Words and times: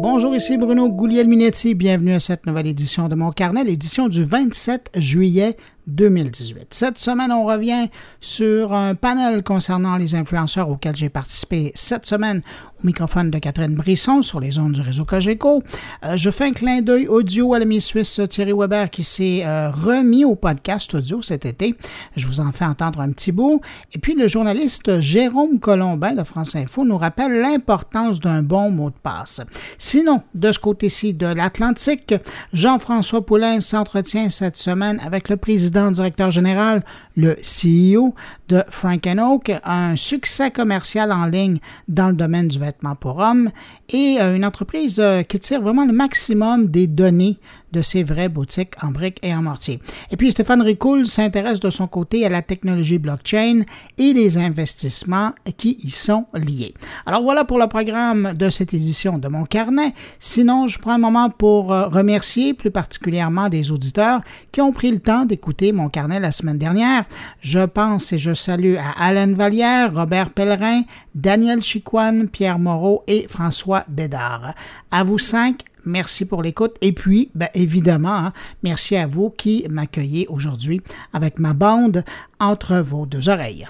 Bonjour, 0.00 0.32
ici 0.36 0.56
Bruno 0.56 0.88
Gouliel-Minetti. 0.88 1.74
Bienvenue 1.74 2.14
à 2.14 2.20
cette 2.20 2.46
nouvelle 2.46 2.68
édition 2.68 3.08
de 3.08 3.16
mon 3.16 3.32
carnet, 3.32 3.64
l'édition 3.64 4.06
du 4.06 4.22
27 4.22 4.90
juillet 4.94 5.56
2018. 5.88 6.68
Cette 6.70 6.98
semaine, 6.98 7.32
on 7.32 7.44
revient 7.44 7.88
sur 8.20 8.72
un 8.72 8.94
panel 8.94 9.42
concernant 9.42 9.96
les 9.96 10.14
influenceurs 10.14 10.68
auxquels 10.68 10.94
j'ai 10.94 11.08
participé 11.08 11.72
cette 11.74 12.06
semaine 12.06 12.42
au 12.82 12.86
microphone 12.86 13.30
de 13.30 13.38
Catherine 13.38 13.74
Brisson 13.74 14.22
sur 14.22 14.38
les 14.38 14.58
ondes 14.58 14.72
du 14.72 14.80
réseau 14.80 15.04
Cogeco. 15.04 15.62
Euh, 16.04 16.16
je 16.16 16.30
fais 16.30 16.44
un 16.44 16.52
clin 16.52 16.82
d'œil 16.82 17.08
audio 17.08 17.54
à 17.54 17.58
l'ami 17.58 17.80
suisse 17.80 18.20
Thierry 18.28 18.52
Weber 18.52 18.90
qui 18.90 19.02
s'est 19.02 19.42
euh, 19.44 19.70
remis 19.70 20.24
au 20.24 20.36
podcast 20.36 20.94
audio 20.94 21.22
cet 21.22 21.46
été. 21.46 21.74
Je 22.16 22.26
vous 22.26 22.40
en 22.40 22.52
fais 22.52 22.66
entendre 22.66 23.00
un 23.00 23.10
petit 23.10 23.32
bout. 23.32 23.60
Et 23.92 23.98
puis 23.98 24.14
le 24.14 24.28
journaliste 24.28 25.00
Jérôme 25.00 25.58
Colombin 25.58 26.12
de 26.12 26.22
France 26.22 26.54
Info 26.54 26.84
nous 26.84 26.98
rappelle 26.98 27.40
l'importance 27.40 28.20
d'un 28.20 28.42
bon 28.42 28.70
mot 28.70 28.90
de 28.90 28.96
passe. 29.02 29.40
Sinon, 29.78 30.22
de 30.34 30.52
ce 30.52 30.58
côté-ci 30.58 31.14
de 31.14 31.26
l'Atlantique, 31.26 32.14
Jean-François 32.52 33.24
Poulain 33.24 33.60
s'entretient 33.60 34.30
cette 34.30 34.56
semaine 34.56 35.00
avec 35.02 35.28
le 35.28 35.36
président 35.36 35.77
directeur 35.90 36.30
général, 36.30 36.82
le 37.16 37.36
CEO 37.36 38.14
de 38.48 38.62
Frank 38.70 39.06
Oak, 39.18 39.52
un 39.64 39.96
succès 39.96 40.50
commercial 40.50 41.12
en 41.12 41.26
ligne 41.26 41.58
dans 41.86 42.08
le 42.08 42.14
domaine 42.14 42.48
du 42.48 42.58
vêtement 42.58 42.94
pour 42.94 43.18
hommes 43.18 43.50
et 43.88 44.18
euh, 44.20 44.36
une 44.36 44.44
entreprise 44.44 44.98
euh, 45.00 45.22
qui 45.22 45.38
tire 45.38 45.62
vraiment 45.62 45.86
le 45.86 45.92
maximum 45.92 46.66
des 46.66 46.86
données 46.86 47.38
de 47.72 47.82
ces 47.82 48.02
vraies 48.02 48.28
boutiques 48.28 48.74
en 48.82 48.88
briques 48.88 49.18
et 49.22 49.34
en 49.34 49.42
mortier. 49.42 49.80
Et 50.10 50.16
puis 50.16 50.30
Stéphane 50.30 50.62
Ricoul 50.62 51.06
s'intéresse 51.06 51.60
de 51.60 51.70
son 51.70 51.86
côté 51.86 52.24
à 52.24 52.28
la 52.28 52.42
technologie 52.42 52.98
blockchain 52.98 53.62
et 53.98 54.12
les 54.12 54.36
investissements 54.36 55.32
qui 55.56 55.78
y 55.82 55.90
sont 55.90 56.26
liés. 56.34 56.74
Alors 57.06 57.22
voilà 57.22 57.44
pour 57.44 57.58
le 57.58 57.66
programme 57.66 58.34
de 58.34 58.50
cette 58.50 58.74
édition 58.74 59.18
de 59.18 59.28
mon 59.28 59.44
carnet. 59.44 59.92
Sinon, 60.18 60.66
je 60.66 60.78
prends 60.78 60.92
un 60.92 60.98
moment 60.98 61.30
pour 61.30 61.72
euh, 61.72 61.88
remercier 61.88 62.54
plus 62.54 62.70
particulièrement 62.70 63.48
des 63.48 63.70
auditeurs 63.70 64.20
qui 64.52 64.60
ont 64.60 64.72
pris 64.72 64.90
le 64.90 64.98
temps 64.98 65.24
d'écouter 65.24 65.72
mon 65.72 65.88
carnet 65.88 66.20
la 66.20 66.32
semaine 66.32 66.58
dernière. 66.58 67.04
Je 67.40 67.64
pense 67.64 68.12
et 68.12 68.18
je 68.18 68.34
salue 68.34 68.76
à 68.76 69.06
Alain 69.06 69.32
Vallière, 69.34 69.94
Robert 69.94 70.30
Pellerin, 70.30 70.82
Daniel 71.14 71.62
Chicoine, 71.62 72.28
Pierre 72.28 72.58
Moreau 72.58 73.02
et 73.06 73.26
François 73.28 73.84
Bédard. 73.88 74.54
À 74.90 75.04
vous 75.04 75.18
cinq, 75.18 75.62
Merci 75.88 76.26
pour 76.26 76.42
l'écoute. 76.42 76.76
Et 76.82 76.92
puis, 76.92 77.30
ben, 77.34 77.48
évidemment, 77.54 78.26
hein, 78.26 78.32
merci 78.62 78.94
à 78.94 79.06
vous 79.06 79.30
qui 79.30 79.66
m'accueillez 79.70 80.26
aujourd'hui 80.28 80.82
avec 81.14 81.38
ma 81.38 81.54
bande 81.54 82.04
entre 82.38 82.76
vos 82.76 83.06
deux 83.06 83.30
oreilles. 83.30 83.66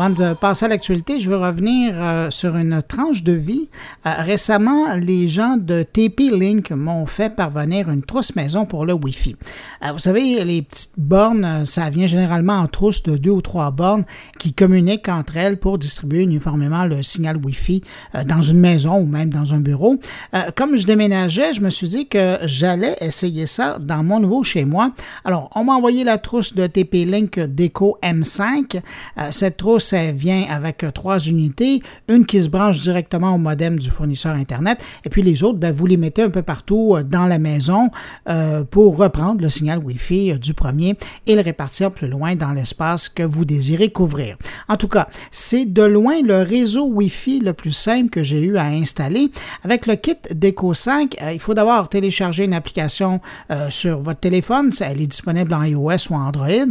Avant 0.00 0.08
de 0.08 0.32
passer 0.32 0.64
à 0.64 0.68
l'actualité, 0.68 1.20
je 1.20 1.28
veux 1.28 1.36
revenir 1.36 1.92
euh, 1.94 2.30
sur 2.30 2.56
une 2.56 2.80
tranche 2.80 3.22
de 3.22 3.34
vie. 3.34 3.68
Euh, 4.06 4.14
récemment, 4.20 4.94
les 4.94 5.28
gens 5.28 5.58
de 5.58 5.82
TP-Link 5.82 6.70
m'ont 6.70 7.04
fait 7.04 7.28
parvenir 7.28 7.90
une 7.90 8.00
trousse 8.00 8.34
maison 8.34 8.64
pour 8.64 8.86
le 8.86 8.94
Wi-Fi. 8.94 9.36
Euh, 9.84 9.92
vous 9.92 9.98
savez, 9.98 10.42
les 10.42 10.62
petites 10.62 10.94
bornes, 10.96 11.66
ça 11.66 11.90
vient 11.90 12.06
généralement 12.06 12.60
en 12.60 12.66
trousse 12.66 13.02
de 13.02 13.18
deux 13.18 13.30
ou 13.30 13.42
trois 13.42 13.70
bornes 13.72 14.06
qui 14.38 14.54
communiquent 14.54 15.10
entre 15.10 15.36
elles 15.36 15.58
pour 15.58 15.76
distribuer 15.76 16.22
uniformément 16.22 16.86
le 16.86 17.02
signal 17.02 17.36
Wi-Fi 17.36 17.82
dans 18.26 18.40
une 18.40 18.58
maison 18.58 19.00
ou 19.00 19.06
même 19.06 19.28
dans 19.28 19.52
un 19.52 19.60
bureau. 19.60 20.00
comme 20.56 20.76
je 20.78 20.86
déménageais, 20.86 21.52
je 21.52 21.60
me 21.60 21.68
suis 21.68 21.88
dit 21.88 22.08
que 22.08 22.38
j'allais 22.44 22.96
essayer 23.02 23.44
ça 23.44 23.76
dans 23.78 24.02
mon 24.02 24.18
nouveau 24.18 24.44
chez 24.44 24.64
moi. 24.64 24.92
Alors, 25.26 25.50
on 25.54 25.64
m'a 25.64 25.74
envoyé 25.74 26.04
la 26.04 26.16
trousse 26.16 26.54
de 26.54 26.66
TP-Link 26.66 27.38
Deco 27.38 27.98
M5. 28.02 28.80
cette 29.30 29.58
trousse 29.58 29.89
ça 29.90 30.12
vient 30.12 30.46
avec 30.48 30.84
euh, 30.84 30.92
trois 30.92 31.18
unités, 31.18 31.82
une 32.08 32.24
qui 32.24 32.40
se 32.40 32.48
branche 32.48 32.80
directement 32.80 33.34
au 33.34 33.38
modem 33.38 33.76
du 33.76 33.90
fournisseur 33.90 34.34
Internet, 34.34 34.78
et 35.04 35.08
puis 35.08 35.22
les 35.22 35.42
autres, 35.42 35.58
ben, 35.58 35.72
vous 35.72 35.86
les 35.86 35.96
mettez 35.96 36.22
un 36.22 36.30
peu 36.30 36.42
partout 36.42 36.94
euh, 36.94 37.02
dans 37.02 37.26
la 37.26 37.40
maison 37.40 37.90
euh, 38.28 38.62
pour 38.62 38.96
reprendre 38.96 39.40
le 39.40 39.48
signal 39.48 39.80
Wi-Fi 39.80 40.38
du 40.38 40.54
premier 40.54 40.96
et 41.26 41.34
le 41.34 41.40
répartir 41.40 41.90
plus 41.90 42.06
loin 42.06 42.36
dans 42.36 42.52
l'espace 42.52 43.08
que 43.08 43.24
vous 43.24 43.44
désirez 43.44 43.90
couvrir. 43.90 44.36
En 44.68 44.76
tout 44.76 44.86
cas, 44.86 45.08
c'est 45.32 45.64
de 45.64 45.82
loin 45.82 46.22
le 46.22 46.42
réseau 46.42 46.84
Wi-Fi 46.86 47.40
le 47.40 47.52
plus 47.52 47.72
simple 47.72 48.10
que 48.10 48.22
j'ai 48.22 48.42
eu 48.42 48.58
à 48.58 48.66
installer. 48.66 49.32
Avec 49.64 49.86
le 49.86 49.96
kit 49.96 50.16
Deco 50.32 50.72
5, 50.72 51.16
il 51.32 51.40
faut 51.40 51.54
d'abord 51.54 51.88
télécharger 51.88 52.44
une 52.44 52.54
application 52.54 53.20
sur 53.68 54.00
votre 54.00 54.20
téléphone, 54.20 54.70
elle 54.80 55.00
est 55.00 55.06
disponible 55.06 55.52
en 55.54 55.62
iOS 55.62 56.10
ou 56.10 56.14
Android, 56.14 56.70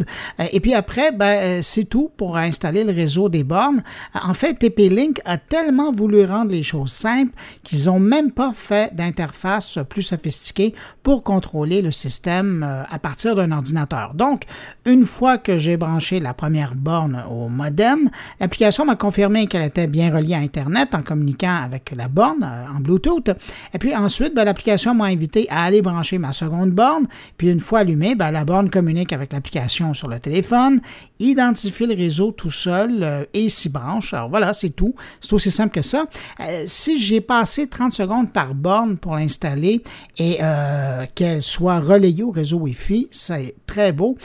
et 0.51 0.59
puis 0.59 0.74
après, 0.74 1.12
ben, 1.12 1.62
c'est 1.62 1.86
tout 1.86 2.12
pour 2.16 2.38
installer 2.38 2.84
le 2.84 2.94
réseau 2.94 3.09
des 3.30 3.44
bornes. 3.44 3.84
En 4.14 4.34
fait, 4.34 4.56
TP-Link 4.56 5.22
a 5.25 5.38
tellement 5.38 5.92
voulu 5.92 6.24
rendre 6.25 6.52
les 6.52 6.64
choses 6.64 6.92
simples 6.92 7.34
qu'ils 7.64 7.86
n'ont 7.86 8.00
même 8.00 8.31
pas 8.31 8.52
fait 8.56 8.94
d'interface 8.96 9.80
plus 9.90 10.03
sophistiquée 10.03 10.74
pour 11.03 11.24
contrôler 11.24 11.81
le 11.81 11.92
système 11.92 12.64
euh, 12.64 12.84
à 12.90 13.00
partir 13.00 13.36
d'un 13.36 13.52
ordinateur. 13.52 14.14
Donc, 14.14 14.44
une 14.86 15.06
fois 15.06 15.38
que 15.38 15.58
j'ai 15.58 15.78
branché 15.78 16.19
la 16.19 16.34
première 16.34 16.75
borne 16.75 17.24
au 17.30 17.48
modem, 17.48 18.09
l'application 18.40 18.86
m'a 18.86 18.96
confirmé 18.96 19.48
qu'elle 19.48 19.64
était 19.64 19.88
bien 19.88 20.14
reliée 20.16 20.36
à 20.36 20.40
Internet 20.40 20.94
en 20.94 21.02
communiquant 21.02 21.62
avec 21.64 21.94
la 21.96 22.08
borne 22.08 22.44
euh, 22.44 22.78
en 22.78 22.80
Bluetooth. 22.80 23.30
Et 23.74 23.78
puis 23.80 23.96
ensuite, 23.96 24.36
ben, 24.36 24.44
l'application 24.44 24.94
m'a 24.94 25.06
invité 25.06 25.48
à 25.50 25.64
aller 25.64 25.81
brancher 25.81 26.18
ma 26.18 26.34
seconde 26.34 26.72
borne. 26.72 27.08
Puis 27.38 27.50
une 27.50 27.59
fois 27.59 27.80
allumée, 27.80 28.16
ben, 28.16 28.31
la 28.31 28.46
borne 28.46 28.69
communique 28.69 29.14
avec 29.14 29.34
l'application 29.34 29.94
sur 29.94 30.08
le 30.08 30.19
téléphone, 30.19 30.81
identifie 31.19 31.86
le 31.86 31.96
réseau 31.96 32.31
tout 32.31 32.52
seul 32.52 32.99
euh, 33.04 33.26
et 33.34 33.50
six 33.50 33.70
branches. 33.70 34.14
Alors 34.14 34.30
voilà, 34.30 34.54
c'est 34.54 34.70
tout. 34.70 34.96
C'est 35.22 35.34
aussi 35.34 35.52
simple 35.52 35.74
que 35.74 35.82
ça. 35.82 36.06
Euh, 36.40 36.64
si 36.66 37.00
j'ai 37.00 37.22
passé 37.22 37.68
30 37.68 37.94
secondes 37.94 38.32
par 38.32 38.56
borne 38.56 38.98
pour 38.98 39.16
l'installer 39.16 39.82
et 40.18 40.38
euh, 40.42 41.06
qu'elle 41.16 41.42
soit 41.42 41.80
relayée 41.80 42.24
au 42.24 42.32
réseau 42.32 42.58
Wi-Fi, 42.58 43.08
c'est 43.12 43.56
très 43.68 43.92
beau. 43.92 44.18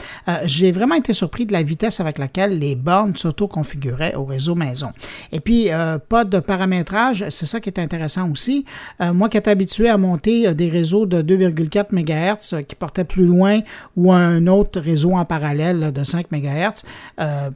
j'ai 0.45 0.71
vraiment 0.71 0.95
été 0.95 1.13
surpris 1.13 1.45
de 1.45 1.53
la 1.53 1.63
vitesse 1.63 1.99
avec 1.99 2.17
laquelle 2.17 2.59
les 2.59 2.75
bornes 2.75 3.15
s'auto-configuraient 3.15 4.15
au 4.15 4.25
réseau 4.25 4.55
maison. 4.55 4.91
Et 5.31 5.39
puis, 5.39 5.69
pas 6.09 6.23
de 6.23 6.39
paramétrage, 6.39 7.25
c'est 7.29 7.45
ça 7.45 7.59
qui 7.59 7.69
est 7.69 7.79
intéressant 7.79 8.29
aussi. 8.31 8.65
moi 8.99 9.29
qui 9.29 9.37
étais 9.37 9.51
habitué 9.51 9.89
à 9.89 9.97
monter 9.97 10.53
des 10.53 10.69
réseaux 10.69 11.05
de 11.05 11.21
2,4 11.21 11.87
MHz 11.91 12.63
qui 12.65 12.75
portaient 12.75 13.03
plus 13.03 13.25
loin 13.25 13.59
ou 13.95 14.11
un 14.11 14.47
autre 14.47 14.79
réseau 14.79 15.13
en 15.13 15.25
parallèle 15.25 15.91
de 15.93 16.03
5 16.03 16.27
MHz 16.31 16.83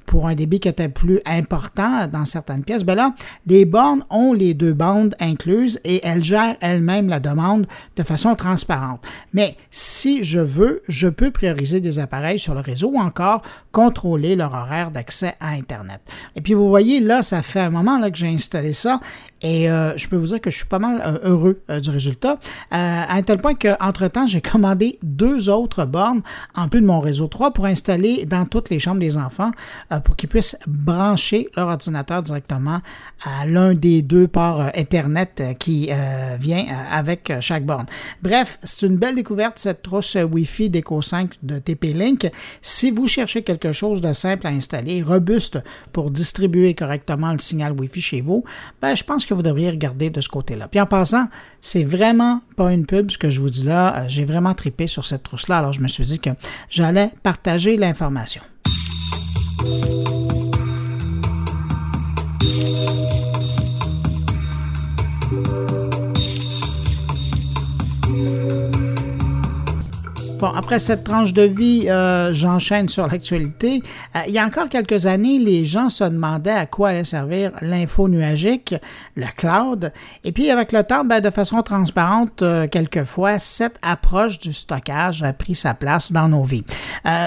pour 0.06 0.28
un 0.28 0.36
débit 0.36 0.60
qui 0.60 0.68
était 0.68 0.90
plus 0.90 1.09
important 1.26 2.08
dans 2.08 2.26
certaines 2.26 2.64
pièces, 2.64 2.84
ben 2.84 2.96
là, 2.96 3.14
les 3.48 3.66
bornes 3.66 4.04
ont 4.10 4.34
les 4.34 4.54
deux 4.54 4.74
bandes 4.74 5.16
incluses 5.20 5.80
et 5.84 6.06
elles 6.06 6.24
gèrent 6.24 6.56
elles-mêmes 6.62 7.10
la 7.10 7.20
demande 7.20 7.68
de 7.96 8.04
façon 8.04 8.36
transparente. 8.36 9.02
Mais 9.34 9.56
si 9.72 10.24
je 10.24 10.40
veux, 10.40 10.82
je 10.88 11.08
peux 11.08 11.32
prioriser 11.32 11.80
des 11.80 12.00
appareils 12.00 12.40
sur 12.40 12.54
le 12.54 12.62
réseau 12.62 12.92
ou 12.94 13.00
encore 13.00 13.42
contrôler 13.72 14.36
leur 14.36 14.54
horaire 14.54 14.92
d'accès 14.92 15.36
à 15.40 15.50
Internet. 15.50 16.02
Et 16.36 16.42
puis 16.42 16.54
vous 16.54 16.70
voyez, 16.70 17.00
là, 17.00 17.22
ça 17.22 17.42
fait 17.42 17.60
un 17.60 17.70
moment 17.70 18.00
là, 18.00 18.10
que 18.12 18.18
j'ai 18.18 18.28
installé 18.28 18.74
ça 18.74 19.00
et 19.42 19.70
euh, 19.70 19.98
je 19.98 20.08
peux 20.08 20.18
vous 20.18 20.28
dire 20.28 20.42
que 20.42 20.50
je 20.50 20.58
suis 20.58 20.66
pas 20.66 20.80
mal 20.80 21.02
euh, 21.06 21.20
heureux 21.24 21.62
euh, 21.70 21.80
du 21.80 21.90
résultat, 21.90 22.38
à 22.72 23.14
un 23.16 23.22
tel 23.22 23.38
point 23.38 23.56
qu'entre-temps, 23.56 24.28
j'ai 24.28 24.42
commandé 24.42 25.00
deux 25.02 25.50
autres 25.50 25.86
bornes 25.86 26.22
en 26.56 26.68
plus 26.68 26.82
de 26.82 26.86
mon 26.86 27.00
réseau 27.00 27.28
3 27.28 27.52
pour 27.52 27.66
installer 27.66 28.26
dans 28.26 28.46
toutes 28.46 28.70
les 28.70 28.80
chambres 28.80 29.00
des 29.00 29.18
enfants 29.18 29.52
pour 30.04 30.16
qu'ils 30.16 30.30
puissent 30.30 30.58
brancher 31.00 31.48
leur 31.56 31.70
ordinateur 31.70 32.22
directement 32.22 32.80
à 33.24 33.46
l'un 33.46 33.74
des 33.74 34.02
deux 34.02 34.28
ports 34.28 34.70
Ethernet 34.74 35.56
qui 35.58 35.90
vient 36.40 36.66
avec 36.92 37.32
chaque 37.40 37.66
borne. 37.66 37.86
Bref, 38.22 38.60
c'est 38.64 38.86
une 38.86 38.98
belle 38.98 39.16
découverte 39.16 39.60
cette 39.60 39.82
trousse 39.82 40.16
Wi-Fi 40.16 40.70
Deco 40.70 41.02
5 41.02 41.36
de 41.44 41.60
TP-Link. 41.60 42.30
Si 42.62 42.92
vous 42.92 43.08
cherchez 43.08 43.44
quelque 43.44 43.72
chose 43.72 44.02
de 44.02 44.12
simple 44.14 44.48
à 44.48 44.50
installer, 44.50 45.02
robuste 45.02 45.60
pour 45.94 46.12
distribuer 46.12 46.74
correctement 46.74 47.32
le 47.32 47.40
signal 47.40 47.74
Wi-Fi 47.74 48.02
chez 48.02 48.22
vous, 48.22 48.44
ben, 48.82 48.96
je 48.96 49.04
pense 49.04 49.26
que 49.26 49.34
vous 49.34 49.42
devriez 49.42 49.70
regarder 49.70 50.10
de 50.10 50.22
ce 50.22 50.30
côté-là. 50.30 50.68
Puis 50.68 50.82
en 50.82 50.86
passant, 50.86 51.28
c'est 51.62 51.84
vraiment 51.84 52.42
pas 52.56 52.74
une 52.74 52.86
pub 52.86 53.12
ce 53.12 53.18
que 53.18 53.30
je 53.30 53.40
vous 53.40 53.50
dis 53.50 53.64
là. 53.64 53.96
Euh, 53.96 54.06
j'ai 54.08 54.26
vraiment 54.26 54.54
tripé 54.54 54.88
sur 54.88 55.06
cette 55.06 55.24
trousse-là, 55.24 55.60
alors 55.60 55.74
je 55.74 55.82
me 55.82 55.88
suis 55.88 56.06
dit 56.06 56.20
que 56.20 56.32
j'allais 56.70 57.12
partager 57.24 57.78
l'information. 57.78 58.42
Bon, 70.40 70.48
après 70.48 70.80
cette 70.80 71.04
tranche 71.04 71.34
de 71.34 71.42
vie, 71.42 71.90
euh, 71.90 72.34
j'enchaîne 72.34 72.88
sur 72.88 73.06
l'actualité. 73.08 73.84
Euh, 74.16 74.20
il 74.26 74.34
y 74.34 74.40
a 74.40 74.46
encore 74.46 74.70
quelques 74.70 75.06
années, 75.06 75.38
les 75.38 75.66
gens 75.66 75.90
se 75.90 76.06
demandaient 76.06 76.50
à 76.52 76.66
quoi 76.66 76.90
allait 76.90 77.04
servir 77.04 77.52
l'info 77.60 78.08
nuagique, 78.08 78.74
le 79.18 79.26
cloud. 79.36 79.92
Et 80.24 80.32
puis, 80.32 80.50
avec 80.50 80.72
le 80.72 80.84
temps, 80.84 81.04
ben, 81.04 81.20
de 81.20 81.30
façon 81.30 81.62
transparente, 81.62 82.42
euh, 82.42 82.70
quelquefois, 82.70 83.38
cette 83.38 83.76
approche 83.82 84.40
du 84.40 84.54
stockage 84.54 85.24
a 85.24 85.34
pris 85.34 85.56
sa 85.56 85.74
place 85.74 86.14
dans 86.14 86.30
nos 86.30 86.44
vies. 86.44 86.64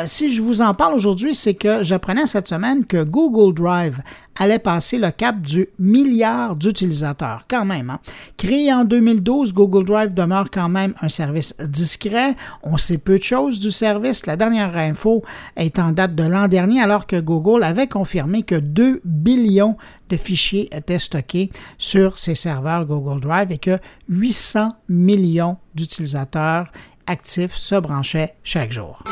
si 0.06 0.32
je 0.32 0.41
vous 0.41 0.62
en 0.62 0.73
parle 0.73 0.94
aujourd'hui, 0.94 1.35
c'est 1.35 1.55
que 1.55 1.82
j'apprenais 1.82 2.25
cette 2.25 2.49
semaine 2.49 2.87
que 2.87 3.05
Google 3.05 3.53
Drive 3.53 3.99
allait 4.38 4.58
passer 4.58 4.99
le 4.99 5.11
cap 5.11 5.40
du 5.40 5.69
milliard 5.79 6.56
d'utilisateurs, 6.56 7.44
quand 7.49 7.64
même. 7.64 7.90
Hein. 7.90 8.00
Créé 8.37 8.73
en 8.73 8.84
2012, 8.84 9.52
Google 9.52 9.84
Drive 9.84 10.14
demeure 10.14 10.50
quand 10.50 10.69
même 10.69 10.94
un 11.00 11.08
service 11.08 11.55
discret. 11.61 12.34
On 12.62 12.76
sait 12.76 12.99
peu 12.99 13.19
de 13.19 13.23
choses 13.23 13.61
du 13.61 13.70
service. 13.70 14.26
La 14.26 14.37
dernière 14.37 14.76
info 14.76 15.23
est 15.56 15.79
en 15.79 15.93
date 15.93 16.14
de 16.14 16.25
l'an 16.25 16.49
dernier, 16.49 16.81
alors 16.81 17.06
que 17.06 17.20
Google 17.20 17.62
avait 17.62 17.87
confirmé 17.87 18.43
que 18.43 18.55
2 18.55 19.00
billions 19.05 19.76
de 20.08 20.17
fichiers 20.17 20.69
étaient 20.75 20.99
stockés 20.99 21.50
sur 21.79 22.19
ses 22.19 22.34
serveurs 22.34 22.87
Google 22.87 23.20
Drive 23.20 23.52
et 23.52 23.58
que 23.58 23.79
800 24.08 24.76
millions 24.88 25.56
d'utilisateurs 25.75 26.67
actifs 27.06 27.56
se 27.56 27.75
branchaient 27.75 28.34
chaque 28.43 28.73
jour. 28.73 29.02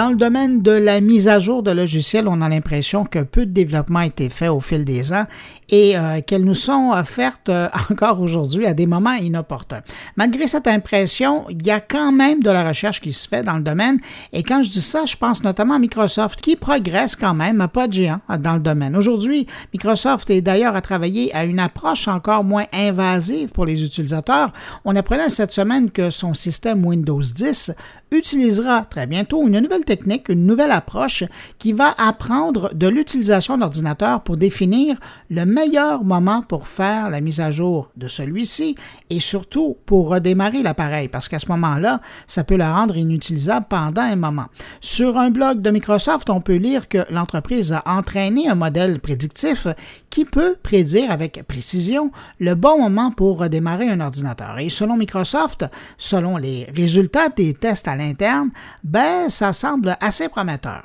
Dans 0.00 0.08
le 0.08 0.16
domaine 0.16 0.62
de 0.62 0.70
la 0.70 1.02
mise 1.02 1.28
à 1.28 1.40
jour 1.40 1.62
de 1.62 1.70
logiciels, 1.70 2.26
on 2.26 2.40
a 2.40 2.48
l'impression 2.48 3.04
que 3.04 3.18
peu 3.18 3.44
de 3.44 3.52
développement 3.52 3.98
a 3.98 4.06
été 4.06 4.30
fait 4.30 4.48
au 4.48 4.58
fil 4.58 4.86
des 4.86 5.12
ans 5.12 5.26
et 5.68 5.98
euh, 5.98 6.22
qu'elles 6.26 6.44
nous 6.44 6.54
sont 6.54 6.92
offertes 6.94 7.50
euh, 7.50 7.68
encore 7.90 8.22
aujourd'hui 8.22 8.64
à 8.64 8.72
des 8.72 8.86
moments 8.86 9.12
inopportuns. 9.12 9.82
Malgré 10.16 10.46
cette 10.46 10.66
impression, 10.66 11.44
il 11.50 11.66
y 11.66 11.70
a 11.70 11.80
quand 11.80 12.12
même 12.12 12.42
de 12.42 12.48
la 12.48 12.66
recherche 12.66 13.02
qui 13.02 13.12
se 13.12 13.28
fait 13.28 13.42
dans 13.42 13.58
le 13.58 13.62
domaine 13.62 13.98
et 14.32 14.42
quand 14.42 14.62
je 14.62 14.70
dis 14.70 14.80
ça, 14.80 15.04
je 15.04 15.16
pense 15.16 15.44
notamment 15.44 15.74
à 15.74 15.78
Microsoft 15.78 16.40
qui 16.40 16.56
progresse 16.56 17.14
quand 17.14 17.34
même 17.34 17.60
à 17.60 17.68
pas 17.68 17.86
de 17.86 17.92
géant 17.92 18.20
euh, 18.30 18.38
dans 18.38 18.54
le 18.54 18.60
domaine. 18.60 18.96
Aujourd'hui, 18.96 19.46
Microsoft 19.74 20.30
est 20.30 20.40
d'ailleurs 20.40 20.76
à 20.76 20.80
travailler 20.80 21.34
à 21.34 21.44
une 21.44 21.60
approche 21.60 22.08
encore 22.08 22.42
moins 22.42 22.64
invasive 22.72 23.50
pour 23.50 23.66
les 23.66 23.84
utilisateurs. 23.84 24.50
On 24.86 24.96
apprenait 24.96 25.28
cette 25.28 25.52
semaine 25.52 25.90
que 25.90 26.08
son 26.08 26.32
système 26.32 26.86
Windows 26.86 27.20
10 27.20 27.72
utilisera 28.12 28.86
très 28.88 29.06
bientôt 29.06 29.46
une 29.46 29.60
nouvelle 29.60 29.84
technique, 29.90 30.28
une 30.28 30.46
nouvelle 30.46 30.70
approche 30.70 31.24
qui 31.58 31.72
va 31.72 31.92
apprendre 31.98 32.72
de 32.74 32.86
l'utilisation 32.86 33.58
d'ordinateurs 33.58 34.22
pour 34.22 34.36
définir 34.36 34.96
le 35.30 35.44
meilleur 35.44 36.04
moment 36.04 36.42
pour 36.42 36.68
faire 36.68 37.10
la 37.10 37.20
mise 37.20 37.40
à 37.40 37.50
jour 37.50 37.90
de 37.96 38.06
celui-ci 38.06 38.76
et 39.10 39.18
surtout 39.18 39.76
pour 39.86 40.10
redémarrer 40.10 40.62
l'appareil 40.62 41.08
parce 41.08 41.28
qu'à 41.28 41.40
ce 41.40 41.48
moment-là, 41.48 42.00
ça 42.28 42.44
peut 42.44 42.56
le 42.56 42.62
rendre 42.62 42.96
inutilisable 42.96 43.66
pendant 43.68 44.02
un 44.02 44.14
moment. 44.14 44.46
Sur 44.80 45.18
un 45.18 45.30
blog 45.30 45.60
de 45.60 45.70
Microsoft, 45.72 46.30
on 46.30 46.40
peut 46.40 46.54
lire 46.54 46.88
que 46.88 47.04
l'entreprise 47.12 47.72
a 47.72 47.82
entraîné 47.86 48.48
un 48.48 48.54
modèle 48.54 49.00
prédictif 49.00 49.66
qui 50.08 50.24
peut 50.24 50.54
prédire 50.62 51.10
avec 51.10 51.42
précision 51.48 52.12
le 52.38 52.54
bon 52.54 52.78
moment 52.78 53.10
pour 53.10 53.40
redémarrer 53.40 53.88
un 53.88 54.00
ordinateur. 54.00 54.60
Et 54.60 54.68
selon 54.68 54.96
Microsoft, 54.96 55.64
selon 55.98 56.36
les 56.36 56.68
résultats 56.76 57.28
des 57.28 57.54
tests 57.54 57.88
à 57.88 57.96
l'interne, 57.96 58.50
ben 58.84 59.28
ça 59.30 59.52
semble 59.52 59.69
assez 60.00 60.28
prometteur. 60.28 60.82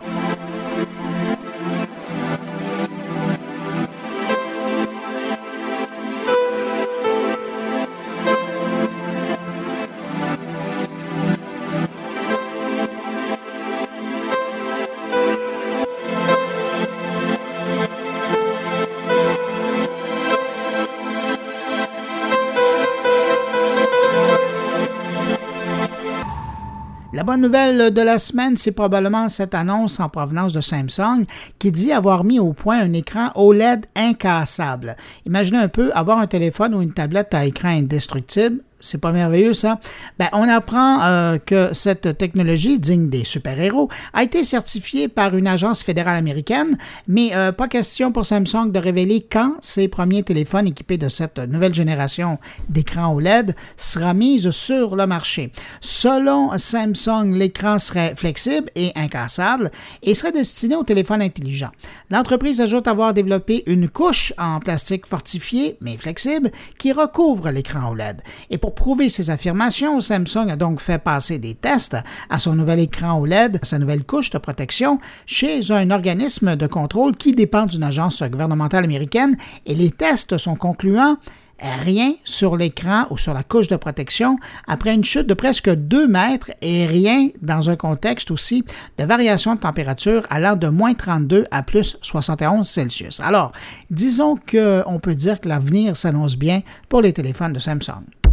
Bonne 27.26 27.42
nouvelle 27.42 27.92
de 27.92 28.02
la 28.02 28.20
semaine, 28.20 28.56
c'est 28.56 28.72
probablement 28.72 29.30
cette 29.30 29.56
annonce 29.56 30.00
en 30.00 30.10
provenance 30.10 30.54
de 30.54 30.62
Samsung 30.62 31.26
qui 31.58 31.72
dit 31.72 31.92
avoir 31.92 32.24
mis 32.24 32.40
au 32.40 32.54
point 32.54 32.80
un 32.80 32.94
écran 32.94 33.32
OLED 33.34 33.88
incassable. 33.96 34.96
Imaginez 35.26 35.58
un 35.58 35.68
peu 35.68 35.92
avoir 35.94 36.20
un 36.20 36.28
téléphone 36.28 36.76
ou 36.76 36.84
une 36.84 36.94
tablette 36.94 37.34
à 37.34 37.46
écran 37.46 37.70
indestructible 37.70 38.60
c'est 38.80 39.02
pas 39.02 39.12
merveilleux, 39.12 39.54
ça? 39.54 39.80
Ben, 40.20 40.28
on 40.34 40.48
apprend 40.48 41.02
euh, 41.04 41.38
que 41.38 41.74
cette 41.74 42.18
technologie, 42.18 42.80
digne 42.80 43.10
des 43.10 43.24
super-héros, 43.24 43.90
a 44.14 44.24
été 44.24 44.44
certifiée 44.44 45.08
par 45.08 45.36
une 45.36 45.48
agence 45.48 45.84
fédérale 45.84 46.18
américaine, 46.18 46.78
mais 47.08 47.36
euh, 47.36 47.52
pas 47.52 47.68
question 47.68 48.12
pour 48.12 48.26
Samsung 48.26 48.72
de 48.72 48.80
révéler 48.80 49.26
quand 49.30 49.54
ses 49.62 49.88
premiers 49.88 50.24
téléphones 50.24 50.68
équipés 50.68 50.98
de 50.98 51.10
cette 51.10 51.40
nouvelle 51.40 51.74
génération 51.74 52.38
d'écran 52.70 53.14
OLED 53.14 53.56
sera 53.78 54.14
mis 54.14 54.46
sur 54.52 54.96
le 54.96 55.08
marché. 55.08 55.52
Selon 55.82 56.58
Samsung, 56.58 57.34
l'écran 57.34 57.80
serait 57.80 58.14
flexible 58.16 58.70
et 58.76 58.92
incassable 58.96 59.72
et 60.04 60.14
serait 60.14 60.32
destiné 60.32 60.76
aux 60.76 60.84
téléphones 60.84 61.22
intelligents. 61.22 61.72
L'entreprise 62.10 62.62
ajoute 62.62 62.88
avoir 62.88 63.14
développé 63.14 63.64
une 63.68 63.88
couche 63.88 64.34
en 64.38 64.60
plastique 64.60 65.08
fortifié 65.08 65.78
mais 65.82 65.98
flexible 65.98 66.52
qui 66.78 66.92
recouvre 66.92 67.50
l'écran 67.50 67.92
OLED. 67.92 68.22
Pour 68.66 68.74
prouver 68.74 69.10
ces 69.10 69.30
affirmations, 69.30 70.02
Samsung 70.02 70.50
a 70.50 70.56
donc 70.56 70.80
fait 70.80 70.98
passer 70.98 71.38
des 71.38 71.54
tests 71.54 71.98
à 72.32 72.40
son 72.40 72.56
nouvel 72.56 72.80
écran 72.80 73.20
OLED, 73.20 73.60
sa 73.62 73.78
nouvelle 73.78 74.04
couche 74.04 74.32
de 74.32 74.40
protection, 74.40 74.98
chez 75.28 75.72
un 75.72 75.92
organisme 75.92 76.56
de 76.56 76.66
contrôle 76.66 77.16
qui 77.16 77.34
dépend 77.34 77.68
d'une 77.68 77.84
agence 77.84 78.24
gouvernementale 78.24 78.84
américaine 78.84 79.38
et 79.68 79.76
les 79.76 79.92
tests 79.92 80.40
sont 80.40 80.56
concluants 80.56 81.18
rien 81.60 82.14
sur 82.24 82.58
l'écran 82.58 83.06
ou 83.12 83.20
sur 83.20 83.36
la 83.36 83.44
couche 83.44 83.68
de 83.68 83.76
protection 83.76 84.40
après 84.68 84.96
une 84.96 85.04
chute 85.04 85.28
de 85.28 85.36
presque 85.36 85.70
2 85.70 86.08
mètres 86.08 86.50
et 86.64 86.88
rien 86.88 87.30
dans 87.44 87.70
un 87.70 87.76
contexte 87.76 88.32
aussi 88.32 88.64
de 88.98 89.04
variation 89.04 89.54
de 89.54 89.60
température 89.60 90.24
allant 90.32 90.56
de 90.56 90.70
moins 90.70 90.96
32 90.96 91.46
à 91.52 91.62
plus 91.62 91.98
71 92.02 92.68
Celsius. 92.68 93.20
Alors, 93.20 93.52
disons 93.92 94.38
qu'on 94.38 95.00
peut 95.00 95.16
dire 95.16 95.40
que 95.40 95.50
l'avenir 95.50 95.96
s'annonce 95.96 96.36
bien 96.36 96.64
pour 96.90 97.02
les 97.02 97.14
téléphones 97.14 97.54
de 97.54 97.60
Samsung. 97.60 98.25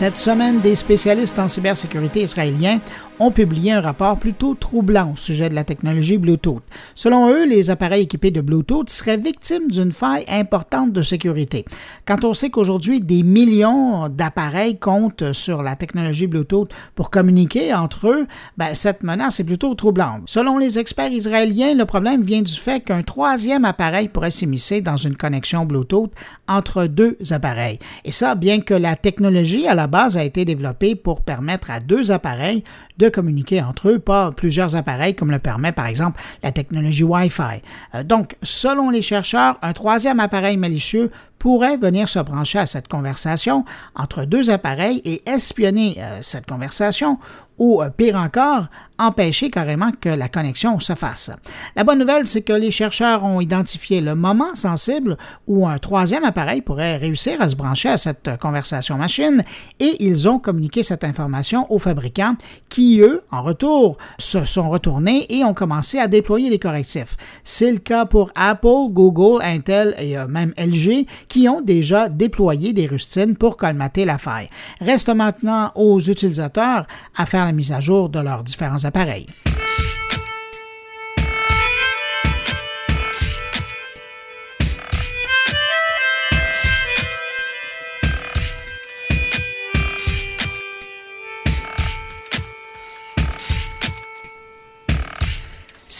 Cette 0.00 0.16
semaine, 0.16 0.62
des 0.62 0.76
spécialistes 0.76 1.38
en 1.38 1.46
cybersécurité 1.46 2.22
israéliens 2.22 2.80
ont 3.18 3.30
publié 3.30 3.72
un 3.72 3.82
rapport 3.82 4.16
plutôt 4.16 4.54
troublant 4.54 5.12
au 5.12 5.16
sujet 5.16 5.50
de 5.50 5.54
la 5.54 5.62
technologie 5.62 6.16
Bluetooth. 6.16 6.62
Selon 6.94 7.28
eux, 7.28 7.46
les 7.46 7.68
appareils 7.68 8.04
équipés 8.04 8.30
de 8.30 8.40
Bluetooth 8.40 8.88
seraient 8.88 9.18
victimes 9.18 9.70
d'une 9.70 9.92
faille 9.92 10.24
importante 10.26 10.94
de 10.94 11.02
sécurité. 11.02 11.66
Quand 12.06 12.24
on 12.24 12.32
sait 12.32 12.48
qu'aujourd'hui, 12.48 13.02
des 13.02 13.22
millions 13.22 14.08
d'appareils 14.08 14.78
comptent 14.78 15.34
sur 15.34 15.62
la 15.62 15.76
technologie 15.76 16.26
Bluetooth 16.26 16.70
pour 16.94 17.10
communiquer 17.10 17.74
entre 17.74 18.08
eux, 18.08 18.26
ben, 18.56 18.74
cette 18.74 19.02
menace 19.02 19.38
est 19.40 19.44
plutôt 19.44 19.74
troublante. 19.74 20.22
Selon 20.24 20.56
les 20.56 20.78
experts 20.78 21.12
israéliens, 21.12 21.74
le 21.74 21.84
problème 21.84 22.22
vient 22.22 22.40
du 22.40 22.54
fait 22.54 22.80
qu'un 22.80 23.02
troisième 23.02 23.66
appareil 23.66 24.08
pourrait 24.08 24.30
s'immiscer 24.30 24.80
dans 24.80 24.96
une 24.96 25.16
connexion 25.16 25.66
Bluetooth 25.66 26.10
entre 26.48 26.86
deux 26.86 27.18
appareils. 27.32 27.78
Et 28.06 28.12
ça, 28.12 28.34
bien 28.34 28.62
que 28.62 28.72
la 28.72 28.96
technologie 28.96 29.66
à 29.66 29.74
la 29.74 29.89
base 29.90 30.16
a 30.16 30.24
été 30.24 30.46
développée 30.46 30.94
pour 30.94 31.20
permettre 31.20 31.70
à 31.70 31.80
deux 31.80 32.10
appareils 32.10 32.64
de 32.96 33.08
communiquer 33.08 33.62
entre 33.62 33.90
eux, 33.90 33.98
pas 33.98 34.32
plusieurs 34.32 34.76
appareils 34.76 35.14
comme 35.14 35.30
le 35.30 35.38
permet 35.38 35.72
par 35.72 35.86
exemple 35.86 36.20
la 36.42 36.52
technologie 36.52 37.04
Wi-Fi. 37.04 37.62
Euh, 37.94 38.02
donc, 38.02 38.36
selon 38.42 38.90
les 38.90 39.02
chercheurs, 39.02 39.58
un 39.62 39.72
troisième 39.72 40.20
appareil 40.20 40.56
malicieux 40.56 41.10
pourrait 41.40 41.78
venir 41.78 42.08
se 42.08 42.20
brancher 42.20 42.60
à 42.60 42.66
cette 42.66 42.86
conversation 42.86 43.64
entre 43.96 44.24
deux 44.24 44.50
appareils 44.50 45.00
et 45.04 45.28
espionner 45.28 45.96
euh, 45.98 46.18
cette 46.20 46.46
conversation 46.46 47.18
ou 47.60 47.82
euh, 47.82 47.90
pire 47.90 48.16
encore, 48.16 48.66
empêcher 48.98 49.50
carrément 49.50 49.92
que 49.98 50.08
la 50.08 50.28
connexion 50.28 50.80
se 50.80 50.94
fasse. 50.94 51.30
La 51.76 51.84
bonne 51.84 51.98
nouvelle, 51.98 52.26
c'est 52.26 52.42
que 52.42 52.52
les 52.52 52.70
chercheurs 52.70 53.22
ont 53.22 53.40
identifié 53.40 54.00
le 54.00 54.14
moment 54.14 54.54
sensible 54.54 55.16
où 55.46 55.66
un 55.66 55.78
troisième 55.78 56.24
appareil 56.24 56.62
pourrait 56.62 56.96
réussir 56.96 57.40
à 57.40 57.48
se 57.48 57.56
brancher 57.56 57.90
à 57.90 57.96
cette 57.96 58.38
conversation 58.40 58.96
machine 58.96 59.44
et 59.78 60.04
ils 60.04 60.28
ont 60.28 60.38
communiqué 60.38 60.82
cette 60.82 61.04
information 61.04 61.70
aux 61.70 61.78
fabricants 61.78 62.34
qui, 62.68 63.00
eux, 63.00 63.22
en 63.30 63.42
retour, 63.42 63.98
se 64.18 64.44
sont 64.44 64.68
retournés 64.68 65.26
et 65.28 65.44
ont 65.44 65.54
commencé 65.54 65.98
à 65.98 66.08
déployer 66.08 66.50
les 66.50 66.58
correctifs. 66.58 67.16
C'est 67.44 67.72
le 67.72 67.78
cas 67.78 68.06
pour 68.06 68.30
Apple, 68.34 68.88
Google, 68.90 69.42
Intel 69.42 69.94
et 69.98 70.18
euh, 70.18 70.26
même 70.26 70.54
LG 70.56 71.06
qui 71.30 71.48
ont 71.48 71.62
déjà 71.62 72.10
déployé 72.10 72.74
des 72.74 72.86
rustines 72.86 73.36
pour 73.36 73.56
colmater 73.56 74.04
la 74.04 74.18
faille. 74.18 74.50
Reste 74.80 75.08
maintenant 75.08 75.72
aux 75.76 76.00
utilisateurs 76.00 76.86
à 77.16 77.24
faire 77.24 77.50
mise 77.54 77.72
à 77.72 77.80
jour 77.80 78.10
de 78.10 78.20
leurs 78.20 78.44
différents 78.44 78.84
appareils. 78.84 79.26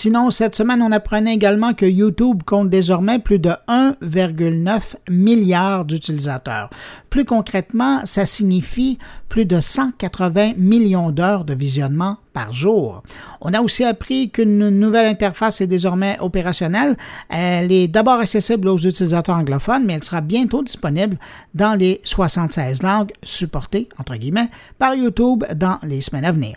Sinon, 0.03 0.31
cette 0.31 0.57
semaine, 0.57 0.81
on 0.81 0.93
apprenait 0.93 1.35
également 1.35 1.75
que 1.75 1.85
YouTube 1.85 2.43
compte 2.47 2.71
désormais 2.71 3.19
plus 3.19 3.39
de 3.39 3.51
1,9 3.69 4.95
milliard 5.11 5.85
d'utilisateurs. 5.85 6.71
Plus 7.11 7.27
concrètement, 7.27 8.01
ça 8.07 8.25
signifie 8.25 8.97
plus 9.29 9.45
de 9.45 9.61
180 9.61 10.55
millions 10.57 11.11
d'heures 11.11 11.45
de 11.45 11.53
visionnement 11.53 12.17
par 12.33 12.55
jour. 12.55 13.03
On 13.43 13.53
a 13.53 13.61
aussi 13.61 13.85
appris 13.85 14.31
qu'une 14.31 14.71
nouvelle 14.71 15.07
interface 15.07 15.61
est 15.61 15.67
désormais 15.67 16.17
opérationnelle. 16.21 16.97
Elle 17.29 17.71
est 17.71 17.89
d'abord 17.89 18.21
accessible 18.21 18.69
aux 18.69 18.79
utilisateurs 18.79 19.37
anglophones, 19.37 19.85
mais 19.85 19.93
elle 19.93 20.05
sera 20.05 20.23
bientôt 20.23 20.63
disponible 20.63 21.19
dans 21.53 21.79
les 21.79 22.01
76 22.05 22.83
langues 22.83 23.13
supportées, 23.23 23.91
entre 23.99 24.17
guillemets, 24.17 24.49
par 24.79 24.95
YouTube 24.95 25.45
dans 25.55 25.77
les 25.83 26.01
semaines 26.01 26.25
à 26.25 26.33
venir. 26.33 26.57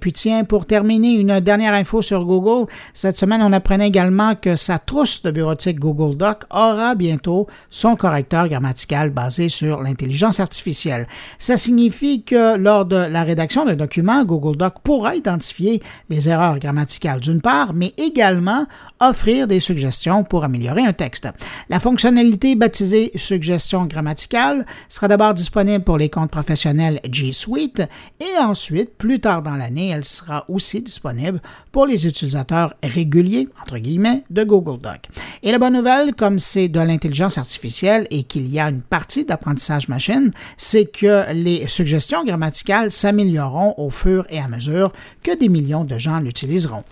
puis 0.00 0.12
tiens, 0.12 0.44
pour 0.44 0.66
terminer, 0.66 1.12
une 1.12 1.38
dernière 1.38 1.74
info 1.74 2.02
sur 2.02 2.24
Google. 2.24 2.66
Cette 2.94 3.16
semaine, 3.16 3.42
on 3.42 3.52
apprenait 3.52 3.86
également 3.86 4.34
que 4.34 4.56
sa 4.56 4.78
trousse 4.78 5.22
de 5.22 5.30
bureautique 5.30 5.78
Google 5.78 6.16
Doc 6.16 6.44
aura 6.50 6.94
bientôt 6.94 7.46
son 7.70 7.94
correcteur 7.94 8.48
grammatical 8.48 9.10
basé 9.10 9.48
sur 9.48 9.82
l'intelligence 9.82 10.40
artificielle. 10.40 11.06
Ça 11.38 11.56
signifie 11.56 12.24
que 12.24 12.56
lors 12.56 12.84
de 12.84 12.96
la 12.96 13.22
rédaction 13.22 13.64
d'un 13.64 13.76
document, 13.76 14.24
Google 14.24 14.56
Doc 14.56 14.74
pourra 14.82 15.14
identifier 15.14 15.82
les 16.08 16.28
erreurs 16.28 16.58
grammaticales 16.58 17.20
d'une 17.20 17.40
part, 17.40 17.74
mais 17.74 17.92
également 17.96 18.66
offrir 18.98 19.46
des 19.46 19.60
suggestions 19.60 20.24
pour 20.24 20.44
améliorer 20.44 20.84
un 20.84 20.92
texte. 20.92 21.28
La 21.68 21.78
fonctionnalité 21.78 22.54
baptisée 22.54 23.12
suggestion 23.14 23.84
grammaticale 23.84 24.64
sera 24.88 25.08
d'abord 25.08 25.34
disponible 25.34 25.84
pour 25.84 25.98
les 25.98 26.08
comptes 26.08 26.30
professionnels 26.30 27.00
G 27.10 27.32
Suite 27.32 27.82
et 28.20 28.38
ensuite, 28.40 28.96
plus 28.96 29.20
tard 29.20 29.42
dans 29.42 29.56
l'année, 29.56 29.89
elle 29.90 30.04
sera 30.04 30.44
aussi 30.48 30.82
disponible 30.82 31.40
pour 31.72 31.86
les 31.86 32.06
utilisateurs 32.06 32.74
réguliers, 32.82 33.48
entre 33.62 33.78
guillemets, 33.78 34.24
de 34.30 34.44
Google 34.44 34.80
Doc. 34.80 35.08
Et 35.42 35.52
la 35.52 35.58
bonne 35.58 35.74
nouvelle, 35.74 36.14
comme 36.14 36.38
c'est 36.38 36.68
de 36.68 36.80
l'intelligence 36.80 37.38
artificielle 37.38 38.06
et 38.10 38.22
qu'il 38.22 38.48
y 38.48 38.58
a 38.58 38.68
une 38.68 38.82
partie 38.82 39.24
d'apprentissage 39.24 39.88
machine, 39.88 40.32
c'est 40.56 40.86
que 40.86 41.32
les 41.32 41.66
suggestions 41.68 42.24
grammaticales 42.24 42.90
s'amélioreront 42.90 43.74
au 43.76 43.90
fur 43.90 44.24
et 44.30 44.38
à 44.38 44.48
mesure 44.48 44.92
que 45.22 45.36
des 45.38 45.48
millions 45.48 45.84
de 45.84 45.98
gens 45.98 46.20
l'utiliseront. 46.20 46.84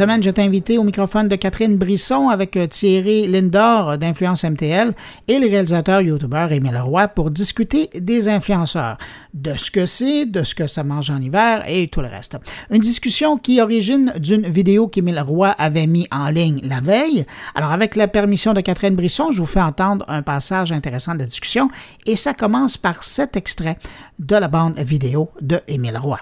Semaine, 0.00 0.22
je 0.22 0.30
t'ai 0.30 0.40
invité 0.40 0.78
au 0.78 0.82
microphone 0.82 1.28
de 1.28 1.36
Catherine 1.36 1.76
Brisson 1.76 2.30
avec 2.30 2.56
euh, 2.56 2.66
Thierry 2.66 3.26
Lindor 3.26 3.98
d'Influence 3.98 4.44
MTL 4.44 4.94
et 5.28 5.38
le 5.38 5.46
réalisateur 5.46 6.00
youtubeur 6.00 6.50
Émile 6.52 6.78
Roy 6.78 7.06
pour 7.08 7.30
discuter 7.30 7.90
des 7.94 8.26
influenceurs, 8.26 8.96
de 9.34 9.52
ce 9.58 9.70
que 9.70 9.84
c'est, 9.84 10.24
de 10.24 10.42
ce 10.42 10.54
que 10.54 10.66
ça 10.66 10.84
mange 10.84 11.10
en 11.10 11.20
hiver 11.20 11.64
et 11.68 11.88
tout 11.88 12.00
le 12.00 12.06
reste. 12.06 12.38
Une 12.70 12.78
discussion 12.78 13.36
qui 13.36 13.60
origine 13.60 14.14
d'une 14.18 14.48
vidéo 14.48 14.88
qu'Émile 14.88 15.20
Roy 15.20 15.50
avait 15.50 15.86
mis 15.86 16.08
en 16.10 16.30
ligne 16.30 16.62
la 16.62 16.80
veille. 16.80 17.26
Alors, 17.54 17.72
avec 17.72 17.94
la 17.94 18.08
permission 18.08 18.54
de 18.54 18.62
Catherine 18.62 18.94
Brisson, 18.94 19.32
je 19.32 19.40
vous 19.40 19.46
fais 19.46 19.60
entendre 19.60 20.06
un 20.08 20.22
passage 20.22 20.72
intéressant 20.72 21.12
de 21.12 21.18
la 21.18 21.26
discussion 21.26 21.68
et 22.06 22.16
ça 22.16 22.32
commence 22.32 22.78
par 22.78 23.04
cet 23.04 23.36
extrait 23.36 23.76
de 24.18 24.36
la 24.36 24.48
bande 24.48 24.78
vidéo 24.78 25.28
de 25.42 25.60
Émile 25.68 25.98
Roy. 25.98 26.20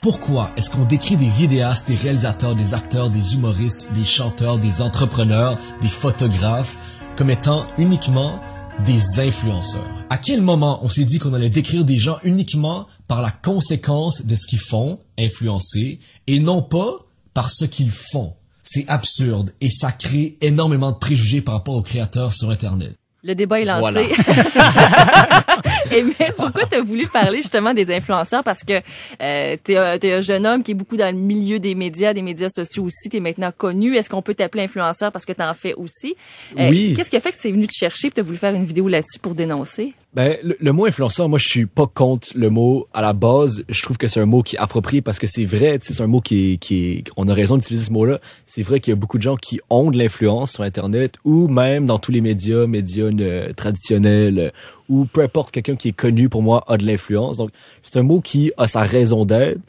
Pourquoi 0.00 0.50
est-ce 0.56 0.70
qu'on 0.70 0.84
décrit 0.84 1.16
des 1.16 1.28
vidéastes, 1.28 1.88
des 1.88 1.94
réalisateurs, 1.94 2.56
des 2.56 2.72
acteurs, 2.72 3.10
des 3.10 3.34
humoristes, 3.34 3.88
des 3.94 4.04
chanteurs, 4.04 4.58
des 4.58 4.80
entrepreneurs, 4.80 5.58
des 5.82 5.88
photographes 5.88 6.78
comme 7.16 7.30
étant 7.30 7.66
uniquement 7.76 8.40
des 8.86 9.20
influenceurs? 9.20 9.86
À 10.08 10.16
quel 10.16 10.40
moment 10.40 10.80
on 10.82 10.88
s'est 10.88 11.04
dit 11.04 11.18
qu'on 11.18 11.34
allait 11.34 11.50
décrire 11.50 11.84
des 11.84 11.98
gens 11.98 12.18
uniquement 12.24 12.86
par 13.08 13.20
la 13.20 13.30
conséquence 13.30 14.24
de 14.24 14.34
ce 14.34 14.46
qu'ils 14.46 14.58
font, 14.58 15.00
influencer, 15.18 15.98
et 16.26 16.40
non 16.40 16.62
pas 16.62 17.06
par 17.34 17.50
ce 17.50 17.64
qu'ils 17.66 17.90
font? 17.90 18.34
C'est 18.62 18.88
absurde 18.88 19.52
et 19.60 19.70
ça 19.70 19.92
crée 19.92 20.38
énormément 20.40 20.92
de 20.92 20.98
préjugés 20.98 21.40
par 21.40 21.54
rapport 21.54 21.74
aux 21.74 21.82
créateurs 21.82 22.32
sur 22.32 22.50
Internet. 22.50 22.99
Le 23.22 23.34
débat 23.34 23.60
est 23.60 23.64
lancé. 23.64 24.08
Et 25.92 26.02
mais 26.02 26.30
pourquoi 26.36 26.64
tu 26.66 26.76
as 26.76 26.80
voulu 26.80 27.06
parler 27.06 27.38
justement 27.38 27.74
des 27.74 27.92
influenceurs? 27.92 28.42
Parce 28.42 28.64
que 28.64 28.80
euh, 29.20 29.56
tu 29.62 29.72
es, 29.72 30.12
un 30.12 30.20
jeune 30.20 30.46
homme 30.46 30.62
qui 30.62 30.70
est 30.70 30.74
beaucoup 30.74 30.96
dans 30.96 31.14
le 31.14 31.20
milieu 31.20 31.58
des 31.58 31.74
médias, 31.74 32.14
des 32.14 32.22
médias 32.22 32.48
sociaux 32.48 32.84
aussi. 32.84 33.10
Tu 33.10 33.18
es 33.18 33.20
maintenant 33.20 33.52
connu. 33.54 33.96
Est-ce 33.96 34.08
qu'on 34.08 34.22
peut 34.22 34.34
t'appeler 34.34 34.64
influenceur 34.64 35.12
parce 35.12 35.26
que 35.26 35.32
tu 35.32 35.42
en 35.42 35.52
fais 35.52 35.74
aussi? 35.74 36.16
Euh, 36.58 36.70
oui. 36.70 36.94
Qu'est-ce 36.96 37.10
qui 37.10 37.16
a 37.16 37.20
fait 37.20 37.32
que 37.32 37.36
c'est 37.36 37.50
venu 37.50 37.66
te 37.66 37.74
chercher 37.74 38.08
et 38.08 38.10
tu 38.10 38.20
as 38.20 38.22
voulu 38.22 38.38
faire 38.38 38.54
une 38.54 38.64
vidéo 38.64 38.88
là-dessus 38.88 39.18
pour 39.20 39.34
dénoncer? 39.34 39.94
Ben, 40.12 40.36
le, 40.42 40.72
mot 40.72 40.86
influenceur, 40.86 41.28
moi, 41.28 41.38
je 41.38 41.46
suis 41.46 41.66
pas 41.66 41.86
contre 41.86 42.30
le 42.34 42.50
mot 42.50 42.88
à 42.92 43.00
la 43.00 43.12
base. 43.12 43.62
Je 43.68 43.80
trouve 43.80 43.96
que 43.96 44.08
c'est 44.08 44.18
un 44.18 44.26
mot 44.26 44.42
qui 44.42 44.56
est 44.56 44.58
approprié 44.58 45.02
parce 45.02 45.20
que 45.20 45.28
c'est 45.28 45.44
vrai, 45.44 45.78
c'est 45.80 46.00
un 46.00 46.08
mot 46.08 46.20
qui 46.20 46.54
est, 46.54 46.56
qui 46.56 47.04
on 47.16 47.28
a 47.28 47.34
raison 47.34 47.56
d'utiliser 47.56 47.84
ce 47.84 47.92
mot-là. 47.92 48.18
C'est 48.44 48.62
vrai 48.62 48.80
qu'il 48.80 48.90
y 48.90 48.92
a 48.92 48.96
beaucoup 48.96 49.18
de 49.18 49.22
gens 49.22 49.36
qui 49.36 49.60
ont 49.70 49.92
de 49.92 49.96
l'influence 49.96 50.50
sur 50.50 50.64
Internet 50.64 51.14
ou 51.24 51.46
même 51.46 51.86
dans 51.86 52.00
tous 52.00 52.10
les 52.10 52.22
médias, 52.22 52.66
médias 52.66 53.04
euh, 53.04 53.52
traditionnels 53.52 54.38
euh, 54.40 54.50
ou 54.88 55.04
peu 55.04 55.22
importe 55.22 55.52
quelqu'un 55.52 55.76
qui 55.76 55.90
est 55.90 55.92
connu 55.92 56.28
pour 56.28 56.42
moi 56.42 56.64
a 56.66 56.76
de 56.76 56.84
l'influence. 56.84 57.36
Donc, 57.36 57.50
c'est 57.84 57.96
un 58.00 58.02
mot 58.02 58.20
qui 58.20 58.50
a 58.56 58.66
sa 58.66 58.80
raison 58.80 59.24
d'être 59.24 59.60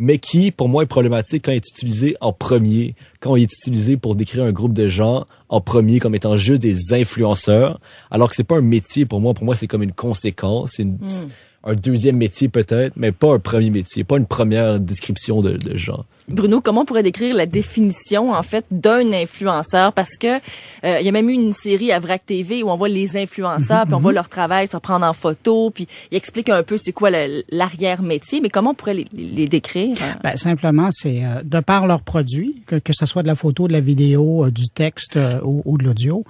mais 0.00 0.18
qui, 0.18 0.50
pour 0.50 0.70
moi, 0.70 0.82
est 0.82 0.86
problématique 0.86 1.44
quand 1.44 1.52
il 1.52 1.56
est 1.56 1.68
utilisé 1.68 2.16
en 2.22 2.32
premier, 2.32 2.94
quand 3.20 3.36
il 3.36 3.42
est 3.42 3.52
utilisé 3.52 3.98
pour 3.98 4.16
décrire 4.16 4.44
un 4.44 4.50
groupe 4.50 4.72
de 4.72 4.88
gens 4.88 5.26
en 5.50 5.60
premier 5.60 6.00
comme 6.00 6.14
étant 6.14 6.36
juste 6.36 6.62
des 6.62 6.94
influenceurs, 6.94 7.78
alors 8.10 8.30
que 8.30 8.34
c'est 8.34 8.42
pas 8.42 8.56
un 8.56 8.62
métier 8.62 9.04
pour 9.04 9.20
moi. 9.20 9.34
Pour 9.34 9.44
moi, 9.44 9.56
c'est 9.56 9.66
comme 9.66 9.82
une 9.82 9.92
conséquence, 9.92 10.72
c'est 10.76 10.84
hmm. 10.84 11.28
un 11.64 11.74
deuxième 11.74 12.16
métier 12.16 12.48
peut-être, 12.48 12.94
mais 12.96 13.12
pas 13.12 13.34
un 13.34 13.38
premier 13.38 13.68
métier, 13.68 14.02
pas 14.02 14.16
une 14.16 14.26
première 14.26 14.80
description 14.80 15.42
de, 15.42 15.52
de 15.52 15.76
gens. 15.76 16.06
Bruno, 16.30 16.60
comment 16.60 16.82
on 16.82 16.84
pourrait 16.84 17.02
décrire 17.02 17.34
la 17.34 17.46
définition 17.46 18.32
en 18.32 18.42
fait 18.42 18.64
d'un 18.70 19.12
influenceur? 19.12 19.92
Parce 19.92 20.16
que 20.16 20.36
euh, 20.84 21.00
il 21.00 21.06
y 21.06 21.08
a 21.08 21.12
même 21.12 21.28
eu 21.28 21.32
une 21.32 21.52
série 21.52 21.92
à 21.92 21.98
Vrac 21.98 22.24
TV 22.24 22.62
où 22.62 22.70
on 22.70 22.76
voit 22.76 22.88
les 22.88 23.16
influenceurs, 23.16 23.84
puis 23.84 23.94
on 23.94 23.98
voit 23.98 24.12
mhm. 24.12 24.16
leur 24.16 24.28
travail 24.28 24.66
se 24.66 24.76
prendre 24.76 25.04
en 25.06 25.12
photo, 25.12 25.70
puis 25.70 25.86
ils 26.10 26.16
expliquent 26.16 26.50
un 26.50 26.62
peu 26.62 26.76
c'est 26.76 26.92
quoi 26.92 27.10
l'arrière 27.50 28.02
métier. 28.02 28.40
Mais 28.40 28.48
comment 28.48 28.70
on 28.70 28.74
pourrait 28.74 29.04
les, 29.12 29.48
décrire? 29.48 29.96
Ben, 30.22 30.36
simplement, 30.36 30.88
c'est 30.92 31.24
euh, 31.24 31.42
de 31.42 31.60
par 31.60 31.86
leurs 31.86 32.02
produits, 32.02 32.62
que 32.66 32.76
que 32.76 32.92
ce 32.92 33.06
soit 33.06 33.22
de 33.22 33.28
la 33.28 33.36
photo, 33.36 33.68
de 33.68 33.72
la 33.72 33.80
vidéo, 33.80 34.46
euh, 34.46 34.50
du 34.50 34.68
texte 34.68 35.18
ou, 35.44 35.62
ou, 35.64 35.78
de 35.78 35.84
l'audio, 35.84 36.24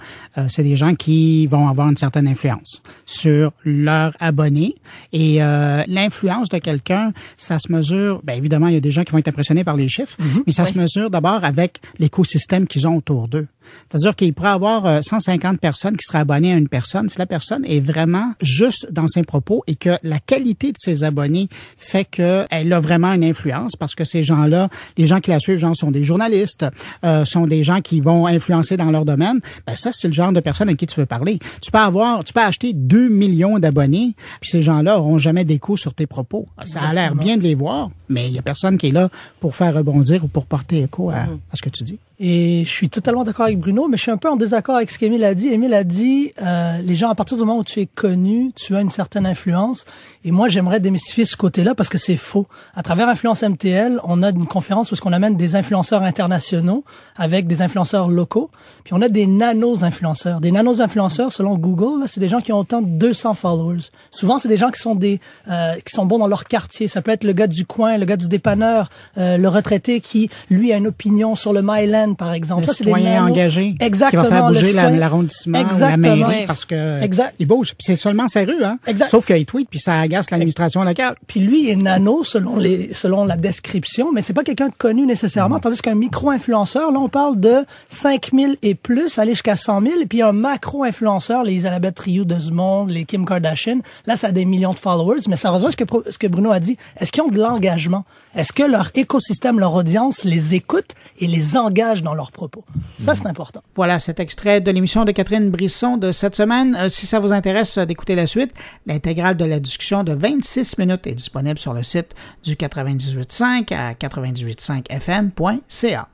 c'est 0.48 0.62
des 0.62 0.76
gens 0.76 0.94
qui 0.94 1.46
vont 1.46 1.68
avoir 1.68 1.88
une 1.88 1.96
certaine 1.96 2.26
influence 2.26 2.82
sur 3.06 3.52
leurs 3.64 4.12
abonnés. 4.20 4.74
Et 5.12 5.38
l'influence 5.86 6.48
de 6.48 6.58
quelqu'un, 6.58 7.12
ça 7.36 7.58
se 7.58 7.70
mesure. 7.72 8.20
Ben 8.24 8.36
évidemment, 8.36 8.68
il 8.68 8.74
y 8.74 8.76
a 8.76 8.80
des 8.80 8.90
gens 8.90 9.04
qui 9.04 9.12
vont 9.12 9.18
être 9.18 9.28
impressionnés 9.28 9.64
par 9.64 9.76
les 9.76 9.88
chiffres, 9.90 10.16
mais 10.46 10.52
ça 10.52 10.66
se 10.66 10.78
mesure 10.78 11.10
d'abord 11.10 11.44
avec 11.44 11.80
l'écosystème 11.98 12.66
qu'ils 12.66 12.86
ont 12.86 12.96
autour 12.96 13.28
d'eux. 13.28 13.46
C'est-à-dire 13.88 14.14
qu'il 14.16 14.32
pourrait 14.34 14.50
avoir 14.50 15.02
150 15.02 15.54
euh, 15.54 15.56
personnes 15.58 15.96
qui 15.96 16.04
seraient 16.04 16.18
abonnées 16.18 16.52
à 16.52 16.56
une 16.56 16.68
personne 16.68 17.08
si 17.08 17.18
la 17.18 17.26
personne 17.26 17.64
est 17.64 17.80
vraiment 17.80 18.32
juste 18.40 18.92
dans 18.92 19.08
ses 19.08 19.22
propos 19.22 19.62
et 19.66 19.74
que 19.74 19.98
la 20.02 20.18
qualité 20.18 20.68
de 20.68 20.76
ses 20.78 21.04
abonnés 21.04 21.48
fait 21.76 22.04
qu'elle 22.04 22.72
a 22.72 22.80
vraiment 22.80 23.12
une 23.12 23.24
influence 23.24 23.76
parce 23.76 23.94
que 23.94 24.04
ces 24.04 24.22
gens-là, 24.22 24.68
les 24.96 25.06
gens 25.06 25.20
qui 25.20 25.30
la 25.30 25.40
suivent, 25.40 25.58
genre, 25.58 25.76
sont 25.76 25.90
des 25.90 26.04
journalistes, 26.04 26.66
euh, 27.04 27.24
sont 27.24 27.46
des 27.46 27.64
gens 27.64 27.80
qui 27.80 28.00
vont 28.00 28.26
influencer 28.26 28.76
dans 28.76 28.90
leur 28.90 29.04
domaine. 29.04 29.40
Ben 29.66 29.74
ça, 29.74 29.90
c'est 29.92 30.08
le 30.08 30.14
genre 30.14 30.32
de 30.32 30.40
personne 30.40 30.68
à 30.68 30.74
qui 30.74 30.86
tu 30.86 30.98
veux 30.98 31.06
parler. 31.06 31.38
Tu 31.60 31.70
peux 31.70 31.78
avoir, 31.78 32.24
tu 32.24 32.32
peux 32.32 32.40
acheter 32.40 32.72
2 32.72 33.08
millions 33.08 33.58
d'abonnés, 33.58 34.14
puis 34.40 34.50
ces 34.50 34.62
gens-là 34.62 34.98
auront 34.98 35.18
jamais 35.18 35.44
d'écho 35.44 35.76
sur 35.76 35.94
tes 35.94 36.06
propos. 36.06 36.48
Ça 36.64 36.80
a 36.80 36.94
l'air 36.94 37.14
bien 37.14 37.36
de 37.36 37.42
les 37.42 37.54
voir, 37.54 37.90
mais 38.08 38.28
il 38.28 38.34
y 38.34 38.38
a 38.38 38.42
personne 38.42 38.78
qui 38.78 38.88
est 38.88 38.92
là 38.92 39.08
pour 39.40 39.56
faire 39.56 39.74
rebondir 39.74 40.24
ou 40.24 40.28
pour 40.28 40.46
porter 40.46 40.82
écho 40.82 41.10
à, 41.10 41.22
à 41.22 41.54
ce 41.54 41.62
que 41.62 41.70
tu 41.70 41.84
dis. 41.84 41.98
Et 42.22 42.64
je 42.66 42.70
suis 42.70 42.90
totalement 42.90 43.24
d'accord 43.24 43.46
avec 43.46 43.58
Bruno, 43.58 43.88
mais 43.88 43.96
je 43.96 44.02
suis 44.02 44.10
un 44.10 44.18
peu 44.18 44.28
en 44.28 44.36
désaccord 44.36 44.76
avec 44.76 44.90
ce 44.90 44.98
qu'Émile 44.98 45.24
a 45.24 45.34
dit. 45.34 45.48
Émile 45.48 45.72
a 45.72 45.84
dit, 45.84 46.32
euh, 46.42 46.76
les 46.84 46.94
gens, 46.94 47.08
à 47.08 47.14
partir 47.14 47.38
du 47.38 47.44
moment 47.44 47.58
où 47.58 47.64
tu 47.64 47.80
es 47.80 47.86
connu, 47.86 48.52
tu 48.54 48.76
as 48.76 48.82
une 48.82 48.90
certaine 48.90 49.24
influence. 49.24 49.86
Et 50.22 50.30
moi, 50.30 50.50
j'aimerais 50.50 50.80
démystifier 50.80 51.24
ce 51.24 51.34
côté-là 51.34 51.74
parce 51.74 51.88
que 51.88 51.96
c'est 51.96 52.18
faux. 52.18 52.46
À 52.74 52.82
travers 52.82 53.08
Influence 53.08 53.42
MTL, 53.42 54.00
on 54.04 54.22
a 54.22 54.32
une 54.32 54.46
conférence 54.46 54.92
où 54.92 54.96
ce 54.96 55.00
qu'on 55.00 55.14
amène 55.14 55.38
des 55.38 55.56
influenceurs 55.56 56.02
internationaux 56.02 56.84
avec 57.16 57.46
des 57.46 57.62
influenceurs 57.62 58.10
locaux. 58.10 58.50
Puis 58.84 58.92
on 58.92 59.00
a 59.00 59.08
des 59.08 59.26
nanos-influenceurs. 59.26 60.42
Des 60.42 60.52
nanos-influenceurs, 60.52 61.32
selon 61.32 61.56
Google, 61.56 62.06
c'est 62.06 62.20
des 62.20 62.28
gens 62.28 62.40
qui 62.40 62.52
ont 62.52 62.58
autant 62.58 62.82
de 62.82 62.88
200 62.88 63.32
followers. 63.32 63.84
Souvent, 64.10 64.38
c'est 64.38 64.48
des 64.48 64.58
gens 64.58 64.70
qui 64.70 64.80
sont 64.82 64.94
des 64.94 65.20
euh, 65.48 65.76
qui 65.76 65.94
sont 65.94 66.04
bons 66.04 66.18
dans 66.18 66.28
leur 66.28 66.44
quartier. 66.44 66.86
Ça 66.86 67.00
peut 67.00 67.12
être 67.12 67.24
le 67.24 67.32
gars 67.32 67.46
du 67.46 67.64
coin, 67.64 67.96
le 67.96 68.04
gars 68.04 68.18
du 68.18 68.28
dépanneur, 68.28 68.90
euh, 69.16 69.38
le 69.38 69.48
retraité 69.48 70.00
qui, 70.00 70.28
lui, 70.50 70.70
a 70.74 70.76
une 70.76 70.86
opinion 70.86 71.34
sur 71.34 71.54
le 71.54 71.62
Myland 71.62 72.09
par 72.16 72.32
exemple. 72.32 72.62
Le 72.62 72.66
ça, 72.66 72.72
c'est 72.74 72.84
des 72.84 72.92
engagés 72.92 73.74
Exactement, 73.80 74.22
qui 74.22 74.28
va 74.28 74.36
faire 74.36 74.46
bouger 74.48 74.72
l'arrondissement 74.72 75.60
ou 75.60 75.80
la 75.80 75.96
mairie 75.96 76.46
parce 76.46 76.64
que 76.64 77.00
exact. 77.02 77.34
il 77.38 77.46
bouge. 77.46 77.68
Puis 77.68 77.86
c'est 77.86 77.96
seulement 77.96 78.28
ses 78.28 78.44
rues, 78.44 78.64
hein. 78.64 78.78
Exact. 78.86 79.08
Sauf 79.08 79.26
qu'il 79.26 79.44
tweet 79.46 79.68
puis 79.68 79.80
ça 79.80 79.98
agace 79.98 80.30
l'administration 80.30 80.82
locale. 80.82 81.14
Puis 81.26 81.40
lui 81.40 81.68
est 81.68 81.76
nano 81.76 82.24
selon 82.24 82.56
les 82.56 82.92
selon 82.92 83.24
la 83.24 83.36
description, 83.36 84.12
mais 84.12 84.22
c'est 84.22 84.32
pas 84.32 84.42
quelqu'un 84.42 84.68
de 84.68 84.74
connu 84.76 85.06
nécessairement. 85.06 85.58
Tandis 85.60 85.80
qu'un 85.80 85.94
micro-influenceur, 85.94 86.92
là, 86.92 86.98
on 86.98 87.08
parle 87.08 87.38
de 87.38 87.64
5000 87.88 88.56
et 88.62 88.74
plus, 88.74 89.18
aller 89.18 89.32
jusqu'à 89.32 89.56
100 89.56 89.82
000. 89.82 90.00
Et 90.02 90.06
puis 90.06 90.22
un 90.22 90.32
macro-influenceur, 90.32 91.44
les 91.44 91.52
Elisabeth 91.52 91.98
Rioux 91.98 92.24
de 92.24 92.38
ce 92.38 92.50
monde, 92.50 92.90
les 92.90 93.04
Kim 93.04 93.26
Kardashian, 93.26 93.78
là, 94.06 94.16
ça 94.16 94.28
a 94.28 94.32
des 94.32 94.44
millions 94.44 94.72
de 94.72 94.78
followers. 94.78 95.20
Mais 95.28 95.36
ça 95.36 95.50
rejoint 95.50 95.70
ce 95.70 95.76
que, 95.76 95.84
ce 96.10 96.18
que 96.18 96.26
Bruno 96.26 96.50
a 96.50 96.60
dit. 96.60 96.76
Est-ce 96.98 97.12
qu'ils 97.12 97.22
ont 97.22 97.28
de 97.28 97.38
l'engagement? 97.38 98.04
Est-ce 98.34 98.52
que 98.52 98.62
leur 98.62 98.90
écosystème, 98.94 99.58
leur 99.58 99.74
audience 99.74 100.24
les 100.24 100.54
écoute 100.54 100.94
et 101.18 101.26
les 101.26 101.56
engage 101.56 101.99
dans 102.02 102.14
leurs 102.14 102.32
propos? 102.32 102.64
Ça, 102.98 103.14
c'est 103.14 103.26
important. 103.26 103.62
Voilà 103.74 103.98
cet 103.98 104.20
extrait 104.20 104.60
de 104.60 104.70
l'émission 104.70 105.04
de 105.04 105.12
Catherine 105.12 105.50
Brisson 105.50 105.96
de 105.96 106.12
cette 106.12 106.36
semaine. 106.36 106.76
Euh, 106.76 106.88
si 106.88 107.06
ça 107.06 107.20
vous 107.20 107.32
intéresse 107.32 107.78
d'écouter 107.78 108.14
la 108.14 108.26
suite, 108.26 108.52
l'intégrale 108.86 109.36
de 109.36 109.44
la 109.44 109.60
discussion 109.60 110.04
de 110.04 110.12
26 110.12 110.78
minutes 110.78 111.06
est 111.06 111.14
disponible 111.14 111.58
sur 111.58 111.72
le 111.72 111.82
site 111.82 112.14
du 112.44 112.54
98.5 112.54 113.74
à 113.74 113.94
98.5fm.ca. 113.94 116.08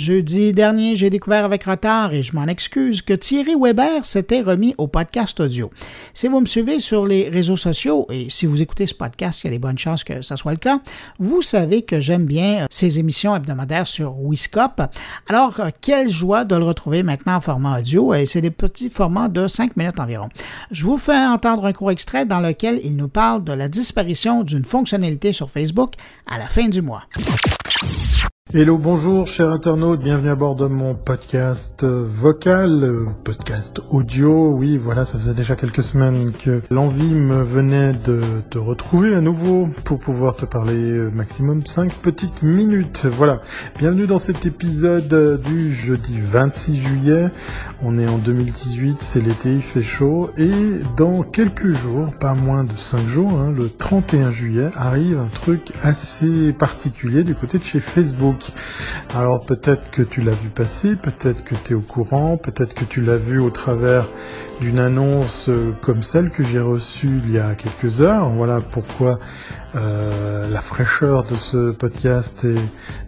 Jeudi 0.00 0.54
dernier, 0.54 0.96
j'ai 0.96 1.10
découvert 1.10 1.44
avec 1.44 1.64
retard, 1.64 2.14
et 2.14 2.22
je 2.22 2.34
m'en 2.34 2.46
excuse, 2.46 3.02
que 3.02 3.12
Thierry 3.12 3.54
Weber 3.54 4.02
s'était 4.06 4.40
remis 4.40 4.74
au 4.78 4.86
podcast 4.86 5.38
audio. 5.40 5.70
Si 6.14 6.26
vous 6.26 6.40
me 6.40 6.46
suivez 6.46 6.80
sur 6.80 7.04
les 7.04 7.28
réseaux 7.28 7.58
sociaux, 7.58 8.06
et 8.08 8.28
si 8.30 8.46
vous 8.46 8.62
écoutez 8.62 8.86
ce 8.86 8.94
podcast, 8.94 9.42
il 9.42 9.48
y 9.48 9.50
a 9.50 9.50
des 9.50 9.58
bonnes 9.58 9.76
chances 9.76 10.02
que 10.02 10.22
ça 10.22 10.38
soit 10.38 10.52
le 10.52 10.56
cas, 10.56 10.80
vous 11.18 11.42
savez 11.42 11.82
que 11.82 12.00
j'aime 12.00 12.24
bien 12.24 12.62
euh, 12.62 12.66
ces 12.70 12.98
émissions 12.98 13.36
hebdomadaires 13.36 13.86
sur 13.86 14.16
Wiscop. 14.18 14.80
Alors, 15.28 15.60
euh, 15.60 15.68
quelle 15.82 16.08
joie 16.08 16.46
de 16.46 16.56
le 16.56 16.64
retrouver 16.64 17.02
maintenant 17.02 17.34
en 17.34 17.42
format 17.42 17.80
audio, 17.80 18.14
et 18.14 18.24
c'est 18.24 18.40
des 18.40 18.50
petits 18.50 18.88
formats 18.88 19.28
de 19.28 19.48
5 19.48 19.76
minutes 19.76 20.00
environ. 20.00 20.30
Je 20.70 20.86
vous 20.86 20.96
fais 20.96 21.26
entendre 21.26 21.66
un 21.66 21.74
court 21.74 21.90
extrait 21.90 22.24
dans 22.24 22.40
lequel 22.40 22.80
il 22.82 22.96
nous 22.96 23.08
parle 23.08 23.44
de 23.44 23.52
la 23.52 23.68
disparition 23.68 24.44
d'une 24.44 24.64
fonctionnalité 24.64 25.34
sur 25.34 25.50
Facebook 25.50 25.92
à 26.26 26.38
la 26.38 26.46
fin 26.46 26.68
du 26.68 26.80
mois. 26.80 27.02
Hello, 28.52 28.78
bonjour, 28.78 29.28
chers 29.28 29.48
internautes, 29.50 30.00
bienvenue 30.00 30.28
à 30.28 30.34
bord 30.34 30.56
de 30.56 30.66
mon 30.66 30.96
podcast 30.96 31.84
vocal, 31.84 33.06
podcast 33.22 33.80
audio. 33.90 34.50
Oui, 34.50 34.76
voilà, 34.76 35.04
ça 35.04 35.18
faisait 35.18 35.34
déjà 35.34 35.54
quelques 35.54 35.84
semaines 35.84 36.32
que 36.32 36.60
l'envie 36.68 37.14
me 37.14 37.44
venait 37.44 37.92
de 37.92 38.20
te 38.50 38.58
retrouver 38.58 39.14
à 39.14 39.20
nouveau 39.20 39.68
pour 39.84 40.00
pouvoir 40.00 40.34
te 40.34 40.46
parler 40.46 40.74
maximum 41.12 41.64
5 41.64 41.94
petites 41.94 42.42
minutes. 42.42 43.06
Voilà, 43.06 43.40
bienvenue 43.78 44.08
dans 44.08 44.18
cet 44.18 44.44
épisode 44.44 45.40
du 45.44 45.72
jeudi 45.72 46.18
26 46.20 46.80
juillet. 46.80 47.28
On 47.82 48.00
est 48.00 48.08
en 48.08 48.18
2018, 48.18 48.96
c'est 49.00 49.20
l'été, 49.20 49.54
il 49.54 49.62
fait 49.62 49.80
chaud 49.80 50.30
et 50.36 50.80
dans 50.96 51.22
quelques 51.22 51.70
jours, 51.70 52.12
pas 52.18 52.34
moins 52.34 52.64
de 52.64 52.76
5 52.76 53.06
jours, 53.06 53.30
hein, 53.38 53.54
le 53.56 53.70
31 53.70 54.32
juillet, 54.32 54.70
arrive 54.74 55.20
un 55.20 55.28
truc 55.32 55.72
assez 55.84 56.52
particulier 56.52 57.22
du 57.22 57.36
côté 57.36 57.58
de 57.58 57.64
chez 57.64 57.78
Facebook. 57.78 58.39
Alors 59.14 59.44
peut-être 59.44 59.90
que 59.90 60.02
tu 60.02 60.20
l'as 60.20 60.32
vu 60.32 60.48
passer, 60.48 60.96
peut-être 60.96 61.44
que 61.44 61.54
tu 61.54 61.72
es 61.72 61.74
au 61.74 61.80
courant, 61.80 62.36
peut-être 62.36 62.74
que 62.74 62.84
tu 62.84 63.00
l'as 63.00 63.16
vu 63.16 63.40
au 63.40 63.50
travers 63.50 64.06
d'une 64.60 64.78
annonce 64.78 65.48
euh, 65.48 65.72
comme 65.80 66.02
celle 66.02 66.30
que 66.30 66.42
j'ai 66.42 66.60
reçue 66.60 67.20
il 67.24 67.32
y 67.32 67.38
a 67.38 67.54
quelques 67.54 68.00
heures. 68.00 68.28
Voilà 68.30 68.60
pourquoi 68.60 69.18
euh, 69.74 70.48
la 70.50 70.60
fraîcheur 70.60 71.24
de 71.24 71.34
ce 71.34 71.70
podcast 71.70 72.46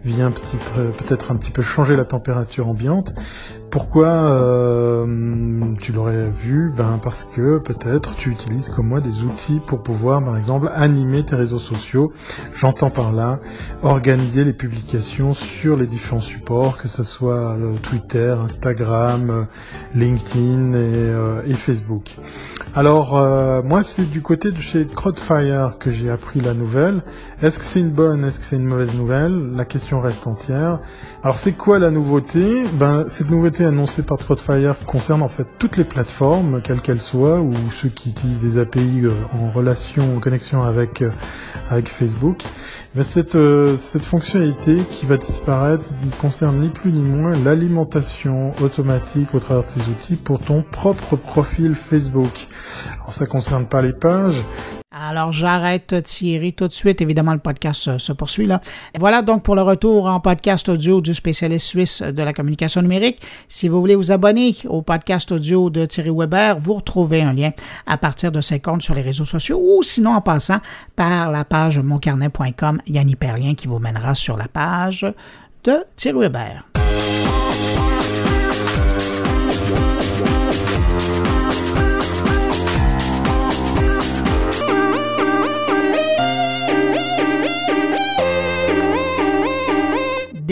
vient 0.03 0.31
peut-être 0.31 1.31
un 1.31 1.35
petit 1.35 1.51
peu 1.51 1.61
changer 1.61 1.95
la 1.95 2.05
température 2.05 2.67
ambiante. 2.67 3.13
Pourquoi 3.73 4.09
euh, 4.09 5.73
tu 5.81 5.93
l'aurais 5.93 6.29
vu? 6.29 6.71
Ben 6.77 6.99
parce 7.01 7.23
que 7.23 7.57
peut-être 7.57 8.15
tu 8.17 8.29
utilises 8.29 8.69
comme 8.69 8.87
moi 8.87 9.01
des 9.01 9.23
outils 9.23 9.59
pour 9.65 9.81
pouvoir, 9.81 10.23
par 10.23 10.37
exemple, 10.37 10.69
animer 10.75 11.25
tes 11.25 11.35
réseaux 11.35 11.57
sociaux. 11.57 12.13
J'entends 12.53 12.91
par 12.91 13.11
là 13.11 13.39
organiser 13.81 14.43
les 14.43 14.53
publications 14.53 15.33
sur 15.33 15.75
les 15.75 15.87
différents 15.87 16.19
supports, 16.19 16.77
que 16.77 16.87
ce 16.87 17.01
soit 17.01 17.57
euh, 17.57 17.73
Twitter, 17.81 18.35
Instagram, 18.39 19.29
euh, 19.31 19.43
LinkedIn 19.95 20.73
et, 20.73 21.42
Facebook. 21.55 22.15
Alors 22.75 23.13
moi 23.63 23.83
c'est 23.83 24.09
du 24.09 24.21
côté 24.21 24.51
de 24.51 24.59
chez 24.59 24.85
Crowdfire 24.85 25.77
que 25.79 25.91
j'ai 25.91 26.09
appris 26.09 26.41
la 26.41 26.53
nouvelle. 26.53 27.01
Est-ce 27.41 27.59
que 27.59 27.65
c'est 27.65 27.79
une 27.79 27.91
bonne, 27.91 28.23
est-ce 28.23 28.39
que 28.39 28.45
c'est 28.45 28.55
une 28.55 28.65
mauvaise 28.65 28.93
nouvelle? 28.95 29.51
La 29.55 29.65
question 29.65 29.99
reste 30.01 30.25
entière. 30.27 30.79
Alors 31.23 31.37
c'est 31.37 31.51
quoi 31.51 31.79
la 31.79 31.91
nouveauté? 31.91 32.63
Ben 32.73 33.05
cette 33.07 33.29
nouveauté 33.29 33.65
annoncée 33.65 34.03
par 34.03 34.17
Trotfire 34.17 34.75
concerne 34.85 35.21
en 35.21 35.29
fait 35.29 35.47
toutes 35.59 35.77
les 35.77 35.83
plateformes, 35.83 36.61
quelles 36.61 36.81
qu'elles 36.81 37.01
soient, 37.01 37.41
ou 37.41 37.53
ceux 37.71 37.89
qui 37.89 38.09
utilisent 38.09 38.41
des 38.41 38.57
API 38.57 39.01
euh, 39.03 39.11
en 39.33 39.51
relation, 39.51 40.15
en 40.15 40.19
connexion 40.19 40.63
avec 40.63 41.01
euh, 41.01 41.09
avec 41.69 41.89
Facebook. 41.89 42.43
Ben, 42.95 43.01
cette 43.01 43.33
euh, 43.33 43.75
cette 43.75 44.03
fonctionnalité 44.03 44.83
qui 44.91 45.07
va 45.07 45.17
disparaître 45.17 45.83
concerne 46.21 46.59
ni 46.59 46.69
plus 46.69 46.91
ni 46.91 47.01
moins 47.01 47.35
l'alimentation 47.35 48.53
automatique 48.61 49.33
au 49.33 49.39
travers 49.39 49.63
de 49.63 49.69
ces 49.69 49.89
outils 49.89 50.15
pour 50.15 50.39
ton 50.39 50.61
propre 50.61 51.15
profil 51.15 51.73
Facebook. 51.73 52.47
Alors 52.99 53.15
ça 53.15 53.25
concerne 53.25 53.65
pas 53.65 53.81
les 53.81 53.93
pages, 53.93 54.39
alors 54.93 55.33
j'arrête 55.33 56.03
Thierry 56.03 56.53
tout 56.53 56.67
de 56.67 56.73
suite. 56.73 57.01
Évidemment, 57.01 57.33
le 57.33 57.39
podcast 57.39 57.97
se, 57.97 58.13
poursuit 58.13 58.45
là. 58.45 58.61
voilà 58.99 59.21
donc 59.21 59.43
pour 59.43 59.55
le 59.55 59.61
retour 59.61 60.05
en 60.05 60.19
podcast 60.19 60.69
audio 60.69 61.01
du 61.01 61.13
spécialiste 61.13 61.67
suisse 61.67 62.01
de 62.01 62.21
la 62.21 62.33
communication 62.33 62.81
numérique. 62.81 63.21
Si 63.49 63.67
vous 63.67 63.79
voulez 63.79 63.95
vous 63.95 64.11
abonner 64.11 64.55
au 64.65 64.81
podcast 64.81 65.31
audio 65.31 65.69
de 65.69 65.85
Thierry 65.85 66.11
Weber, 66.11 66.59
vous 66.59 66.75
retrouvez 66.75 67.21
un 67.21 67.33
lien 67.33 67.51
à 67.87 67.97
partir 67.97 68.31
de 68.31 68.41
ses 68.41 68.59
comptes 68.59 68.83
sur 68.83 68.93
les 68.93 69.01
réseaux 69.01 69.25
sociaux 69.25 69.59
ou 69.59 69.83
sinon 69.83 70.11
en 70.11 70.21
passant 70.21 70.59
par 70.95 71.31
la 71.31 71.43
page 71.43 71.79
moncarnet.com. 71.79 72.81
Il 72.85 72.95
y 72.95 72.97
a 72.97 73.01
un 73.01 73.07
hyperlien 73.07 73.55
qui 73.55 73.67
vous 73.67 73.79
mènera 73.79 74.15
sur 74.15 74.37
la 74.37 74.47
page 74.47 75.05
de 75.63 75.83
Thierry 75.95 76.19
Weber. 76.19 76.63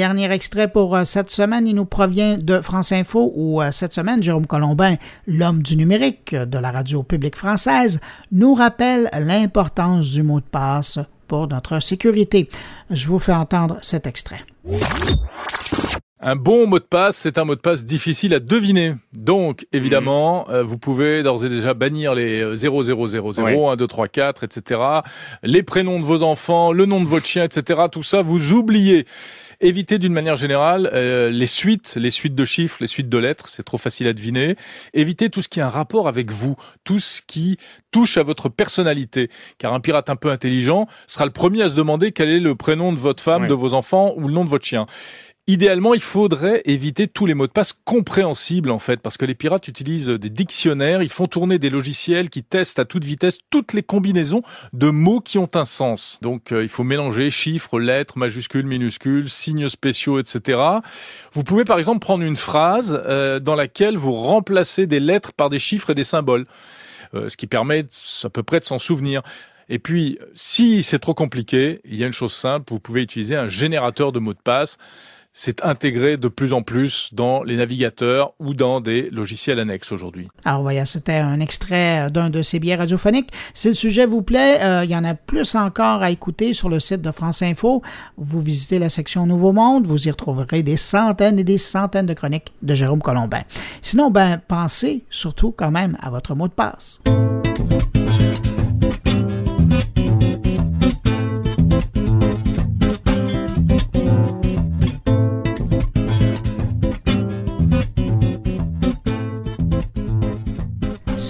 Dernier 0.01 0.31
extrait 0.31 0.67
pour 0.67 0.95
euh, 0.95 1.03
cette 1.03 1.29
semaine, 1.29 1.67
il 1.67 1.75
nous 1.75 1.85
provient 1.85 2.39
de 2.39 2.59
France 2.59 2.91
Info 2.91 3.31
où 3.35 3.61
euh, 3.61 3.69
cette 3.71 3.93
semaine, 3.93 4.23
Jérôme 4.23 4.47
Colombin, 4.47 4.95
l'homme 5.27 5.61
du 5.61 5.77
numérique 5.77 6.33
de 6.33 6.57
la 6.57 6.71
radio 6.71 7.03
publique 7.03 7.35
française, 7.35 7.99
nous 8.31 8.55
rappelle 8.55 9.11
l'importance 9.13 10.09
du 10.09 10.23
mot 10.23 10.39
de 10.39 10.45
passe 10.45 10.97
pour 11.27 11.47
notre 11.47 11.79
sécurité. 11.79 12.49
Je 12.89 13.07
vous 13.09 13.19
fais 13.19 13.33
entendre 13.33 13.77
cet 13.83 14.07
extrait. 14.07 14.39
Un 16.19 16.35
bon 16.35 16.65
mot 16.65 16.79
de 16.79 16.83
passe, 16.83 17.17
c'est 17.17 17.37
un 17.37 17.45
mot 17.45 17.53
de 17.53 17.61
passe 17.61 17.85
difficile 17.85 18.33
à 18.33 18.39
deviner. 18.39 18.93
Donc, 19.13 19.67
évidemment, 19.71 20.45
mhm. 20.47 20.55
euh, 20.55 20.63
vous 20.63 20.79
pouvez 20.79 21.21
d'ores 21.21 21.45
et 21.45 21.49
déjà 21.49 21.75
bannir 21.75 22.15
les 22.15 22.43
0000, 22.55 23.69
1, 23.71 23.75
2, 23.75 23.87
3, 23.87 24.07
4, 24.07 24.43
etc. 24.43 24.81
Les 25.43 25.61
prénoms 25.61 25.99
de 25.99 26.05
vos 26.05 26.23
enfants, 26.23 26.71
le 26.71 26.87
nom 26.87 27.01
de 27.01 27.07
votre 27.07 27.27
chien, 27.27 27.43
etc. 27.43 27.81
Tout 27.91 28.01
ça, 28.01 28.23
vous 28.23 28.51
oubliez. 28.51 29.05
Évitez 29.63 29.99
d'une 29.99 30.13
manière 30.13 30.37
générale 30.37 30.89
euh, 30.91 31.29
les 31.29 31.45
suites, 31.45 31.95
les 31.95 32.09
suites 32.09 32.33
de 32.33 32.45
chiffres, 32.45 32.77
les 32.81 32.87
suites 32.87 33.09
de 33.09 33.17
lettres, 33.19 33.47
c'est 33.47 33.61
trop 33.61 33.77
facile 33.77 34.07
à 34.07 34.13
deviner. 34.13 34.55
Évitez 34.95 35.29
tout 35.29 35.43
ce 35.43 35.49
qui 35.49 35.61
a 35.61 35.67
un 35.67 35.69
rapport 35.69 36.07
avec 36.07 36.31
vous, 36.31 36.55
tout 36.83 36.99
ce 36.99 37.21
qui 37.21 37.57
touche 37.91 38.17
à 38.17 38.23
votre 38.23 38.49
personnalité. 38.49 39.29
Car 39.59 39.73
un 39.73 39.79
pirate 39.79 40.09
un 40.09 40.15
peu 40.15 40.31
intelligent 40.31 40.87
sera 41.05 41.25
le 41.25 41.31
premier 41.31 41.61
à 41.61 41.69
se 41.69 41.75
demander 41.75 42.11
quel 42.11 42.29
est 42.29 42.39
le 42.39 42.55
prénom 42.55 42.91
de 42.91 42.97
votre 42.97 43.21
femme, 43.21 43.45
de 43.45 43.53
vos 43.53 43.75
enfants 43.75 44.13
ou 44.17 44.27
le 44.27 44.33
nom 44.33 44.43
de 44.43 44.49
votre 44.49 44.65
chien. 44.65 44.87
Idéalement, 45.47 45.95
il 45.95 46.01
faudrait 46.01 46.61
éviter 46.65 47.07
tous 47.07 47.25
les 47.25 47.33
mots 47.33 47.47
de 47.47 47.51
passe 47.51 47.73
compréhensibles 47.73 48.69
en 48.69 48.77
fait, 48.77 49.01
parce 49.01 49.17
que 49.17 49.25
les 49.25 49.33
pirates 49.33 49.67
utilisent 49.67 50.07
des 50.07 50.29
dictionnaires, 50.29 51.01
ils 51.01 51.09
font 51.09 51.25
tourner 51.25 51.57
des 51.57 51.71
logiciels 51.71 52.29
qui 52.29 52.43
testent 52.43 52.77
à 52.77 52.85
toute 52.85 53.03
vitesse 53.03 53.39
toutes 53.49 53.73
les 53.73 53.81
combinaisons 53.81 54.43
de 54.73 54.91
mots 54.91 55.19
qui 55.19 55.39
ont 55.39 55.49
un 55.55 55.65
sens. 55.65 56.19
Donc 56.21 56.51
euh, 56.51 56.61
il 56.61 56.69
faut 56.69 56.83
mélanger 56.83 57.31
chiffres, 57.31 57.79
lettres, 57.79 58.19
majuscules, 58.19 58.67
minuscules, 58.67 59.31
signes 59.31 59.67
spéciaux, 59.67 60.19
etc. 60.19 60.59
Vous 61.33 61.43
pouvez 61.43 61.65
par 61.65 61.79
exemple 61.79 61.99
prendre 61.99 62.23
une 62.23 62.37
phrase 62.37 63.01
euh, 63.07 63.39
dans 63.39 63.55
laquelle 63.55 63.97
vous 63.97 64.13
remplacez 64.13 64.85
des 64.85 64.99
lettres 64.99 65.33
par 65.33 65.49
des 65.49 65.59
chiffres 65.59 65.89
et 65.89 65.95
des 65.95 66.03
symboles, 66.03 66.45
euh, 67.15 67.29
ce 67.29 67.35
qui 67.35 67.47
permet 67.47 67.85
à 68.23 68.29
peu 68.29 68.43
près 68.43 68.59
de 68.59 68.65
s'en 68.65 68.77
souvenir. 68.77 69.23
Et 69.69 69.79
puis, 69.79 70.19
si 70.33 70.83
c'est 70.83 70.99
trop 70.99 71.13
compliqué, 71.13 71.81
il 71.85 71.97
y 71.97 72.03
a 72.03 72.07
une 72.07 72.13
chose 72.13 72.33
simple, 72.33 72.65
vous 72.69 72.79
pouvez 72.79 73.01
utiliser 73.01 73.35
un 73.35 73.47
générateur 73.47 74.11
de 74.11 74.19
mots 74.19 74.33
de 74.33 74.39
passe 74.39 74.77
c'est 75.33 75.63
intégré 75.63 76.17
de 76.17 76.27
plus 76.27 76.53
en 76.53 76.61
plus 76.61 77.09
dans 77.13 77.43
les 77.43 77.55
navigateurs 77.55 78.33
ou 78.39 78.53
dans 78.53 78.81
des 78.81 79.09
logiciels 79.09 79.59
annexes 79.59 79.91
aujourd'hui. 79.91 80.27
Alors 80.45 80.61
voilà, 80.61 80.85
c'était 80.85 81.13
un 81.13 81.39
extrait 81.39 82.09
d'un 82.11 82.29
de 82.29 82.41
ces 82.41 82.59
biais 82.59 82.75
radiophoniques. 82.75 83.31
Si 83.53 83.67
le 83.67 83.73
sujet 83.73 84.05
vous 84.05 84.21
plaît, 84.21 84.61
euh, 84.61 84.83
il 84.83 84.91
y 84.91 84.95
en 84.95 85.03
a 85.03 85.13
plus 85.13 85.55
encore 85.55 86.01
à 86.01 86.11
écouter 86.11 86.53
sur 86.53 86.69
le 86.69 86.79
site 86.79 87.01
de 87.01 87.11
France 87.11 87.41
Info. 87.41 87.81
Vous 88.17 88.41
visitez 88.41 88.79
la 88.79 88.89
section 88.89 89.25
Nouveau 89.25 89.51
Monde, 89.51 89.87
vous 89.87 90.07
y 90.07 90.11
retrouverez 90.11 90.63
des 90.63 90.77
centaines 90.77 91.39
et 91.39 91.43
des 91.43 91.57
centaines 91.57 92.05
de 92.05 92.13
chroniques 92.13 92.53
de 92.61 92.75
Jérôme 92.75 93.01
Colombin. 93.01 93.41
Sinon, 93.81 94.11
ben, 94.11 94.41
pensez 94.47 95.05
surtout 95.09 95.51
quand 95.51 95.71
même 95.71 95.97
à 96.01 96.09
votre 96.09 96.35
mot 96.35 96.47
de 96.47 96.53
passe. 96.53 97.01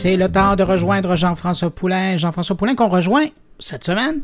C'est 0.01 0.17
le 0.17 0.31
temps 0.31 0.55
de 0.55 0.63
rejoindre 0.63 1.15
Jean-François 1.15 1.69
Poulain. 1.69 2.17
Jean-François 2.17 2.57
Poulain 2.57 2.73
qu'on 2.73 2.87
rejoint 2.87 3.27
cette 3.59 3.83
semaine 3.83 4.23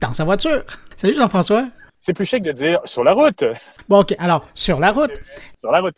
dans 0.00 0.12
sa 0.14 0.24
voiture. 0.24 0.64
Salut 0.96 1.14
Jean-François. 1.14 1.66
C'est 2.00 2.12
plus 2.12 2.24
chic 2.24 2.42
de 2.42 2.50
dire 2.50 2.80
sur 2.86 3.04
la 3.04 3.12
route. 3.12 3.44
Bon, 3.88 4.00
OK. 4.00 4.16
Alors, 4.18 4.48
sur 4.54 4.80
la 4.80 4.90
route. 4.90 5.12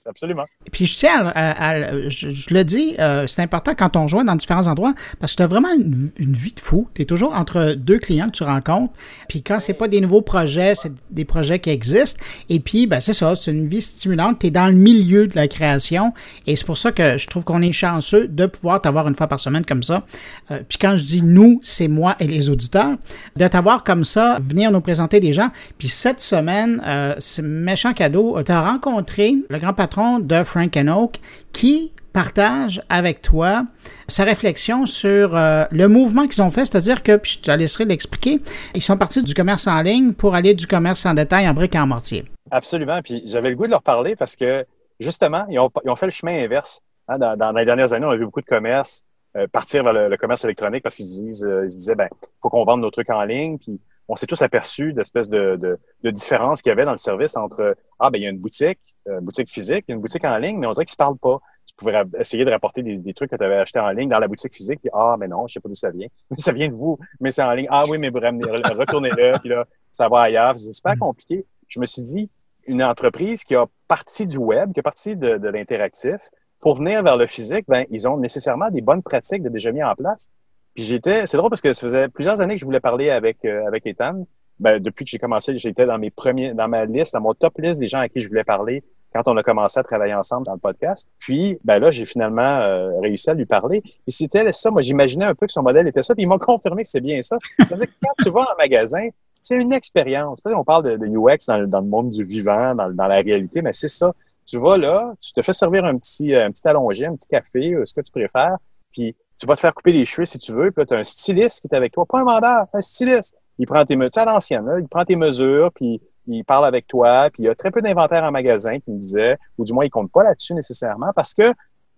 Absolument. 0.07 0.45
Puis 0.73 0.87
je 0.87 0.97
tiens 0.97 1.33
à, 1.35 2.09
je, 2.09 2.55
le 2.55 2.65
dis, 2.65 2.95
euh, 2.99 3.27
c'est 3.27 3.43
important 3.43 3.75
quand 3.77 3.97
on 3.97 4.09
joint 4.09 4.25
dans 4.25 4.35
différents 4.35 4.67
endroits 4.67 4.95
parce 5.21 5.33
que 5.33 5.37
tu 5.39 5.43
as 5.43 5.47
vraiment 5.47 5.73
une, 5.73 6.11
vie 6.19 6.53
de 6.53 6.61
fou. 6.61 6.89
Tu 6.95 7.03
es 7.03 7.05
toujours 7.05 7.35
entre 7.35 7.75
deux 7.75 7.99
clients 7.99 8.27
que 8.27 8.37
tu 8.37 8.43
rencontres. 8.43 8.93
Puis 9.29 9.43
quand 9.43 9.61
c'est 9.61 9.75
pas 9.75 9.89
des 9.89 10.01
nouveaux 10.01 10.23
projets, 10.23 10.75
c'est 10.75 10.93
des 11.11 11.25
projets 11.25 11.59
qui 11.59 11.71
existent. 11.71 12.21
Et 12.49 12.61
puis, 12.61 12.87
ben, 12.87 13.01
c'est 13.01 13.13
ça, 13.13 13.37
c'est 13.37 13.53
une 13.53 13.69
vie 13.69 13.83
stimulante. 13.83 14.39
Tu 14.41 14.49
es 14.49 14.51
dans 14.51 14.67
le 14.67 14.75
milieu 14.75 15.27
de 15.27 15.37
la 15.37 15.49
création. 15.49 16.13
Et 16.47 16.57
c'est 16.57 16.67
pour 16.67 16.79
ça 16.79 16.93
que 16.93 17.17
je 17.17 17.27
trouve 17.29 17.45
qu'on 17.45 17.63
est 17.63 17.73
chanceux 17.73 18.27
de 18.27 18.47
pouvoir 18.47 18.81
t'avoir 18.81 19.09
une 19.09 19.15
fois 19.15 19.27
par 19.27 19.41
semaine 19.41 19.65
comme 19.65 19.83
ça. 19.83 20.03
Euh, 20.51 20.61
puis 20.69 20.79
quand 20.79 20.97
je 20.97 21.05
dis 21.05 21.23
nous, 21.23 21.61
c'est 21.63 21.89
moi 21.89 22.17
et 22.21 22.27
les 22.27 22.51
auditeurs. 22.51 22.97
De 23.37 23.47
t'avoir 23.47 23.85
comme 23.85 24.05
ça, 24.05 24.39
venir 24.41 24.71
nous 24.71 24.81
présenter 24.81 25.21
des 25.21 25.33
gens. 25.33 25.49
Puis 25.79 25.89
cette 25.89 26.21
semaine, 26.21 26.83
euh, 26.87 27.15
c'est 27.19 27.43
méchant 27.43 27.93
cadeau. 27.93 28.43
Tu 28.43 28.53
rencontré 28.53 29.37
le 29.55 29.61
grand 29.61 29.73
patron 29.73 30.19
de 30.19 30.43
Frank 30.43 30.77
Oak, 30.77 31.21
qui 31.53 31.93
partage 32.13 32.83
avec 32.89 33.23
toi 33.23 33.65
sa 34.09 34.25
réflexion 34.25 34.85
sur 34.85 35.37
euh, 35.37 35.65
le 35.71 35.87
mouvement 35.87 36.27
qu'ils 36.27 36.43
ont 36.43 36.51
fait, 36.51 36.65
c'est-à-dire 36.67 37.03
que, 37.03 37.17
puis 37.17 37.39
je 37.39 37.41
te 37.41 37.51
laisserai 37.51 37.85
l'expliquer, 37.85 38.41
ils 38.75 38.83
sont 38.83 38.99
partis 38.99 39.23
du 39.23 39.33
commerce 39.33 39.67
en 39.67 39.81
ligne 39.83 40.13
pour 40.13 40.35
aller 40.35 40.55
du 40.55 40.67
commerce 40.67 41.07
en 41.07 41.15
détail 41.15 41.49
en 41.49 41.55
briques 41.55 41.75
et 41.77 41.79
en 41.79 41.87
mortier. 41.87 42.25
Absolument, 42.51 43.01
puis 43.03 43.23
j'avais 43.27 43.51
le 43.51 43.57
goût 43.57 43.67
de 43.67 43.71
leur 43.71 43.83
parler 43.83 44.17
parce 44.17 44.37
que, 44.37 44.65
justement, 44.99 45.45
ils 45.49 45.59
ont, 45.59 45.97
fait 45.97 46.07
le 46.07 46.13
chemin 46.13 46.45
inverse. 46.45 46.83
Hein. 47.09 47.19
dans, 47.19 47.53
les 47.53 47.65
dernières 47.65 47.93
années, 47.93 48.07
on 48.07 48.11
a 48.11 48.17
vu 48.17 48.25
beaucoup 48.25 48.41
de 48.41 48.47
commerces 48.47 49.03
euh, 49.37 49.47
partir 49.49 49.85
vers 49.85 49.93
le, 49.93 50.17
commerce 50.17 50.45
électronique 50.45 50.83
parce 50.83 50.97
qu'ils 50.97 51.07
disent, 51.07 51.45
euh, 51.45 51.65
ils 51.65 51.71
se 51.71 51.77
disaient, 51.77 51.95
ben, 51.97 52.09
faut 52.43 52.49
qu'on 52.49 52.65
vende 52.65 52.81
nos 52.81 52.91
trucs 52.91 53.11
en 53.11 53.23
ligne, 53.25 53.59
puis 53.59 53.81
on 54.09 54.17
s'est 54.17 54.27
tous 54.27 54.43
aperçus 54.43 54.93
d'espèces 54.93 55.29
de, 55.29 55.57
de, 55.57 55.79
de 56.03 56.11
différences 56.11 56.63
qu'il 56.63 56.71
y 56.71 56.73
avait 56.73 56.85
dans 56.85 56.93
le 56.93 56.99
service 56.99 57.37
entre 57.37 57.77
ah 57.99 58.11
ben 58.11 58.19
il 58.19 58.25
y 58.25 58.27
a 58.27 58.31
une 58.31 58.39
boutique, 58.39 58.81
une 59.07 59.21
boutique 59.21 59.51
physique, 59.51 59.85
une 59.89 60.01
boutique 60.01 60.25
en 60.25 60.37
ligne, 60.37 60.59
mais 60.59 60.67
on 60.67 60.73
dirait 60.73 60.85
qu'ils 60.85 60.93
se 60.93 60.97
parlent 60.97 61.19
pas. 61.19 61.39
Tu 61.67 61.75
pouvais 61.77 62.03
essayer 62.19 62.45
de 62.45 62.51
rapporter 62.51 62.83
des, 62.83 62.99
des 62.99 63.15
trucs 63.15 63.31
que 63.31 63.37
tu 63.37 63.45
avais 63.45 63.57
achetés 63.57 63.81
en 63.81 63.89
ligne 63.91 64.09
dans 64.09 64.19
la 64.19 64.29
boutique 64.29 64.55
physique, 64.55 64.81
puis 64.81 64.91
ah 64.93 65.17
mais 65.19 65.29
non, 65.29 65.47
je 65.47 65.55
sais 65.55 65.61
pas 65.61 65.69
d'où 65.69 65.75
ça 65.75 65.91
vient. 65.91 66.09
ça 66.37 66.53
vient 66.53 66.69
de 66.69 66.75
vous, 66.75 66.99
mais 67.21 67.31
c'est 67.31 67.43
en 67.43 67.53
ligne. 67.53 67.69
Ah 67.71 67.85
oui, 67.89 67.99
mais 67.99 68.11
vous 68.11 68.19
retournez-le, 68.21 69.39
puis 69.41 69.49
là, 69.49 69.65
ça 69.91 70.09
va 70.09 70.23
ailleurs. 70.23 70.59
C'est 70.59 70.71
super 70.73 70.99
compliqué. 70.99 71.47
Je 71.69 71.81
me 71.81 71.87
suis 71.87 72.03
dit, 72.03 72.31
une 72.67 72.83
entreprise 72.83 73.45
qui 73.45 73.55
a 73.55 73.67
parti 73.89 74.27
du 74.27 74.37
web, 74.37 74.73
qui 74.73 74.81
a 74.81 74.83
parti 74.83 75.17
de, 75.17 75.39
de 75.39 75.49
l'interactif, 75.49 76.19
pour 76.61 76.77
venir 76.77 77.03
vers 77.03 77.17
le 77.17 77.27
physique, 77.27 77.67
ben, 77.69 77.85
ils 77.91 78.09
ont 78.09 78.17
nécessairement 78.17 78.71
des 78.71 78.81
bonnes 78.81 79.03
pratiques 79.03 79.43
de 79.43 79.51
déjà 79.51 79.71
mis 79.71 79.83
en 79.83 79.95
place. 79.95 80.31
Puis 80.75 80.85
j'étais, 80.85 81.27
c'est 81.27 81.37
drôle 81.37 81.51
parce 81.51 81.63
que 81.63 81.73
ça 81.73 81.81
faisait 81.81 82.09
plusieurs 82.09 82.41
années 82.41 82.55
que 82.55 82.61
je 82.61 82.65
voulais 82.65 82.81
parler 82.81 83.11
avec 83.11 83.45
euh, 83.45 83.67
avec 83.67 83.87
Ethan. 83.87 84.27
Ben, 84.61 84.81
depuis 84.81 85.05
que 85.05 85.11
j'ai 85.11 85.19
commencé, 85.19 85.57
j'étais 85.59 85.87
dans 85.87 85.99
mes 85.99 86.11
premiers, 86.11 86.55
dans 86.55 86.69
ma 86.69 86.85
liste, 86.85 87.15
dans 87.15 87.21
mon 87.21 87.35
top 87.35 87.59
list 87.59 87.81
des 87.81 87.89
gens 87.89 88.01
à 88.01 88.09
qui 88.09 88.21
je 88.21 88.29
voulais 88.29 88.45
parler 88.45 88.85
quand 89.13 89.29
on 89.29 89.37
a 89.37 89.43
commencé 89.43 89.79
à 89.79 89.83
travailler 89.83 90.15
ensemble 90.15 90.47
dans 90.47 90.55
le 90.55 90.59
podcast. 90.59 91.09
Puis, 91.19 91.59
ben 91.65 91.79
là, 91.79 91.91
j'ai 91.91 92.05
finalement 92.05 92.61
euh, 92.61 92.99
réussi 93.01 93.31
à 93.31 93.35
lui 93.35 93.47
parler. 93.47 93.83
Et 94.07 94.11
c'était 94.11 94.51
ça. 94.53 94.71
Moi, 94.71 94.83
j'imaginais 94.83 95.25
un 95.25 95.35
peu 95.35 95.47
que 95.47 95.53
son 95.53 95.63
modèle 95.63 95.87
était 95.87 96.03
ça. 96.03 96.15
Puis 96.15 96.25
ils 96.25 96.27
m'ont 96.27 96.39
confirmé 96.41 96.83
que 96.83 96.89
c'est 96.89 97.01
bien 97.01 97.23
ça. 97.23 97.39
C'est-à-dire 97.59 97.87
que 97.87 97.93
quand 98.03 98.13
tu 98.23 98.31
vas 98.31 98.41
en 98.41 98.57
magasin, 98.59 99.09
c'est 99.41 99.57
une 99.57 99.73
expérience. 99.73 100.41
On 100.45 100.65
parle 100.65 100.85
de, 100.85 100.97
de 100.97 101.07
UX 101.07 101.47
dans, 101.47 101.65
dans, 101.69 101.81
le 101.81 101.87
monde 101.87 102.11
du 102.11 102.25
vivant, 102.25 102.75
dans, 102.75 102.91
dans 102.91 103.07
la 103.07 103.21
réalité, 103.21 103.63
mais 103.63 103.73
c'est 103.73 103.89
ça. 103.89 104.13
Tu 104.47 104.59
vas 104.59 104.77
là, 104.77 105.15
tu 105.21 105.33
te 105.33 105.43
fais 105.43 105.53
servir 105.53 105.85
un 105.85 105.97
petit, 105.97 106.35
un 106.35 106.51
petit 106.51 106.67
allongé, 106.67 107.07
un 107.07 107.15
petit 107.15 107.29
café, 107.29 107.73
euh, 107.73 107.85
ce 107.85 107.95
que 107.95 108.01
tu 108.01 108.11
préfères, 108.11 108.57
puis 108.93 109.15
tu 109.45 109.49
vas 109.49 109.57
te 109.57 109.61
faire 109.61 109.75
couper 109.75 109.93
les 109.93 110.07
cheveux 110.07 110.25
si 110.25 110.39
tu 110.39 110.53
veux, 110.53 110.71
puis 110.71 110.81
là, 110.83 110.87
tu 110.87 110.95
as 110.95 110.99
un 110.99 111.05
styliste 111.05 111.61
qui 111.61 111.67
est 111.71 111.77
avec 111.77 111.93
toi, 111.93 112.07
pas 112.07 112.21
un 112.21 112.25
vendeur, 112.25 112.65
un 112.73 112.81
styliste. 112.81 113.37
Il 113.59 113.67
prend 113.67 113.85
tes 113.85 113.95
mesures, 113.95 114.23
à 114.23 114.25
l'ancienne, 114.25 114.67
il 114.81 114.89
prend 114.89 115.05
tes 115.05 115.17
mesures, 115.17 115.71
puis 115.75 116.01
il 116.27 116.45
parle 116.47 116.65
avec 116.65 116.87
toi, 116.87 117.29
puis 117.31 117.43
il 117.43 117.47
y 117.47 117.49
a 117.51 117.55
très 117.55 117.71
peu 117.71 117.83
d'inventaire 117.83 118.25
en 118.25 118.31
magasin 118.31 118.81
qui 118.81 118.91
me 118.91 118.99
disait, 118.99 119.37
ou 119.59 119.65
du 119.65 119.75
moins 119.75 119.85
il 119.85 119.91
compte 119.91 120.11
pas 120.11 120.23
là-dessus 120.25 120.55
nécessairement, 120.55 121.13
parce 121.15 121.35
que 121.35 121.53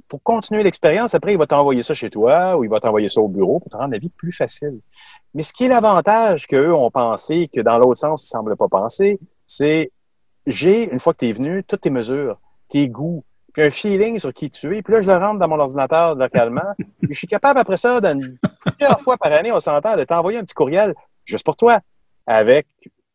pour 0.09 0.21
continuer 0.25 0.65
l'expérience, 0.65 1.15
après, 1.15 1.35
il 1.35 1.39
va 1.39 1.47
t'envoyer 1.47 1.85
ça 1.85 1.95
chez 1.95 2.11
toi 2.11 2.57
ou 2.57 2.65
il 2.65 2.71
va 2.71 2.81
t'envoyer 2.81 3.09
ça 3.09 3.21
au 3.21 3.29
bureau 3.29 3.61
pour 3.61 3.71
te 3.71 3.77
rendre 3.77 3.93
la 3.93 3.99
vie 3.99 4.09
plus 4.09 4.33
facile. 4.33 4.81
Mais 5.33 5.45
ce 5.45 5.53
qui 5.53 5.65
est 5.65 5.69
l'avantage 5.69 6.49
qu'eux 6.49 6.75
ont 6.75 6.91
pensé, 6.91 7.49
que 7.53 7.61
dans 7.61 7.79
l'autre 7.79 7.99
sens, 7.99 8.23
ils 8.23 8.27
ne 8.27 8.39
semblent 8.41 8.57
pas 8.57 8.69
penser, 8.69 9.21
c'est 9.47 9.93
j'ai, 10.49 10.93
une 10.93 10.99
fois 10.99 11.13
que 11.13 11.19
tu 11.21 11.29
es 11.29 11.33
venu, 11.33 11.63
toutes 11.63 11.83
tes 11.83 11.91
mesures, 11.91 12.41
tes 12.69 12.89
goûts, 12.89 13.25
puis 13.57 13.64
un 13.64 13.71
feeling 13.71 14.19
sur 14.19 14.35
qui 14.35 14.51
tu 14.51 14.77
es. 14.77 14.83
Puis 14.83 14.92
là, 14.92 15.01
je 15.01 15.09
le 15.09 15.16
rentre 15.16 15.38
dans 15.38 15.49
mon 15.49 15.59
ordinateur 15.59 16.14
localement. 16.14 16.75
puis 16.77 17.09
je 17.12 17.16
suis 17.16 17.27
capable, 17.27 17.59
après 17.59 17.79
ça, 17.79 18.01
plusieurs 18.03 19.01
fois 19.01 19.16
par 19.16 19.33
année, 19.33 19.51
on 19.51 19.59
s'entend, 19.59 19.97
de 19.97 20.05
t'envoyer 20.05 20.38
un 20.38 20.42
petit 20.42 20.55
courriel 20.55 20.95
juste 21.25 21.45
pour 21.45 21.57
toi. 21.57 21.81
Avec, 22.27 22.66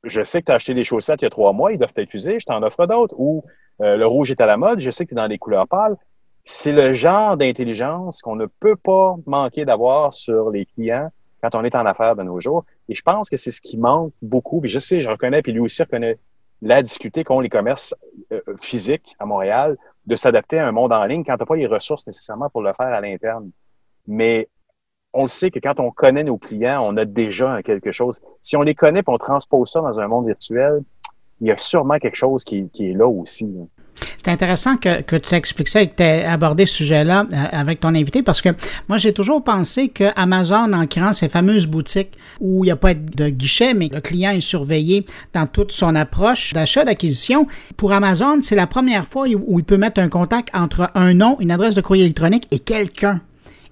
je 0.04 0.23
sais 0.23 0.41
que 0.41 0.47
tu 0.47 0.51
as 0.51 0.56
acheté 0.56 0.73
des 0.73 0.84
chaussettes 0.84 1.21
il 1.21 1.25
y 1.25 1.27
a 1.27 1.30
trois 1.30 1.54
mois, 1.54 1.73
ils 1.73 1.77
doivent 1.77 1.93
être 1.95 2.12
usés, 2.15 2.39
je 2.39 2.45
t'en 2.47 2.63
offre 2.63 2.88
d'autres. 2.88 3.13
Ou 3.19 3.43
euh, 3.82 3.97
le 3.97 4.08
rouge 4.08 4.32
est 4.32 4.41
à 4.41 4.47
la 4.47 4.58
mode, 4.58 4.80
je 4.80 4.89
sais 4.89 5.06
que 5.06 5.10
tu 5.10 5.15
es 5.15 5.21
dans 5.21 5.27
des 5.27 5.38
couleurs 5.38 5.67
pâles. 5.67 5.95
C'est 6.43 6.71
le 6.71 6.91
genre 6.91 7.38
d'intelligence 7.38 8.23
qu'on 8.23 8.36
ne 8.36 8.47
peut 8.47 8.75
pas 8.75 9.17
manquer 9.27 9.63
d'avoir 9.63 10.12
sur 10.12 10.49
les 10.49 10.65
clients 10.65 11.10
quand 11.43 11.54
on 11.54 11.63
est 11.63 11.75
en 11.75 11.86
affaires 11.86 12.15
de 12.15 12.23
nos 12.23 12.39
jours. 12.39 12.65
Et 12.89 12.95
je 12.95 13.04
pense 13.04 13.30
que 13.30 13.38
c'est 13.38 13.51
ce 13.51 13.62
qui 13.62 13.77
manque 13.77 14.12
beaucoup. 14.23 14.60
Puis 14.60 14.71
je 14.71 14.80
sais, 14.80 15.01
je 15.01 15.10
reconnais, 15.10 15.43
puis 15.43 15.51
lui 15.51 15.60
aussi 15.60 15.84
reconnaît 15.84 16.17
la 16.63 16.82
difficulté 16.82 17.23
qu'ont 17.23 17.39
les 17.41 17.49
commerces 17.49 17.93
euh, 18.32 18.41
physiques 18.60 19.15
à 19.19 19.25
Montréal 19.25 19.77
de 20.06 20.16
s'adapter 20.16 20.60
à 20.60 20.68
un 20.68 20.72
monde 20.72 20.94
en 20.94 21.06
ligne 21.06 21.24
quand 21.24 21.36
tu 21.36 21.40
n'as 21.40 21.46
pas 21.46 21.56
les 21.56 21.68
ressources 21.68 22.06
nécessairement 22.08 22.50
pour 22.50 22.62
le 22.62 22.74
faire 22.74 22.88
à 22.88 23.02
l'interne. 23.02 23.52
Mais 24.08 24.48
on 25.14 25.24
le 25.24 25.28
sait 25.28 25.52
que 25.52 25.60
quand 25.60 25.80
on 25.80 25.92
connaît 25.92 26.24
nos 26.24 26.38
clients, 26.38 26.84
on 26.86 26.98
a 26.98 27.06
déjà 27.06 27.62
quelque 27.64 27.92
chose. 27.92 28.22
Si 28.42 28.56
on 28.56 28.62
les 28.62 28.76
connaît 28.76 29.02
et 29.02 29.08
on 29.08 29.18
transpose 29.18 29.72
ça 29.72 29.82
dans 29.82 30.00
un 30.00 30.08
monde 30.08 30.28
virtuel, 30.28 30.82
il 31.40 31.48
y 31.48 31.52
a 31.52 31.58
sûrement 31.58 32.00
quelque 32.00 32.16
chose 32.16 32.44
qui, 32.44 32.70
est 32.80 32.94
là 32.94 33.08
aussi. 33.08 33.52
C'est 34.17 34.32
intéressant 34.32 34.77
que, 34.77 35.01
que 35.01 35.15
tu 35.15 35.34
expliques 35.36 35.69
ça 35.69 35.82
et 35.82 35.88
que 35.88 35.95
tu 35.95 36.04
aies 36.04 36.25
abordé 36.25 36.65
ce 36.65 36.75
sujet-là 36.75 37.25
euh, 37.32 37.45
avec 37.51 37.80
ton 37.80 37.89
invité 37.89 38.23
parce 38.23 38.41
que 38.41 38.49
moi, 38.88 38.97
j'ai 38.97 39.13
toujours 39.13 39.43
pensé 39.43 39.89
que 39.89 40.06
Amazon, 40.15 40.73
en 40.73 40.88
créant 40.88 41.13
ces 41.13 41.30
fameuses 41.30 41.67
boutiques 41.67 42.12
où 42.39 42.63
il 42.63 42.67
n'y 42.67 42.71
a 42.71 42.75
pas 42.75 42.93
de 42.93 43.30
guichet, 43.30 43.73
mais 43.73 43.89
le 43.91 44.01
client 44.01 44.32
est 44.32 44.41
surveillé 44.41 45.06
dans 45.34 45.47
toute 45.47 45.71
son 45.71 45.95
approche 45.95 46.54
d'achat, 46.54 46.86
d'acquisition, 46.86 47.47
pour 47.77 47.93
Amazon, 47.93 48.39
c'est 48.41 48.56
la 48.56 48.67
première 48.67 49.08
fois 49.08 49.27
où 49.27 49.60
il 49.60 49.65
peut 49.65 49.77
mettre 49.77 49.99
un 49.99 50.10
contact 50.10 50.49
entre 50.54 50.89
un 50.95 51.13
nom, 51.13 51.38
une 51.39 51.51
adresse 51.51 51.75
de 51.75 51.82
courrier 51.82 52.06
électronique 52.06 52.47
et 52.51 52.60
quelqu'un 52.60 53.21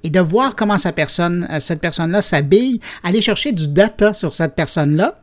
et 0.03 0.09
de 0.09 0.19
voir 0.19 0.55
comment 0.55 0.77
sa 0.77 0.91
personne, 0.91 1.47
euh, 1.51 1.59
cette 1.59 1.81
personne-là 1.81 2.21
s'habille, 2.21 2.79
aller 3.03 3.21
chercher 3.21 3.51
du 3.51 3.67
data 3.67 4.13
sur 4.13 4.33
cette 4.33 4.55
personne-là, 4.55 5.15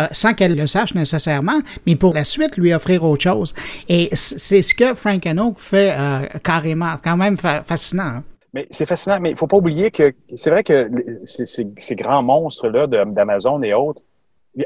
euh, 0.00 0.06
sans 0.12 0.34
qu'elle 0.34 0.56
le 0.56 0.66
sache 0.66 0.94
nécessairement, 0.94 1.60
mais 1.86 1.96
pour 1.96 2.14
la 2.14 2.24
suite 2.24 2.56
lui 2.56 2.72
offrir 2.72 3.04
autre 3.04 3.22
chose. 3.22 3.54
Et 3.88 4.08
c'est 4.14 4.62
ce 4.62 4.74
que 4.74 4.94
Frank 4.94 5.26
Oak 5.26 5.58
fait 5.58 5.92
euh, 5.92 6.26
carrément, 6.42 6.94
quand 7.02 7.16
même 7.16 7.36
fascinant. 7.36 8.02
Hein. 8.02 8.24
Mais 8.54 8.66
c'est 8.70 8.86
fascinant, 8.86 9.18
mais 9.18 9.30
il 9.30 9.36
faut 9.36 9.46
pas 9.46 9.56
oublier 9.56 9.90
que 9.90 10.12
c'est 10.34 10.50
vrai 10.50 10.62
que 10.62 10.90
ces, 11.24 11.46
ces 11.46 11.96
grands 11.96 12.22
monstres-là 12.22 12.86
d'Amazon 12.86 13.62
et 13.62 13.72
autres 13.72 14.02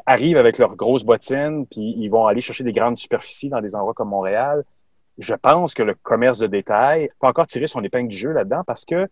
arrivent 0.06 0.38
avec 0.38 0.58
leurs 0.58 0.74
grosses 0.74 1.04
bottines, 1.04 1.66
puis 1.66 1.94
ils 1.96 2.08
vont 2.08 2.26
aller 2.26 2.40
chercher 2.40 2.64
des 2.64 2.72
grandes 2.72 2.98
superficies 2.98 3.48
dans 3.48 3.60
des 3.60 3.76
endroits 3.76 3.94
comme 3.94 4.08
Montréal. 4.08 4.64
Je 5.18 5.34
pense 5.34 5.74
que 5.74 5.82
le 5.82 5.94
commerce 5.94 6.38
de 6.38 6.46
détail 6.46 7.08
peut 7.20 7.26
encore 7.26 7.46
tirer 7.46 7.66
son 7.66 7.82
épingle 7.82 8.08
du 8.08 8.16
jeu 8.16 8.32
là-dedans 8.32 8.62
parce 8.66 8.84
que 8.84 9.08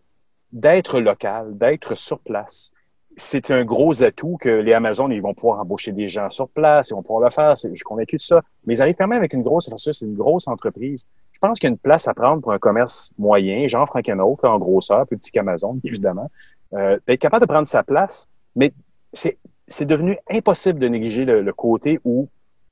d'être 0.51 0.99
local, 0.99 1.57
d'être 1.57 1.95
sur 1.95 2.19
place. 2.19 2.71
C'est 3.17 3.49
un 3.51 3.63
gros 3.63 4.03
atout 4.03 4.37
que 4.39 4.49
les 4.49 4.73
Amazones, 4.73 5.11
ils 5.11 5.21
vont 5.21 5.33
pouvoir 5.33 5.59
embaucher 5.59 5.93
des 5.93 6.07
gens 6.07 6.29
sur 6.29 6.49
place, 6.49 6.89
ils 6.89 6.95
vont 6.95 7.01
pouvoir 7.01 7.21
le 7.21 7.29
faire, 7.29 7.55
je 7.55 7.73
suis 7.73 7.83
convaincu 7.83 8.17
de 8.17 8.21
ça. 8.21 8.41
Mais 8.65 8.75
ils 8.75 8.81
arrivent 8.81 8.95
quand 8.97 9.07
même 9.07 9.19
avec 9.19 9.33
une 9.33 9.41
grosse, 9.41 9.69
c'est 9.77 10.05
une 10.05 10.15
grosse 10.15 10.47
entreprise. 10.47 11.05
Je 11.31 11.39
pense 11.39 11.59
qu'il 11.59 11.67
y 11.67 11.71
a 11.71 11.73
une 11.73 11.77
place 11.77 12.07
à 12.07 12.13
prendre 12.13 12.41
pour 12.41 12.51
un 12.51 12.59
commerce 12.59 13.11
moyen, 13.17 13.67
genre 13.67 13.87
Frankenau, 13.87 14.37
en 14.43 14.57
grosseur, 14.57 15.05
plus 15.07 15.17
petit 15.17 15.31
qu'Amazon, 15.31 15.79
évidemment, 15.83 16.29
euh, 16.73 16.97
d'être 17.07 17.19
capable 17.19 17.45
de 17.45 17.51
prendre 17.51 17.67
sa 17.67 17.83
place, 17.83 18.27
mais 18.55 18.73
c'est, 19.13 19.37
devenu 19.81 20.17
impossible 20.29 20.79
de 20.79 20.87
négliger 20.87 21.25
le, 21.25 21.53
côté 21.53 21.99
où 22.03 22.29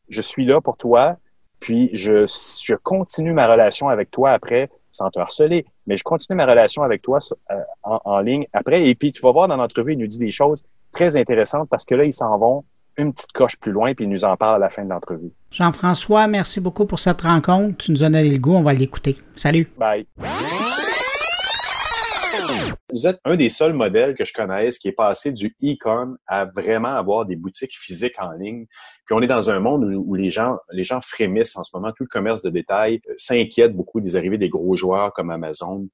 je 0.10 0.22
suis 0.22 0.46
là 0.46 0.62
pour 0.62 0.78
toi, 0.78 1.18
puis 1.60 1.90
je, 1.94 2.26
je 2.26 2.76
continue 2.76 3.34
ma 3.34 3.48
relation 3.48 3.88
avec 3.90 4.12
toi 4.12 4.32
après 4.32 4.70
sans 4.94 5.10
te 5.10 5.20
harceler, 5.20 5.66
mais 5.86 5.98
je 5.98 6.04
continue 6.04 6.38
ma 6.38 6.46
relation 6.46 6.84
avec 6.84 7.02
toi 7.02 7.20
euh, 7.52 7.56
en, 7.84 8.20
ligne 8.20 8.48
après. 8.54 8.88
Et 8.88 8.96
puis, 8.96 9.12
tu 9.12 9.22
vas 9.22 9.32
voir 9.32 9.48
dans 9.48 9.58
l'entrevue, 9.58 9.94
il 9.94 10.00
nous 10.00 10.08
dit 10.08 10.20
des 10.20 10.32
choses 10.32 10.64
très 10.92 11.18
intéressantes 11.18 11.68
parce 11.70 11.86
que 11.86 11.96
là, 11.96 12.06
ils 12.06 12.14
s'en 12.14 12.38
vont 12.38 12.64
une 12.96 13.12
petite 13.12 13.32
coche 13.32 13.58
plus 13.58 13.72
loin, 13.72 13.94
puis 13.96 14.06
il 14.06 14.10
nous 14.10 14.24
en 14.24 14.38
parle 14.38 14.56
à 14.58 14.60
la 14.60 14.70
fin 14.70 14.86
de 14.86 14.90
l'entrevue. 14.90 15.32
Jean-François, 15.52 16.28
merci 16.28 16.62
beaucoup 16.62 16.86
pour 16.86 17.00
cette 17.00 17.22
rencontre. 17.22 17.78
Tu 17.78 17.92
nous 17.92 18.04
as 18.04 18.10
donné 18.10 18.30
le 18.30 18.38
goût, 18.38 18.54
on 18.54 18.62
va 18.64 18.74
l'écouter. 18.74 19.18
Salut. 19.36 19.68
Bye. 19.78 20.06
Vous 22.92 23.08
êtes 23.08 23.20
un 23.26 23.36
des 23.36 23.50
seuls 23.50 23.74
modèles 23.74 24.16
que 24.16 24.26
je 24.26 24.34
connaisse 24.34 24.78
qui 24.78 24.88
est 24.88 24.94
passé 24.94 25.32
du 25.32 25.56
e-com 25.64 26.18
à 26.28 26.46
vraiment 26.46 26.96
avoir 26.96 27.26
des 27.26 27.36
boutiques 27.36 27.78
physiques 27.78 28.20
en 28.20 28.32
ligne. 28.34 28.66
Puis 29.06 29.16
on 29.16 29.22
est 29.22 29.28
dans 29.28 29.50
un 29.50 29.60
monde 29.60 29.86
où, 29.86 30.16
les 30.16 30.30
gens, 30.30 30.58
les 30.72 30.84
gens 30.84 31.02
frémissent 31.02 31.56
en 31.56 31.64
ce 31.64 31.72
moment. 31.74 31.92
Tout 31.92 32.04
le 32.04 32.10
commerce 32.10 32.42
de 32.42 32.50
détail 32.50 33.02
euh, 33.10 33.14
s'inquiète 33.18 33.76
beaucoup 33.76 34.00
des 34.00 34.16
arrivées 34.16 34.38
des 34.38 34.50
gros 34.50 34.76
joueurs 34.76 35.12
comme 35.14 35.30
Amazon. 35.32 35.88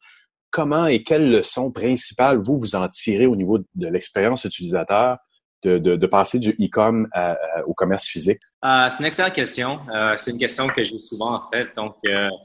Comment 0.52 0.88
et 0.88 1.04
quelles 1.04 1.30
leçons 1.30 1.72
principales 1.72 2.38
vous 2.38 2.58
vous 2.58 2.76
en 2.76 2.88
tirez 2.90 3.26
au 3.26 3.36
niveau 3.36 3.60
de 3.76 3.88
l'expérience 3.88 4.46
utilisateur 4.46 5.18
de, 5.64 6.06
passer 6.08 6.40
du 6.40 6.52
e-com 6.52 7.08
au 7.68 7.74
commerce 7.74 8.08
physique? 8.08 8.40
Euh, 8.66 8.88
c'est 8.90 9.00
une 9.00 9.06
excellente 9.06 9.34
question. 9.34 9.80
Euh, 9.94 10.16
c'est 10.18 10.32
une 10.32 10.40
question 10.40 10.68
que 10.68 10.82
j'ai 10.82 10.98
souvent 10.98 11.36
en 11.36 11.50
fait, 11.52 11.68
donc 11.76 11.96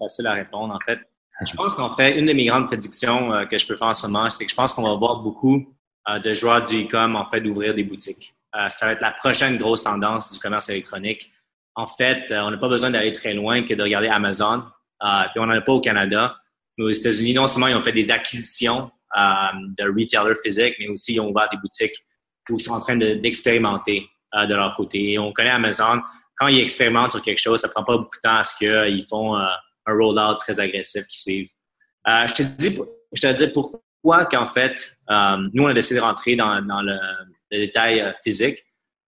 facile 0.00 0.26
à 0.26 0.33
répondre 0.33 0.74
en 0.74 0.80
fait. 0.85 0.98
Je 1.40 1.55
pense 1.55 1.75
qu'en 1.75 1.94
fait, 1.94 2.16
une 2.16 2.27
de 2.27 2.33
mes 2.33 2.47
grandes 2.47 2.66
prédictions 2.66 3.33
euh, 3.33 3.44
que 3.47 3.59
je 3.59 3.66
peux 3.66 3.77
faire 3.77 3.88
en 3.88 3.94
ce 3.94 4.07
moment, 4.07 4.31
c'est 4.31 4.44
que 4.44 4.51
je 4.51 4.57
pense 4.57 4.73
qu'on 4.73 4.85
va 4.85 4.94
voir 4.94 5.16
beaucoup 5.16 5.66
euh, 6.09 6.18
de 6.20 6.33
joueurs 6.33 6.64
du 6.64 6.85
e-com 6.85 7.16
en 7.16 7.29
fait 7.29 7.40
d'ouvrir 7.40 7.75
des 7.75 7.83
boutiques. 7.83 8.35
Euh, 8.55 8.68
ça 8.68 8.87
va 8.87 8.92
être 8.92 9.01
la 9.01 9.11
prochaine 9.11 9.57
grosse 9.59 9.83
tendance 9.83 10.33
du 10.33 10.38
commerce 10.38 10.68
électronique. 10.68 11.33
En 11.75 11.87
fait, 11.87 12.31
on 12.31 12.53
n'a 12.53 12.57
pas 12.57 12.68
besoin 12.68 12.90
d'aller 12.90 13.11
très 13.11 13.35
loin 13.35 13.62
que 13.62 13.75
de 13.75 13.83
regarder 13.83 14.07
Amazon. 14.07 14.62
puis 15.01 15.40
on 15.40 15.47
n'en 15.47 15.57
a 15.57 15.61
pas 15.61 15.73
au 15.73 15.81
Canada. 15.81 16.37
Mais 16.79 16.85
aux 16.85 16.90
États-Unis, 16.90 17.35
non 17.35 17.49
seulement 17.49 17.66
ils 17.66 17.75
ont 17.75 17.83
fait 17.83 17.92
des 17.92 18.12
acquisitions 18.12 18.92
de 19.12 19.85
retailers 19.85 20.37
physiques, 20.40 20.77
mais 20.79 20.87
aussi 20.87 21.14
ils 21.14 21.20
ont 21.20 21.31
ouvert 21.31 21.49
des 21.51 21.57
boutiques 21.57 21.97
où 22.49 22.55
ils 22.57 22.61
sont 22.61 22.75
en 22.75 22.79
train 22.79 22.94
d'expérimenter 22.94 24.09
de, 24.33 24.55
leur 24.55 24.73
côté. 24.75 25.14
Et 25.14 25.18
on 25.18 25.33
connaît 25.33 25.51
Amazon. 25.51 26.01
Quand 26.37 26.47
ils 26.47 26.61
expérimentent 26.61 27.11
sur 27.11 27.23
quelque 27.23 27.40
chose, 27.40 27.61
ça 27.61 27.68
prend 27.68 27.83
pas 27.83 27.97
beaucoup 27.97 28.16
de 28.16 28.20
temps 28.20 28.37
à 28.37 28.44
ce 28.44 28.57
qu'ils 28.57 29.05
font 29.09 29.37
un 29.87 29.92
rollout 29.92 30.37
très 30.38 30.61
agressif 30.61 31.07
qui 31.07 31.18
suivent. 31.18 31.51
Euh, 32.09 32.27
je 32.29 32.35
te 32.35 32.42
dis, 32.42 32.79
je 33.12 33.20
te 33.20 33.33
dis 33.33 33.49
pourquoi 33.49 34.27
qu'en 34.27 34.44
fait, 34.44 34.97
euh, 35.11 35.49
nous, 35.53 35.64
on 35.64 35.68
a 35.68 35.75
décidé 35.75 36.01
de 36.01 36.05
rentrer 36.05 36.37
dans, 36.37 36.61
dans 36.62 36.83
le, 36.83 36.99
le, 37.51 37.59
détail 37.59 38.01
euh, 38.01 38.12
physique. 38.23 38.59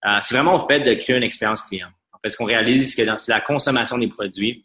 Euh, 0.07 0.19
c'est 0.21 0.35
vraiment 0.35 0.55
au 0.55 0.67
fait 0.67 0.81
de 0.81 0.95
créer 0.95 1.17
une 1.17 1.23
expérience 1.23 1.62
client. 1.62 1.89
En 2.12 2.19
fait, 2.23 2.31
ce 2.31 2.37
qu'on 2.37 2.45
réalise, 2.45 2.95
c'est 2.95 3.03
que 3.03 3.07
dans 3.09 3.17
la 3.29 3.41
consommation 3.41 3.99
des 3.99 4.09
produits, 4.09 4.65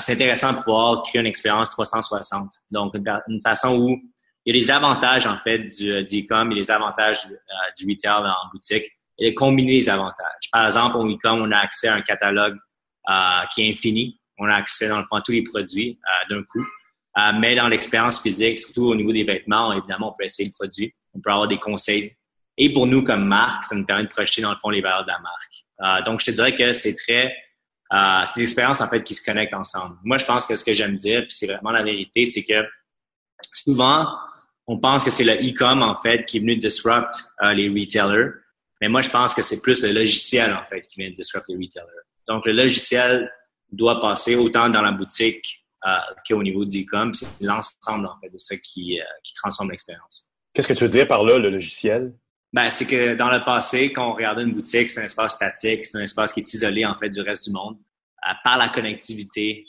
c'est 0.00 0.12
intéressant 0.12 0.52
de 0.52 0.58
pouvoir 0.58 1.02
créer 1.02 1.20
une 1.20 1.26
expérience 1.26 1.70
360. 1.70 2.50
Donc, 2.70 2.94
une, 2.94 3.40
façon 3.40 3.78
où 3.78 3.98
il 4.44 4.54
y 4.54 4.58
a 4.58 4.60
des 4.60 4.70
avantages, 4.70 5.26
en 5.26 5.38
fait, 5.38 5.60
du, 5.60 5.90
e-com 5.90 6.52
et 6.52 6.56
des 6.56 6.70
avantages 6.70 7.26
du, 7.26 7.90
retail 7.90 8.26
en 8.26 8.50
boutique 8.52 8.84
et 9.18 9.30
de 9.30 9.34
combiner 9.34 9.72
les 9.72 9.88
avantages. 9.88 10.50
Par 10.52 10.66
exemple, 10.66 10.98
au 10.98 11.10
e-com, 11.10 11.40
on 11.40 11.50
a 11.52 11.56
accès 11.56 11.88
à 11.88 11.94
un 11.94 12.02
catalogue 12.02 12.58
qui 13.54 13.62
est 13.62 13.70
infini 13.70 14.20
on 14.38 14.46
a 14.48 14.54
accès 14.54 14.88
dans 14.88 14.98
le 14.98 15.04
fond 15.04 15.16
à 15.16 15.22
tous 15.22 15.32
les 15.32 15.42
produits 15.42 15.98
euh, 16.04 16.34
d'un 16.34 16.42
coup. 16.44 16.64
Euh, 17.18 17.32
mais 17.38 17.54
dans 17.54 17.68
l'expérience 17.68 18.20
physique, 18.20 18.58
surtout 18.58 18.86
au 18.86 18.94
niveau 18.94 19.12
des 19.12 19.24
vêtements, 19.24 19.72
évidemment, 19.72 20.12
on 20.12 20.16
peut 20.16 20.24
essayer 20.24 20.48
le 20.48 20.54
produit, 20.54 20.94
on 21.14 21.20
peut 21.20 21.30
avoir 21.30 21.48
des 21.48 21.58
conseils. 21.58 22.12
Et 22.56 22.72
pour 22.72 22.86
nous, 22.86 23.02
comme 23.02 23.26
marque, 23.26 23.64
ça 23.64 23.74
nous 23.74 23.84
permet 23.84 24.04
de 24.04 24.08
projeter 24.08 24.42
dans 24.42 24.50
le 24.50 24.58
fond 24.58 24.70
les 24.70 24.80
valeurs 24.80 25.02
de 25.02 25.08
la 25.08 25.18
marque. 25.18 25.64
Euh, 25.80 26.04
donc, 26.04 26.20
je 26.20 26.26
te 26.26 26.30
dirais 26.30 26.54
que 26.54 26.72
c'est 26.72 26.94
très, 26.94 27.34
c'est 27.90 28.36
des 28.36 28.42
expériences 28.42 28.80
en 28.80 28.88
fait 28.88 29.02
qui 29.02 29.14
se 29.14 29.24
connectent 29.24 29.54
ensemble. 29.54 29.96
Moi, 30.04 30.18
je 30.18 30.24
pense 30.24 30.46
que 30.46 30.54
ce 30.56 30.64
que 30.64 30.72
j'aime 30.74 30.96
dire, 30.96 31.22
puis 31.22 31.30
c'est 31.30 31.46
vraiment 31.46 31.70
la 31.70 31.82
vérité, 31.82 32.26
c'est 32.26 32.44
que 32.44 32.66
souvent, 33.52 34.06
on 34.66 34.78
pense 34.78 35.04
que 35.04 35.10
c'est 35.10 35.24
le 35.24 35.34
e-com 35.34 35.82
en 35.82 36.00
fait 36.00 36.24
qui 36.24 36.36
est 36.36 36.40
venu 36.40 36.56
disrupt 36.56 37.14
les 37.54 37.68
retailers, 37.68 38.32
mais 38.80 38.88
moi, 38.88 39.00
je 39.00 39.10
pense 39.10 39.34
que 39.34 39.42
c'est 39.42 39.62
plus 39.62 39.82
le 39.82 39.92
logiciel 39.92 40.52
en 40.52 40.64
fait 40.64 40.82
qui 40.82 41.00
vient 41.00 41.10
de 41.10 41.14
disrupt 41.14 41.46
les 41.48 41.56
retailers. 41.56 41.88
Donc, 42.28 42.44
le 42.44 42.52
logiciel 42.52 43.30
doit 43.70 44.00
passer 44.00 44.36
autant 44.36 44.68
dans 44.68 44.82
la 44.82 44.92
boutique 44.92 45.64
euh, 45.86 45.90
qu'au 46.26 46.42
niveau 46.42 46.64
d'e-com. 46.64 47.14
C'est 47.14 47.44
l'ensemble 47.44 48.06
en 48.06 48.18
fait 48.20 48.30
de 48.30 48.38
ça 48.38 48.56
qui, 48.56 48.98
euh, 49.00 49.04
qui 49.22 49.34
transforme 49.34 49.70
l'expérience. 49.70 50.30
Qu'est-ce 50.52 50.68
que 50.68 50.72
tu 50.72 50.84
veux 50.84 50.90
dire 50.90 51.06
par 51.06 51.22
là, 51.22 51.38
le 51.38 51.50
logiciel? 51.50 52.14
Ben, 52.52 52.70
c'est 52.70 52.86
que 52.86 53.14
dans 53.14 53.30
le 53.30 53.44
passé, 53.44 53.92
quand 53.92 54.10
on 54.10 54.14
regardait 54.14 54.42
une 54.42 54.54
boutique, 54.54 54.90
c'est 54.90 55.00
un 55.00 55.04
espace 55.04 55.34
statique, 55.34 55.84
c'est 55.84 55.98
un 55.98 56.02
espace 56.02 56.32
qui 56.32 56.40
est 56.40 56.54
isolé 56.54 56.84
en 56.84 56.98
fait 56.98 57.10
du 57.10 57.20
reste 57.20 57.46
du 57.46 57.52
monde. 57.52 57.76
Euh, 58.28 58.32
par 58.42 58.56
la 58.56 58.68
connectivité, 58.68 59.64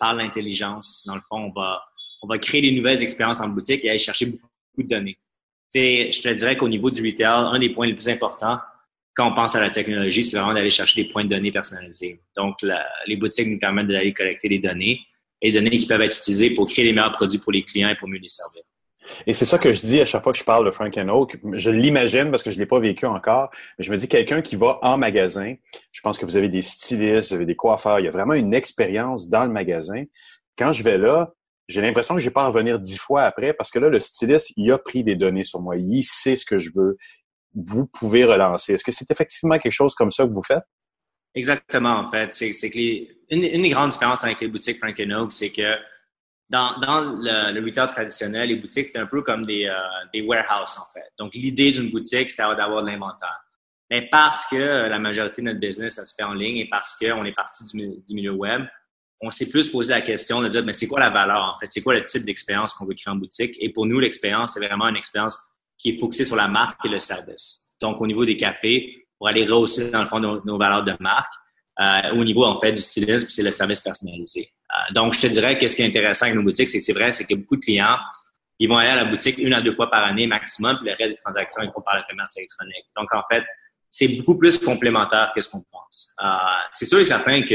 par 0.00 0.14
l'intelligence, 0.14 1.04
dans 1.06 1.14
le 1.14 1.20
fond, 1.28 1.36
on 1.36 1.52
va, 1.52 1.80
on 2.22 2.26
va 2.26 2.38
créer 2.38 2.62
des 2.62 2.72
nouvelles 2.72 3.02
expériences 3.02 3.40
en 3.40 3.48
boutique 3.48 3.84
et 3.84 3.90
aller 3.90 3.98
chercher 3.98 4.26
beaucoup, 4.26 4.48
beaucoup 4.72 4.88
de 4.88 4.94
données. 4.94 5.18
sais, 5.68 6.10
je 6.10 6.22
te 6.22 6.28
dirais 6.28 6.56
qu'au 6.56 6.68
niveau 6.68 6.90
du 6.90 7.04
retail, 7.04 7.26
un 7.26 7.58
des 7.58 7.68
points 7.68 7.86
les 7.86 7.94
plus 7.94 8.08
importants, 8.08 8.58
quand 9.14 9.30
on 9.30 9.34
pense 9.34 9.54
à 9.54 9.60
la 9.60 9.70
technologie, 9.70 10.24
c'est 10.24 10.36
vraiment 10.36 10.54
d'aller 10.54 10.70
chercher 10.70 11.02
des 11.02 11.08
points 11.08 11.24
de 11.24 11.28
données 11.30 11.52
personnalisés. 11.52 12.20
Donc, 12.36 12.56
les 13.06 13.16
boutiques 13.16 13.48
nous 13.48 13.58
permettent 13.58 13.86
d'aller 13.86 14.12
collecter 14.12 14.48
des 14.48 14.58
données 14.58 15.00
et 15.40 15.52
des 15.52 15.60
données 15.60 15.76
qui 15.76 15.86
peuvent 15.86 16.02
être 16.02 16.16
utilisées 16.16 16.50
pour 16.50 16.66
créer 16.66 16.84
les 16.84 16.92
meilleurs 16.92 17.12
produits 17.12 17.38
pour 17.38 17.52
les 17.52 17.62
clients 17.62 17.90
et 17.90 17.96
pour 17.96 18.08
mieux 18.08 18.18
les 18.18 18.28
servir. 18.28 18.62
Et 19.26 19.34
c'est 19.34 19.44
ça 19.44 19.58
que 19.58 19.72
je 19.72 19.80
dis 19.80 20.00
à 20.00 20.06
chaque 20.06 20.22
fois 20.22 20.32
que 20.32 20.38
je 20.38 20.44
parle 20.44 20.64
de 20.64 20.70
Frank 20.70 20.96
Oak. 20.96 21.36
Je 21.52 21.70
l'imagine 21.70 22.30
parce 22.30 22.42
que 22.42 22.50
je 22.50 22.56
ne 22.56 22.60
l'ai 22.60 22.66
pas 22.66 22.78
vécu 22.78 23.04
encore, 23.04 23.50
mais 23.78 23.84
je 23.84 23.92
me 23.92 23.96
dis 23.98 24.08
quelqu'un 24.08 24.40
qui 24.40 24.56
va 24.56 24.78
en 24.82 24.96
magasin, 24.96 25.54
je 25.92 26.00
pense 26.00 26.18
que 26.18 26.24
vous 26.24 26.36
avez 26.36 26.48
des 26.48 26.62
stylistes, 26.62 27.28
vous 27.28 27.34
avez 27.34 27.46
des 27.46 27.54
coiffeurs, 27.54 28.00
il 28.00 28.06
y 28.06 28.08
a 28.08 28.10
vraiment 28.10 28.32
une 28.32 28.54
expérience 28.54 29.28
dans 29.28 29.44
le 29.44 29.50
magasin. 29.50 30.04
Quand 30.56 30.72
je 30.72 30.82
vais 30.82 30.96
là, 30.96 31.34
j'ai 31.68 31.82
l'impression 31.82 32.14
que 32.14 32.20
je 32.20 32.26
vais 32.26 32.32
pas 32.32 32.46
revenir 32.46 32.78
dix 32.78 32.96
fois 32.96 33.24
après 33.24 33.52
parce 33.52 33.70
que 33.70 33.78
là, 33.78 33.90
le 33.90 34.00
styliste, 34.00 34.52
il 34.56 34.72
a 34.72 34.78
pris 34.78 35.04
des 35.04 35.16
données 35.16 35.44
sur 35.44 35.60
moi. 35.60 35.76
Il 35.76 36.02
sait 36.02 36.36
ce 36.36 36.46
que 36.46 36.56
je 36.58 36.70
veux 36.74 36.96
vous 37.54 37.86
pouvez 37.86 38.24
relancer. 38.24 38.74
Est-ce 38.74 38.84
que 38.84 38.92
c'est 38.92 39.10
effectivement 39.10 39.58
quelque 39.58 39.72
chose 39.72 39.94
comme 39.94 40.10
ça 40.10 40.24
que 40.24 40.32
vous 40.32 40.42
faites? 40.42 40.64
Exactement, 41.34 41.98
en 41.98 42.06
fait. 42.06 42.32
C'est, 42.32 42.70
que 42.70 42.78
une, 43.30 43.62
des 43.62 43.68
grandes 43.70 43.90
différences 43.90 44.22
avec 44.24 44.40
les 44.40 44.48
boutiques 44.48 44.78
Frank 44.78 44.94
c'est 45.30 45.50
que 45.50 45.76
dans, 46.48 46.76
le, 47.00 47.58
le, 47.58 47.86
traditionnel, 47.86 48.48
les 48.48 48.56
boutiques, 48.56 48.86
c'était 48.86 48.98
un 48.98 49.06
peu 49.06 49.22
comme 49.22 49.44
des, 49.44 49.66
euh, 49.66 49.74
des 50.12 50.22
warehouses, 50.22 50.78
en 50.78 50.92
fait. 50.92 51.10
Donc, 51.18 51.34
l'idée 51.34 51.72
d'une 51.72 51.90
boutique, 51.90 52.30
c'était 52.30 52.54
d'avoir 52.54 52.82
de 52.82 52.90
l'inventaire. 52.90 53.40
Mais 53.90 54.08
parce 54.08 54.46
que 54.46 54.56
la 54.56 54.98
majorité 54.98 55.42
de 55.42 55.46
notre 55.46 55.60
business, 55.60 55.96
ça 55.96 56.06
se 56.06 56.14
fait 56.14 56.22
en 56.22 56.34
ligne 56.34 56.58
et 56.58 56.68
parce 56.68 56.96
qu'on 56.96 57.24
est 57.24 57.34
parti 57.34 57.64
du, 57.64 58.02
du, 58.06 58.14
milieu 58.14 58.32
web, 58.32 58.64
on 59.20 59.30
s'est 59.30 59.48
plus 59.48 59.68
posé 59.68 59.92
la 59.92 60.02
question 60.02 60.40
de 60.42 60.48
dire, 60.48 60.64
mais 60.64 60.72
c'est 60.72 60.86
quoi 60.86 61.00
la 61.00 61.10
valeur, 61.10 61.54
en 61.54 61.58
fait? 61.58 61.66
C'est 61.66 61.82
quoi 61.82 61.94
le 61.94 62.02
type 62.02 62.24
d'expérience 62.24 62.72
qu'on 62.74 62.86
veut 62.86 62.94
créer 62.94 63.12
en 63.12 63.16
boutique? 63.16 63.56
Et 63.60 63.70
pour 63.70 63.86
nous, 63.86 63.98
l'expérience, 63.98 64.54
c'est 64.54 64.64
vraiment 64.64 64.88
une 64.88 64.96
expérience 64.96 65.38
qui 65.78 65.90
est 65.90 65.98
focusé 65.98 66.24
sur 66.24 66.36
la 66.36 66.48
marque 66.48 66.78
et 66.84 66.88
le 66.88 66.98
service. 66.98 67.74
Donc, 67.80 68.00
au 68.00 68.06
niveau 68.06 68.24
des 68.24 68.36
cafés, 68.36 69.06
pour 69.18 69.28
aller 69.28 69.44
rehausser, 69.44 69.90
dans 69.90 70.02
le 70.02 70.08
fond, 70.08 70.20
nos, 70.20 70.58
valeurs 70.58 70.84
de 70.84 70.94
marque, 71.00 71.32
euh, 71.80 72.12
au 72.12 72.24
niveau, 72.24 72.44
en 72.44 72.60
fait, 72.60 72.72
du 72.72 72.82
stylisme, 72.82 73.28
c'est 73.28 73.42
le 73.42 73.50
service 73.50 73.80
personnalisé. 73.80 74.52
donc, 74.94 75.14
je 75.14 75.20
te 75.20 75.26
dirais 75.26 75.58
que 75.58 75.66
ce 75.66 75.76
qui 75.76 75.82
est 75.82 75.86
intéressant 75.86 76.26
avec 76.26 76.36
nos 76.36 76.42
boutiques, 76.42 76.68
c'est 76.68 76.78
que 76.78 76.84
c'est 76.84 76.92
vrai, 76.92 77.12
c'est 77.12 77.24
que 77.24 77.34
beaucoup 77.34 77.56
de 77.56 77.64
clients, 77.64 77.98
ils 78.58 78.68
vont 78.68 78.76
aller 78.76 78.90
à 78.90 78.96
la 78.96 79.04
boutique 79.04 79.38
une 79.38 79.52
à 79.52 79.60
deux 79.60 79.72
fois 79.72 79.90
par 79.90 80.04
année 80.04 80.26
maximum, 80.26 80.76
puis 80.76 80.86
le 80.86 80.94
reste 80.96 81.16
des 81.16 81.20
transactions, 81.20 81.62
ils 81.62 81.72
font 81.72 81.82
par 81.82 81.96
le 81.96 82.02
commerce 82.08 82.36
électronique. 82.36 82.86
Donc, 82.96 83.12
en 83.12 83.22
fait, 83.30 83.44
c'est 83.90 84.08
beaucoup 84.08 84.36
plus 84.36 84.58
complémentaire 84.58 85.32
que 85.34 85.40
ce 85.40 85.50
qu'on 85.50 85.64
pense. 85.70 86.14
Euh, 86.22 86.26
c'est 86.72 86.84
sûr 86.84 86.98
et 86.98 87.04
certain 87.04 87.42
que 87.42 87.54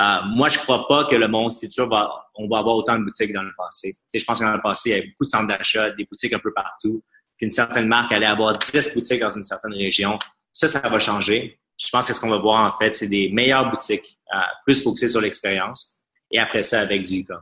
euh, 0.00 0.22
moi, 0.26 0.48
je 0.48 0.58
crois 0.58 0.86
pas 0.86 1.06
que 1.06 1.16
le 1.16 1.26
monde 1.26 1.52
futur 1.52 1.88
va, 1.88 2.30
on 2.34 2.48
va 2.48 2.58
avoir 2.58 2.76
autant 2.76 2.98
de 2.98 3.04
boutiques 3.04 3.32
dans 3.32 3.42
le 3.42 3.52
passé. 3.56 3.94
je 4.14 4.24
pense 4.24 4.38
que 4.38 4.44
dans 4.44 4.52
le 4.52 4.60
passé, 4.60 4.90
il 4.90 4.92
y 4.92 4.98
avait 4.98 5.08
beaucoup 5.08 5.24
de 5.24 5.28
centres 5.28 5.48
d'achat, 5.48 5.90
des 5.90 6.04
boutiques 6.04 6.32
un 6.32 6.38
peu 6.38 6.52
partout, 6.52 7.02
qu'une 7.38 7.50
certaine 7.50 7.86
marque 7.86 8.12
allait 8.12 8.26
avoir 8.26 8.58
10 8.58 8.94
boutiques 8.94 9.20
dans 9.20 9.30
une 9.30 9.44
certaine 9.44 9.72
région. 9.72 10.18
Ça, 10.52 10.68
ça 10.68 10.80
va 10.80 10.98
changer. 10.98 11.58
Je 11.78 11.88
pense 11.90 12.08
que 12.08 12.12
ce 12.12 12.20
qu'on 12.20 12.30
va 12.30 12.38
voir, 12.38 12.64
en 12.64 12.76
fait, 12.76 12.94
c'est 12.94 13.08
des 13.08 13.30
meilleures 13.30 13.70
boutiques, 13.70 14.18
euh, 14.34 14.38
plus 14.64 14.82
focusées 14.82 15.08
sur 15.08 15.20
l'expérience, 15.20 16.02
et 16.30 16.38
après 16.38 16.62
ça, 16.62 16.80
avec 16.80 17.02
du 17.02 17.22
e-com. 17.22 17.40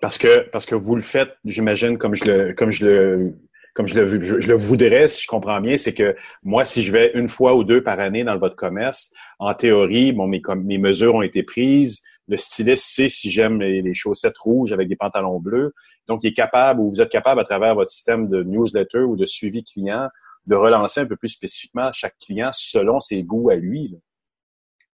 Parce 0.00 0.18
que, 0.18 0.48
parce 0.50 0.66
que 0.66 0.74
vous 0.74 0.96
le 0.96 1.02
faites, 1.02 1.36
j'imagine, 1.44 1.98
comme 1.98 2.14
je 2.14 2.24
le, 2.24 2.52
comme 2.54 2.70
je 2.70 2.84
le, 2.86 3.34
comme 3.74 3.88
je 3.88 3.94
le, 3.94 4.40
je, 4.40 4.48
le 4.48 4.54
voudrais, 4.54 5.08
si 5.08 5.22
je 5.22 5.26
comprends 5.26 5.60
bien, 5.60 5.76
c'est 5.76 5.92
que 5.92 6.16
moi, 6.42 6.64
si 6.64 6.82
je 6.82 6.92
vais 6.92 7.10
une 7.14 7.28
fois 7.28 7.54
ou 7.54 7.64
deux 7.64 7.82
par 7.82 7.98
année 7.98 8.24
dans 8.24 8.38
votre 8.38 8.54
commerce, 8.54 9.12
en 9.38 9.52
théorie, 9.52 10.12
bon, 10.12 10.28
mes, 10.28 10.40
mes 10.56 10.78
mesures 10.78 11.16
ont 11.16 11.22
été 11.22 11.42
prises. 11.42 12.00
Le 12.28 12.36
styliste 12.36 12.86
sait 12.86 13.08
si 13.08 13.30
j'aime 13.30 13.60
les, 13.60 13.94
chaussettes 13.94 14.38
rouges 14.38 14.72
avec 14.72 14.88
des 14.88 14.96
pantalons 14.96 15.38
bleus. 15.38 15.74
Donc, 16.08 16.24
il 16.24 16.28
est 16.28 16.34
capable 16.34 16.80
ou 16.80 16.90
vous 16.90 17.00
êtes 17.00 17.10
capable 17.10 17.40
à 17.40 17.44
travers 17.44 17.74
votre 17.74 17.90
système 17.90 18.28
de 18.28 18.42
newsletter 18.42 19.00
ou 19.00 19.16
de 19.16 19.26
suivi 19.26 19.62
client 19.62 20.08
de 20.46 20.54
relancer 20.54 21.00
un 21.00 21.06
peu 21.06 21.16
plus 21.16 21.28
spécifiquement 21.28 21.90
chaque 21.92 22.16
client 22.18 22.50
selon 22.52 23.00
ses 23.00 23.22
goûts 23.22 23.50
à 23.50 23.56
lui. 23.56 23.96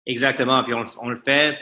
Exactement. 0.06 0.64
Puis 0.64 0.74
on, 0.74 1.10
le 1.10 1.18
fait 1.18 1.58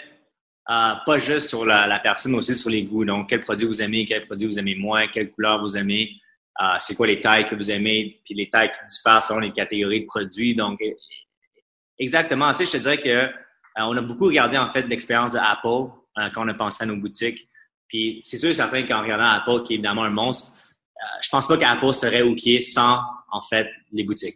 euh, 0.69 0.93
pas 1.05 1.17
juste 1.17 1.49
sur 1.49 1.65
la, 1.65 1.99
personne, 1.99 2.31
mais 2.33 2.37
aussi 2.39 2.55
sur 2.55 2.69
les 2.69 2.83
goûts. 2.83 3.05
Donc, 3.05 3.29
quel 3.29 3.41
produit 3.41 3.67
vous 3.67 3.81
aimez, 3.81 4.05
quel 4.05 4.25
produit 4.25 4.47
vous 4.47 4.59
aimez 4.59 4.75
moins, 4.75 5.07
quelle 5.07 5.31
couleur 5.31 5.61
vous 5.61 5.77
aimez, 5.77 6.11
euh, 6.61 6.75
c'est 6.79 6.95
quoi 6.95 7.07
les 7.07 7.19
tailles 7.19 7.47
que 7.47 7.55
vous 7.55 7.69
aimez, 7.71 8.21
puis 8.23 8.33
les 8.33 8.49
tailles 8.49 8.71
qui 8.71 8.79
diffèrent 8.85 9.21
selon 9.21 9.39
les 9.39 9.51
catégories 9.51 10.01
de 10.01 10.05
produits. 10.05 10.55
Donc, 10.55 10.79
e, 10.81 10.95
exactement. 11.99 12.51
Tu 12.51 12.57
sais, 12.57 12.65
je 12.65 12.71
te 12.71 12.77
dirais 12.77 13.01
que 13.01 13.29
on 13.77 13.97
a 13.97 14.01
beaucoup 14.01 14.25
regardé 14.25 14.57
en 14.57 14.71
fait 14.71 14.83
l'expérience 14.83 15.33
de 15.33 15.39
Apple 15.39 15.91
quand 16.33 16.45
on 16.45 16.47
a 16.47 16.53
pensé 16.53 16.83
à 16.83 16.87
nos 16.87 16.97
boutiques. 16.97 17.49
Puis 17.87 18.21
c'est 18.23 18.37
sûr 18.37 18.49
et 18.49 18.53
certain 18.53 18.83
qu'en 18.83 19.01
regardant 19.01 19.29
Apple, 19.29 19.63
qui 19.63 19.73
est 19.73 19.75
évidemment 19.75 20.03
un 20.03 20.09
monstre, 20.09 20.57
je 21.21 21.29
pense 21.29 21.47
pas 21.47 21.57
qu'Apple 21.57 21.93
serait 21.93 22.21
OK 22.21 22.41
sans 22.61 23.01
en 23.31 23.41
fait 23.41 23.69
les 23.91 24.03
boutiques. 24.03 24.35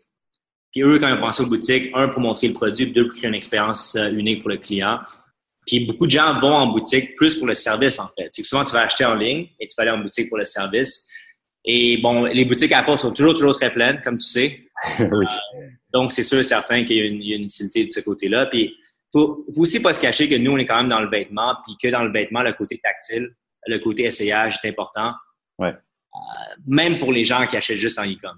Puis 0.71 0.82
eux, 0.82 0.99
quand 0.99 1.08
ils 1.08 1.13
ont 1.13 1.19
pensé 1.19 1.43
aux 1.43 1.47
boutiques, 1.47 1.89
un, 1.93 2.10
pour 2.10 2.21
montrer 2.21 2.47
le 2.47 2.54
produit, 2.54 2.91
deux, 2.91 3.08
pour 3.08 3.15
créer 3.15 3.30
une 3.30 3.36
expérience 3.36 3.95
euh, 3.95 4.12
unique 4.12 4.41
pour 4.41 4.49
le 4.49 4.58
client. 4.58 4.99
Puis 5.65 5.86
beaucoup 5.86 6.06
de 6.06 6.12
gens 6.12 6.39
vont 6.39 6.54
en 6.54 6.67
boutique 6.67 7.15
plus 7.15 7.36
pour 7.36 7.47
le 7.47 7.56
service, 7.56 7.99
en 7.99 8.08
fait. 8.08 8.30
C'est 8.32 8.41
que 8.41 8.47
souvent, 8.47 8.63
tu 8.63 8.73
vas 8.73 8.82
acheter 8.82 9.06
en 9.06 9.15
ligne 9.15 9.47
et 9.60 9.67
tu 9.67 9.75
vas 9.75 9.84
aller 9.84 9.91
en 9.91 9.99
boutique 9.99 10.30
pour 10.30 10.38
le 10.38 10.45
service. 10.45 11.12
Et 11.65 11.97
bon, 11.97 12.25
les 12.25 12.45
boutiques 12.45 12.71
Apple 12.71 12.97
sont 12.97 13.13
toujours, 13.13 13.34
toujours 13.34 13.56
très 13.56 13.71
pleines, 13.71 13.99
comme 14.04 14.17
tu 14.17 14.28
sais. 14.28 14.67
oui. 14.99 15.25
Euh, 15.58 15.67
donc, 15.93 16.12
c'est 16.12 16.23
sûr 16.23 16.39
et 16.39 16.43
certain 16.43 16.86
qu'il 16.86 16.97
y, 16.97 17.34
a 17.34 17.36
une 17.36 17.43
utilité 17.43 17.86
de 17.86 17.91
ce 17.91 17.99
côté-là. 17.99 18.45
Puis, 18.45 18.73
faut, 19.12 19.45
faut 19.56 19.62
aussi 19.62 19.82
pas 19.82 19.93
se 19.93 20.02
cacher 20.02 20.30
que 20.30 20.36
nous, 20.36 20.52
on 20.52 20.58
est 20.58 20.65
quand 20.65 20.78
même 20.78 20.89
dans 20.89 21.02
le 21.02 21.10
vêtement, 21.10 21.56
puis 21.65 21.76
que 21.82 21.91
dans 21.91 22.04
le 22.04 22.12
vêtement, 22.12 22.41
le 22.41 22.54
côté 22.54 22.80
tactile, 22.84 23.30
le 23.67 23.80
côté 23.80 24.04
essayage 24.04 24.60
est 24.63 24.69
important. 24.69 25.13
Ouais. 25.58 25.74
Euh, 26.15 26.56
même 26.67 27.00
pour 27.00 27.12
les 27.12 27.24
gens 27.24 27.45
qui 27.48 27.58
achètent 27.58 27.78
juste 27.78 28.00
en 28.00 28.06
e-com. 28.06 28.38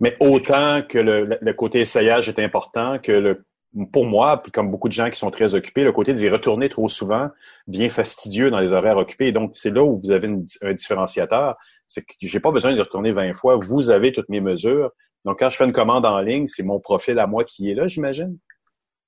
Mais 0.00 0.16
autant 0.20 0.82
que 0.82 0.98
le, 0.98 1.52
côté 1.52 1.80
essayage 1.80 2.28
est 2.28 2.38
important, 2.38 2.98
que 2.98 3.12
le, 3.12 3.44
pour 3.92 4.04
moi, 4.04 4.42
puis 4.42 4.52
comme 4.52 4.70
beaucoup 4.70 4.88
de 4.88 4.92
gens 4.92 5.08
qui 5.08 5.18
sont 5.18 5.30
très 5.30 5.54
occupés, 5.54 5.82
le 5.82 5.92
côté 5.92 6.12
d'y 6.14 6.28
retourner 6.28 6.68
trop 6.68 6.88
souvent 6.88 7.30
devient 7.66 7.90
fastidieux 7.90 8.50
dans 8.50 8.58
les 8.58 8.72
horaires 8.72 8.96
occupés. 8.96 9.32
donc, 9.32 9.52
c'est 9.54 9.70
là 9.70 9.82
où 9.82 9.96
vous 9.96 10.10
avez 10.10 10.28
un 10.62 10.72
différenciateur. 10.74 11.56
C'est 11.88 12.02
que 12.02 12.14
j'ai 12.20 12.40
pas 12.40 12.50
besoin 12.50 12.74
d'y 12.74 12.80
retourner 12.80 13.12
20 13.12 13.34
fois. 13.34 13.56
Vous 13.56 13.90
avez 13.90 14.12
toutes 14.12 14.28
mes 14.28 14.40
mesures. 14.40 14.90
Donc, 15.24 15.38
quand 15.38 15.48
je 15.48 15.56
fais 15.56 15.64
une 15.64 15.72
commande 15.72 16.04
en 16.04 16.20
ligne, 16.20 16.46
c'est 16.46 16.64
mon 16.64 16.80
profil 16.80 17.18
à 17.18 17.26
moi 17.26 17.44
qui 17.44 17.70
est 17.70 17.74
là, 17.74 17.86
j'imagine? 17.86 18.36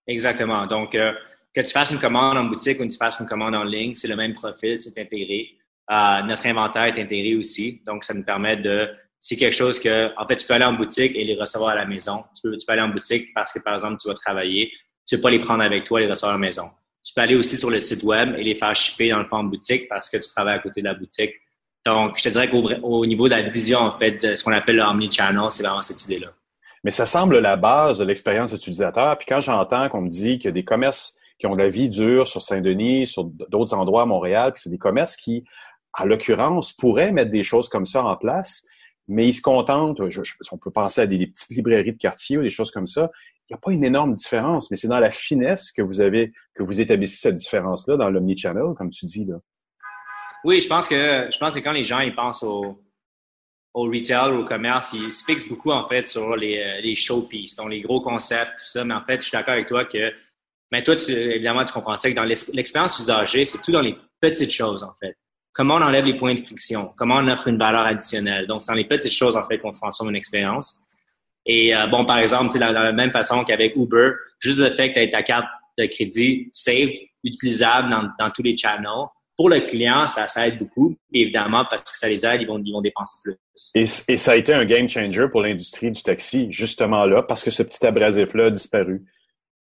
Exactement. 0.07 0.67
Donc, 0.67 0.95
euh, 0.95 1.13
que 1.55 1.61
tu 1.61 1.73
fasses 1.73 1.91
une 1.91 1.99
commande 1.99 2.37
en 2.37 2.45
boutique 2.45 2.79
ou 2.79 2.85
que 2.85 2.93
tu 2.93 2.99
fasses 2.99 3.19
une 3.21 3.27
commande 3.27 3.55
en 3.55 3.65
ligne, 3.65 3.95
c'est 3.95 4.09
le 4.09 4.17
même 4.17 4.35
profil, 4.35 4.77
c'est 4.77 4.99
intégré. 5.01 5.57
Euh, 5.91 6.23
notre 6.23 6.47
inventaire 6.47 6.85
est 6.85 7.01
intégré 7.01 7.35
aussi. 7.35 7.83
Donc, 7.87 8.05
ça 8.05 8.15
nous 8.15 8.25
permet 8.25 8.57
de 8.57 8.89
c'est 9.19 9.37
quelque 9.37 9.57
chose 9.57 9.81
que, 9.81 10.13
en 10.21 10.27
fait, 10.27 10.37
tu 10.37 10.47
peux 10.47 10.55
aller 10.55 10.65
en 10.65 10.75
boutique 10.75 11.17
et 11.17 11.25
les 11.25 11.35
recevoir 11.35 11.71
à 11.71 11.75
la 11.75 11.87
maison. 11.87 12.23
Tu 12.35 12.43
peux, 12.43 12.57
tu 12.57 12.67
peux 12.67 12.73
aller 12.73 12.83
en 12.83 12.89
boutique 12.89 13.33
parce 13.35 13.53
que, 13.53 13.59
par 13.59 13.75
exemple, 13.75 13.97
tu 14.01 14.09
vas 14.09 14.15
travailler. 14.15 14.71
Tu 15.07 15.15
ne 15.15 15.19
peux 15.19 15.23
pas 15.23 15.31
les 15.31 15.39
prendre 15.39 15.63
avec 15.63 15.85
toi 15.85 16.01
et 16.01 16.05
les 16.05 16.11
recevoir 16.11 16.35
à 16.35 16.39
la 16.39 16.41
maison. 16.41 16.67
Tu 17.05 17.15
peux 17.15 17.21
aller 17.23 17.37
aussi 17.37 17.57
sur 17.57 17.71
le 17.71 17.81
site 17.81 18.03
web 18.03 18.35
et 18.37 18.45
les 18.45 18.57
faire 18.57 18.75
shipper 18.75 19.11
dans 19.11 19.21
le 19.21 19.27
fond 19.27 19.37
en 19.37 19.45
boutique 19.45 19.89
parce 19.89 20.11
que 20.11 20.17
tu 20.17 20.29
travailles 20.29 20.57
à 20.57 20.59
côté 20.59 20.81
de 20.81 20.87
la 20.87 20.95
boutique. 20.95 21.33
Donc, 21.85 22.19
je 22.19 22.25
te 22.25 22.29
dirais 22.29 22.51
qu'au 22.51 23.07
niveau 23.07 23.29
de 23.29 23.35
la 23.35 23.43
vision, 23.49 23.79
en 23.79 23.97
fait, 23.97 24.23
de 24.23 24.35
ce 24.35 24.43
qu'on 24.43 24.53
appelle 24.53 24.77
l'omni-channel, 24.77 25.51
c'est 25.51 25.63
vraiment 25.63 25.83
cette 25.83 26.05
idée-là. 26.05 26.33
Mais 26.87 26.93
ça 26.93 27.05
semble 27.05 27.41
la 27.41 27.57
base 27.57 27.99
de 27.99 28.05
l'expérience 28.05 28.53
utilisateur. 28.53 29.19
Puis 29.19 29.27
quand 29.29 29.41
j'entends 29.41 29.89
qu'on 29.89 30.03
me 30.03 30.09
dit 30.09 30.39
qu'il 30.39 30.45
y 30.45 30.49
a 30.51 30.53
des 30.53 30.65
commerces 30.65 31.17
qui 31.37 31.49
ont 31.49 31.57
la 31.57 31.69
vie 31.69 31.89
dure 31.89 32.29
sur 32.29 32.43
Saint-Denis, 32.43 33.09
sur 33.09 33.25
d'autres 33.25 33.75
endroits 33.75 34.03
à 34.03 34.07
Montréal, 34.07 34.53
puis 34.53 34.63
c'est 34.63 34.71
des 34.71 34.79
commerces 34.79 35.17
qui, 35.17 35.43
en 35.99 36.05
l'occurrence, 36.05 36.73
pourraient 36.73 37.11
mettre 37.11 37.33
des 37.33 37.43
choses 37.43 37.69
comme 37.69 37.87
ça 37.87 38.05
en 38.05 38.15
place, 38.17 38.65
mais 39.09 39.27
ils 39.27 39.33
se 39.33 39.43
contentent, 39.43 40.01
on 40.53 40.59
peut 40.59 40.71
penser 40.71 41.01
à 41.01 41.09
des, 41.09 41.27
petites 41.27 41.57
librairies 41.57 41.93
de 41.93 41.99
quartier 41.99 42.39
ou 42.39 42.43
des 42.43 42.51
choses 42.51 42.71
comme 42.71 42.87
ça. 42.87 43.11
Il 43.51 43.55
n'y 43.55 43.57
a 43.57 43.59
pas 43.59 43.73
une 43.73 43.83
énorme 43.83 44.15
différence, 44.15 44.71
mais 44.71 44.77
c'est 44.77 44.87
dans 44.87 45.01
la 45.01 45.11
finesse 45.11 45.73
que 45.73 45.83
vous 45.83 46.01
avez, 46.01 46.31
que 46.55 46.63
vous 46.63 46.81
établissez 46.81 47.19
cette 47.19 47.35
différence-là 47.35 47.97
dans 47.97 48.11
l'omnichannel, 48.11 48.75
comme 48.79 48.91
tu 48.91 49.07
dis, 49.07 49.25
là. 49.25 49.39
Oui, 50.45 50.61
je 50.61 50.69
pense 50.69 50.87
que, 50.87 51.29
je 51.33 51.39
pense 51.39 51.53
que 51.53 51.59
quand 51.59 51.73
les 51.73 51.83
gens, 51.83 51.99
ils 51.99 52.15
pensent 52.15 52.45
au, 52.45 52.81
au 53.77 53.85
retail 53.85 54.33
au 54.33 54.45
commerce, 54.45 54.93
ils 54.95 55.13
se 55.13 55.25
fixent 55.25 55.49
beaucoup, 55.49 55.71
en 55.71 55.87
fait, 55.87 56.03
sur 56.09 56.35
les, 56.35 56.59
euh, 56.59 56.81
les 56.81 56.95
showpieces, 56.95 57.57
donc 57.57 57.71
les 57.71 57.83
gros 57.83 58.01
concepts, 58.01 58.59
tout 58.59 58.65
ça. 58.65 58.85
Mais 58.85 58.95
en 58.95 59.05
fait, 59.05 59.21
je 59.21 59.29
suis 59.29 59.33
d'accord 59.33 59.55
avec 59.55 59.69
toi 59.69 59.85
que, 59.85 60.13
mais 60.73 60.83
toi, 60.83 60.97
tu, 60.97 61.13
évidemment, 61.13 61.65
tu 61.65 61.73
comprends 61.73 61.97
ça 61.97 62.11
que 62.11 62.15
dans 62.15 62.25
l'expérience 62.25 62.99
usagée, 62.99 63.45
c'est 63.45 63.61
tout 63.63 63.73
dans 63.73 63.83
les 63.83 63.97
petites 64.21 64.51
choses, 64.51 64.83
en 64.83 64.95
fait 64.99 65.17
comment 65.57 65.77
on 65.77 65.83
enlève 65.83 66.05
les 66.05 66.15
points 66.15 66.35
de 66.35 66.41
friction, 66.41 66.91
comment 66.99 67.17
on 67.17 67.29
offre 67.29 67.49
une 67.49 67.57
valeur 67.57 67.87
additionnelle? 67.87 68.47
Donc, 68.47 68.63
c'est 68.63 68.71
dans 68.71 68.77
les 68.77 68.85
petites 68.85 69.13
choses, 69.13 69.37
en 69.39 69.47
fait, 69.47 69.59
qu'on 69.59 69.73
transforme 69.73 70.11
une 70.11 70.17
expérience. 70.17 70.87
Et 71.47 71.75
euh, 71.75 71.87
bon, 71.87 72.05
par 72.05 72.19
exemple, 72.19 72.59
dans, 72.59 72.73
dans 72.73 72.83
la 72.83 72.93
même 72.93 73.11
façon 73.11 73.43
qu'avec 73.43 73.75
Uber, 73.75 74.11
juste 74.39 74.59
le 74.59 74.75
fait 74.75 74.91
que 74.91 74.95
tu 74.95 75.01
aies 75.01 75.11
ta 75.11 75.23
carte 75.23 75.47
de 75.79 75.87
crédit 75.87 76.51
saved, 76.53 76.95
utilisable 77.25 77.89
dans, 77.89 78.11
dans 78.19 78.31
tous 78.31 78.43
les 78.43 78.55
channels, 78.55 79.07
pour 79.37 79.51
le 79.51 79.61
client, 79.61 80.07
ça, 80.07 80.27
ça 80.29 80.49
aide 80.49 80.59
beaucoup. 80.59 80.97
évidemment, 81.13 81.67
parce 81.69 81.83
que 81.83 81.97
ça 81.97 82.09
les 82.09 82.25
aide, 82.25 82.41
ils 82.43 82.47
vont, 82.47 82.61
ils 82.65 82.73
vont 82.73 82.81
dépenser 82.81 83.17
plus. 83.23 83.37
Et, 83.75 83.85
et 84.13 84.17
ça 84.17 84.33
a 84.33 84.37
été 84.37 84.55
un 84.55 84.65
game 84.65 84.89
changer 84.89 85.29
pour 85.31 85.43
l'industrie 85.43 85.91
du 85.91 86.03
taxi, 86.03 86.47
justement 86.51 87.05
là, 87.05 87.23
parce 87.23 87.45
que 87.45 87.51
ce 87.51 87.63
petit 87.63 87.85
abrasif-là 87.87 88.47
a 88.47 88.51
disparu. 88.51 89.05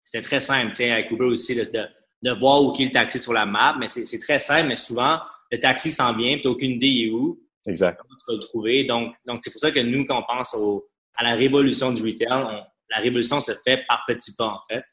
C'est 0.04 0.22
très 0.22 0.40
simple, 0.40 0.74
sais, 0.74 0.90
avec 0.90 1.10
Uber 1.10 1.26
aussi, 1.26 1.54
de, 1.54 1.64
de, 1.64 1.84
de 2.22 2.38
voir 2.38 2.62
où 2.62 2.74
est 2.78 2.84
le 2.84 2.90
taxi 2.90 3.18
sur 3.18 3.32
la 3.32 3.44
map, 3.44 3.76
mais 3.78 3.88
c'est 3.88 4.18
très 4.18 4.38
simple, 4.38 4.68
mais 4.68 4.76
souvent, 4.76 5.18
le 5.50 5.60
taxi 5.60 5.90
s'en 5.90 6.16
vient, 6.16 6.38
tu 6.38 6.46
n'as 6.46 6.52
aucune 6.52 6.72
idée 6.72 7.10
où. 7.12 7.38
Exact. 7.66 8.00
tu 8.00 8.24
vas 8.28 8.34
le 8.34 8.40
trouver. 8.40 8.84
Donc, 8.84 9.14
donc 9.26 9.40
c'est 9.42 9.50
pour 9.50 9.60
ça 9.60 9.70
que 9.70 9.80
nous, 9.80 10.04
quand 10.04 10.18
on 10.18 10.36
pense 10.36 10.56
à 11.16 11.24
la 11.24 11.34
révolution 11.34 11.92
du 11.92 12.02
retail, 12.02 12.64
la 12.90 12.98
révolution 12.98 13.40
se 13.40 13.52
fait 13.64 13.84
par 13.88 14.04
petits 14.06 14.34
pas, 14.36 14.46
en 14.46 14.60
fait. 14.70 14.84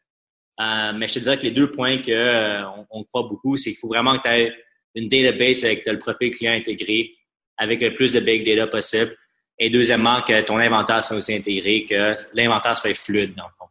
Euh, 0.59 0.93
mais 0.95 1.07
je 1.07 1.15
te 1.15 1.19
dirais 1.19 1.37
que 1.37 1.43
les 1.43 1.51
deux 1.51 1.71
points 1.71 1.97
qu'on 1.97 2.11
euh, 2.11 2.63
on 2.91 3.03
croit 3.05 3.23
beaucoup, 3.23 3.57
c'est 3.57 3.71
qu'il 3.71 3.79
faut 3.79 3.87
vraiment 3.87 4.17
que 4.17 4.23
tu 4.23 4.29
aies 4.29 4.53
une 4.95 5.07
database 5.07 5.65
avec 5.65 5.85
le 5.85 5.97
profil 5.97 6.31
client 6.31 6.53
intégré, 6.53 7.11
avec 7.57 7.81
le 7.81 7.93
plus 7.93 8.13
de 8.13 8.19
big 8.19 8.45
data 8.45 8.67
possible. 8.67 9.11
Et 9.59 9.69
deuxièmement, 9.69 10.21
que 10.21 10.41
ton 10.41 10.57
inventaire 10.57 11.03
soit 11.03 11.17
aussi 11.17 11.35
intégré, 11.35 11.85
que 11.87 12.13
l'inventaire 12.35 12.75
soit 12.75 12.95
fluide, 12.95 13.35
dans 13.35 13.45
le 13.45 13.51
fond. 13.57 13.65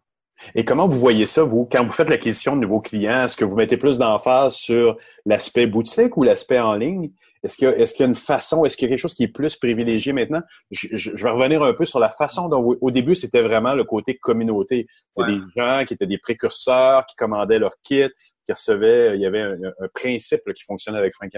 Et 0.55 0.65
comment 0.65 0.87
vous 0.87 0.99
voyez 0.99 1.27
ça, 1.27 1.43
vous, 1.43 1.69
quand 1.71 1.85
vous 1.85 1.93
faites 1.93 2.09
l'acquisition 2.09 2.57
de 2.57 2.63
nouveaux 2.63 2.81
clients? 2.81 3.25
Est-ce 3.25 3.37
que 3.37 3.45
vous 3.45 3.57
mettez 3.57 3.77
plus 3.77 3.99
d'emphase 3.99 4.55
sur 4.55 4.97
l'aspect 5.25 5.67
boutique 5.67 6.17
ou 6.17 6.23
l'aspect 6.23 6.59
en 6.59 6.75
ligne? 6.75 7.11
Est-ce 7.43 7.57
qu'il 7.57 7.69
y, 7.69 7.81
y, 7.81 8.03
a 8.03 8.07
une 8.07 8.15
façon, 8.15 8.65
est-ce 8.65 8.77
qu'il 8.77 8.87
y 8.87 8.89
a 8.89 8.91
quelque 8.91 9.01
chose 9.01 9.15
qui 9.15 9.25
est 9.25 9.29
plus 9.29 9.57
privilégié 9.57 10.13
maintenant? 10.13 10.43
Je, 10.71 11.11
vais 11.11 11.31
revenir 11.31 11.63
un 11.63 11.73
peu 11.75 11.85
sur 11.85 11.99
la 11.99 12.11
façon 12.11 12.49
dont, 12.49 12.77
au 12.81 12.91
début, 12.93 13.17
c'était 13.17 13.43
vraiment 13.43 13.75
le 13.75 13.83
côté 13.83 14.17
communauté. 14.17 14.87
Il 15.17 15.21
y 15.21 15.25
a 15.25 15.35
des 15.35 15.41
gens 15.57 15.85
qui 15.85 15.95
étaient 15.95 16.07
des 16.07 16.19
précurseurs, 16.19 17.05
qui 17.07 17.17
commandaient 17.17 17.59
leur 17.59 17.75
kit, 17.83 18.11
qui 18.45 18.53
recevaient, 18.53 19.17
il 19.17 19.21
y 19.21 19.27
avait 19.27 19.41
un, 19.41 19.89
principe 19.95 20.41
qui 20.55 20.63
fonctionnait 20.63 20.99
avec 20.99 21.15
Frank 21.15 21.31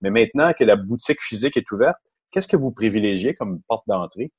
Mais 0.00 0.10
maintenant 0.10 0.52
que 0.52 0.64
la 0.64 0.76
boutique 0.76 1.20
physique 1.20 1.56
est 1.56 1.70
ouverte, 1.70 1.96
qu'est-ce 2.30 2.48
que 2.48 2.56
vous 2.56 2.72
privilégiez 2.72 3.34
comme 3.34 3.60
porte 3.68 3.84
d'entrée? 3.86 4.32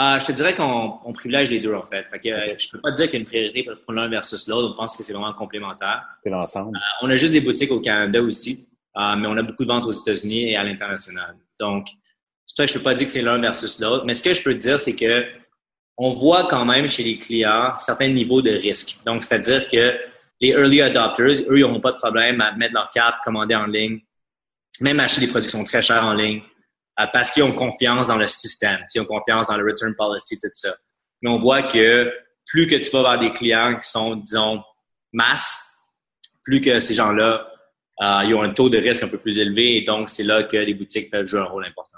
Euh, 0.00 0.18
je 0.18 0.24
te 0.24 0.32
dirais 0.32 0.54
qu'on 0.54 1.12
privilège 1.12 1.50
les 1.50 1.60
deux, 1.60 1.74
en 1.74 1.86
fait. 1.86 2.04
fait 2.10 2.18
que, 2.18 2.28
euh, 2.28 2.54
je 2.58 2.68
peux 2.70 2.80
pas 2.80 2.92
dire 2.92 3.06
qu'il 3.06 3.14
y 3.14 3.16
a 3.16 3.20
une 3.20 3.26
priorité 3.26 3.68
pour 3.84 3.92
l'un 3.92 4.08
versus 4.08 4.48
l'autre. 4.48 4.72
On 4.72 4.76
pense 4.76 4.96
que 4.96 5.02
c'est 5.02 5.12
vraiment 5.12 5.34
complémentaire. 5.34 6.02
C'est 6.24 6.30
l'ensemble. 6.30 6.76
Euh, 6.76 7.06
on 7.06 7.10
a 7.10 7.14
juste 7.14 7.34
des 7.34 7.42
boutiques 7.42 7.70
au 7.70 7.80
Canada 7.80 8.22
aussi, 8.22 8.68
mais 8.96 9.26
on 9.26 9.36
a 9.36 9.42
beaucoup 9.42 9.64
de 9.64 9.68
ventes 9.68 9.84
aux 9.84 9.92
États-Unis 9.92 10.50
et 10.50 10.56
à 10.56 10.64
l'international. 10.64 11.36
Donc, 11.60 11.88
c'est 12.46 12.66
je 12.66 12.74
peux 12.74 12.82
pas 12.82 12.94
dire 12.94 13.06
que 13.06 13.12
c'est 13.12 13.22
l'un 13.22 13.38
versus 13.38 13.80
l'autre. 13.80 14.04
Mais 14.04 14.14
ce 14.14 14.22
que 14.22 14.34
je 14.34 14.42
peux 14.42 14.54
dire, 14.54 14.80
c'est 14.80 14.96
que 14.96 15.26
on 15.98 16.14
voit 16.14 16.48
quand 16.48 16.64
même 16.64 16.88
chez 16.88 17.02
les 17.02 17.18
clients 17.18 17.76
certains 17.76 18.08
niveaux 18.08 18.42
de 18.42 18.50
risque. 18.50 19.04
Donc, 19.04 19.24
c'est-à-dire 19.24 19.68
que 19.68 19.94
les 20.42 20.48
early 20.48 20.82
adopters, 20.82 21.46
eux, 21.48 21.58
ils 21.58 21.60
n'auront 21.60 21.80
pas 21.80 21.92
de 21.92 21.96
problème 21.96 22.40
à 22.40 22.52
mettre 22.52 22.74
leur 22.74 22.90
carte, 22.90 23.22
commander 23.24 23.54
en 23.54 23.66
ligne, 23.66 24.00
même 24.80 24.98
acheter 24.98 25.26
des 25.26 25.42
sont 25.42 25.64
très 25.64 25.80
chers 25.80 26.04
en 26.04 26.14
ligne, 26.14 26.42
euh, 27.00 27.06
parce 27.12 27.30
qu'ils 27.30 27.44
ont 27.44 27.52
confiance 27.52 28.08
dans 28.08 28.16
le 28.16 28.26
système, 28.26 28.80
ils 28.92 29.00
ont 29.00 29.04
confiance 29.04 29.46
dans 29.46 29.56
le 29.56 29.64
return 29.64 29.94
policy, 29.94 30.38
tout 30.40 30.48
ça. 30.52 30.74
Mais 31.22 31.30
on 31.30 31.38
voit 31.38 31.62
que 31.62 32.12
plus 32.46 32.66
que 32.66 32.74
tu 32.74 32.90
vas 32.90 32.98
avoir 32.98 33.18
des 33.20 33.32
clients 33.32 33.76
qui 33.80 33.88
sont, 33.88 34.16
disons, 34.16 34.62
masse, 35.12 35.78
plus 36.44 36.60
que 36.60 36.80
ces 36.80 36.94
gens-là, 36.94 37.48
euh, 38.02 38.22
ils 38.24 38.34
ont 38.34 38.42
un 38.42 38.52
taux 38.52 38.68
de 38.68 38.78
risque 38.78 39.04
un 39.04 39.08
peu 39.08 39.18
plus 39.18 39.38
élevé 39.38 39.76
et 39.76 39.82
donc 39.82 40.08
c'est 40.08 40.24
là 40.24 40.42
que 40.42 40.56
les 40.56 40.74
boutiques 40.74 41.08
peuvent 41.08 41.26
jouer 41.26 41.40
un 41.40 41.44
rôle 41.44 41.64
important. 41.64 41.91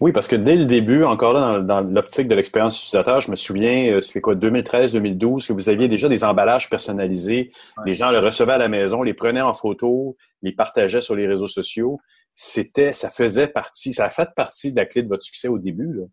Oui, 0.00 0.12
parce 0.12 0.28
que 0.28 0.36
dès 0.36 0.56
le 0.56 0.66
début, 0.66 1.04
encore 1.04 1.32
là, 1.32 1.60
dans, 1.60 1.80
l'optique 1.80 2.28
de 2.28 2.34
l'expérience 2.34 2.78
utilisateur, 2.78 3.20
je 3.20 3.30
me 3.30 3.36
souviens, 3.36 3.94
euh, 3.94 4.00
c'était 4.02 4.20
quoi, 4.20 4.34
2013-2012, 4.34 5.46
que 5.46 5.52
vous 5.54 5.70
aviez 5.70 5.88
déjà 5.88 6.08
des 6.08 6.22
emballages 6.22 6.68
personnalisés. 6.68 7.50
Les 7.86 7.94
gens 7.94 8.10
les 8.10 8.18
recevaient 8.18 8.52
à 8.52 8.58
la 8.58 8.68
maison, 8.68 9.02
les 9.02 9.14
prenaient 9.14 9.40
en 9.40 9.54
photo, 9.54 10.16
les 10.42 10.52
partageaient 10.52 11.00
sur 11.00 11.16
les 11.16 11.26
réseaux 11.26 11.46
sociaux. 11.46 11.98
C'était, 12.34 12.92
ça 12.92 13.08
faisait 13.08 13.48
partie, 13.48 13.94
ça 13.94 14.04
a 14.04 14.10
fait 14.10 14.28
partie 14.36 14.72
de 14.72 14.76
la 14.76 14.84
clé 14.84 15.02
de 15.02 15.08
votre 15.08 15.22
succès 15.22 15.48
au 15.48 15.58
début. 15.58 15.94
Là. 15.94 16.04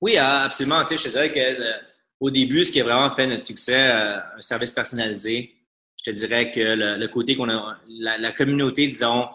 Oui, 0.00 0.16
absolument. 0.16 0.84
Tu 0.84 0.96
sais, 0.96 0.96
je 0.96 1.04
te 1.04 1.08
dirais 1.08 1.32
que 1.32 1.40
euh, 1.40 1.72
au 2.20 2.30
début, 2.30 2.64
ce 2.64 2.70
qui 2.70 2.80
a 2.80 2.84
vraiment 2.84 3.12
fait 3.12 3.26
notre 3.26 3.44
succès, 3.44 3.90
euh, 3.90 4.18
un 4.38 4.42
service 4.42 4.70
personnalisé, 4.70 5.52
je 5.98 6.12
te 6.12 6.16
dirais 6.16 6.52
que 6.52 6.60
le, 6.60 7.06
côté 7.08 7.36
qu'on 7.36 7.50
a, 7.50 7.76
la 7.88 8.32
communauté, 8.32 8.86
disons, 8.86 9.26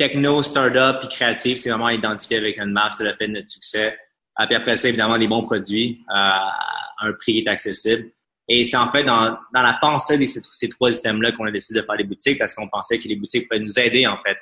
techno, 0.00 0.42
startup 0.42 1.04
et 1.04 1.08
créatif, 1.08 1.58
c'est 1.58 1.68
vraiment 1.68 1.90
identifié 1.90 2.38
avec 2.38 2.56
une 2.56 2.72
marque, 2.72 2.94
c'est 2.94 3.04
le 3.04 3.14
fait 3.18 3.28
de 3.28 3.34
notre 3.34 3.48
succès. 3.48 3.98
Et 4.40 4.46
puis 4.46 4.54
après 4.54 4.74
ça, 4.76 4.88
évidemment, 4.88 5.18
des 5.18 5.28
bons 5.28 5.42
produits 5.42 6.00
euh, 6.08 6.14
à 6.14 6.56
un 7.02 7.12
prix 7.12 7.34
qui 7.34 7.38
est 7.40 7.48
accessible. 7.48 8.08
Et 8.48 8.64
c'est 8.64 8.78
en 8.78 8.90
fait 8.90 9.04
dans, 9.04 9.36
dans 9.52 9.60
la 9.60 9.76
pensée 9.78 10.16
de 10.16 10.24
ces, 10.24 10.68
trois 10.70 10.90
items-là 10.90 11.32
qu'on 11.32 11.44
a 11.44 11.50
décidé 11.50 11.80
de 11.80 11.84
faire 11.84 11.96
les 11.96 12.04
boutiques 12.04 12.38
parce 12.38 12.54
qu'on 12.54 12.66
pensait 12.68 12.98
que 12.98 13.08
les 13.08 13.16
boutiques 13.16 13.46
pouvaient 13.46 13.60
nous 13.60 13.78
aider, 13.78 14.06
en 14.06 14.16
fait, 14.16 14.38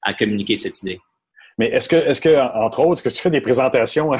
à 0.00 0.14
communiquer 0.14 0.54
cette 0.54 0.80
idée. 0.82 0.98
Mais 1.58 1.66
est-ce 1.66 1.88
que, 1.88 1.96
est-ce 1.96 2.20
que, 2.22 2.34
entre 2.56 2.80
autres, 2.80 2.92
est-ce 2.94 3.02
que 3.04 3.14
tu 3.14 3.20
fais 3.20 3.30
des 3.30 3.42
présentations 3.42 4.12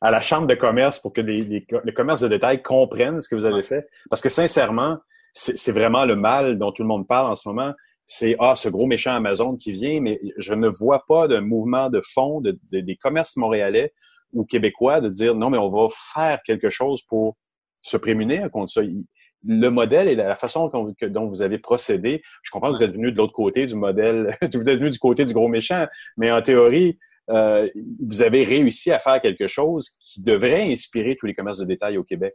à 0.00 0.10
la 0.10 0.20
chambre 0.22 0.46
de 0.46 0.54
commerce 0.54 0.98
pour 0.98 1.12
que 1.12 1.20
les, 1.20 1.40
les, 1.40 1.92
commerces 1.92 2.22
de 2.22 2.28
détail 2.28 2.62
comprennent 2.62 3.20
ce 3.20 3.28
que 3.28 3.34
vous 3.34 3.44
avez 3.44 3.62
fait? 3.62 3.86
Parce 4.08 4.22
que 4.22 4.30
sincèrement, 4.30 4.98
c'est 5.34 5.72
vraiment 5.72 6.06
le 6.06 6.16
mal 6.16 6.58
dont 6.58 6.72
tout 6.72 6.82
le 6.82 6.88
monde 6.88 7.06
parle 7.06 7.30
en 7.30 7.34
ce 7.34 7.46
moment 7.46 7.72
c'est 8.12 8.34
ah 8.40 8.56
ce 8.56 8.68
gros 8.68 8.86
méchant 8.86 9.14
Amazon 9.14 9.56
qui 9.56 9.70
vient, 9.70 10.00
mais 10.00 10.20
je 10.36 10.52
ne 10.52 10.66
vois 10.66 11.04
pas 11.06 11.28
de 11.28 11.38
mouvement 11.38 11.88
de 11.90 12.00
fond 12.00 12.40
de, 12.40 12.58
des 12.72 12.96
commerces 12.96 13.36
montréalais 13.36 13.92
ou 14.32 14.44
québécois 14.44 15.00
de 15.00 15.08
dire 15.08 15.36
non 15.36 15.48
mais 15.48 15.58
on 15.58 15.70
va 15.70 15.86
faire 16.12 16.40
quelque 16.44 16.70
chose 16.70 17.02
pour 17.02 17.36
se 17.80 17.96
prémunir 17.96 18.50
contre 18.50 18.72
ça. 18.72 18.80
Le 19.46 19.68
modèle 19.68 20.08
et 20.08 20.16
la 20.16 20.34
façon 20.34 20.68
dont 20.68 21.26
vous 21.26 21.40
avez 21.40 21.58
procédé, 21.58 22.20
je 22.42 22.50
comprends 22.50 22.72
que 22.72 22.78
vous 22.78 22.82
êtes 22.82 22.92
venu 22.92 23.12
de 23.12 23.16
l'autre 23.16 23.32
côté 23.32 23.64
du 23.66 23.76
modèle, 23.76 24.36
vous 24.42 24.68
êtes 24.68 24.80
venu 24.80 24.90
du 24.90 24.98
côté 24.98 25.24
du 25.24 25.32
gros 25.32 25.48
méchant, 25.48 25.86
mais 26.16 26.32
en 26.32 26.42
théorie, 26.42 26.98
euh, 27.30 27.68
vous 28.04 28.22
avez 28.22 28.42
réussi 28.42 28.90
à 28.90 28.98
faire 28.98 29.20
quelque 29.20 29.46
chose 29.46 29.88
qui 30.00 30.20
devrait 30.20 30.72
inspirer 30.72 31.16
tous 31.16 31.26
les 31.26 31.34
commerces 31.34 31.58
de 31.58 31.64
détail 31.64 31.96
au 31.96 32.02
Québec. 32.02 32.34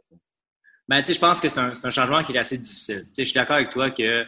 Ben, 0.88 1.04
je 1.04 1.18
pense 1.18 1.38
que 1.38 1.50
c'est 1.50 1.60
un, 1.60 1.90
changement 1.90 2.24
qui 2.24 2.32
est 2.32 2.38
assez 2.38 2.56
difficile. 2.56 3.02
Je 3.16 3.24
suis 3.24 3.34
d'accord 3.34 3.56
avec 3.56 3.68
toi 3.68 3.90
que 3.90 4.24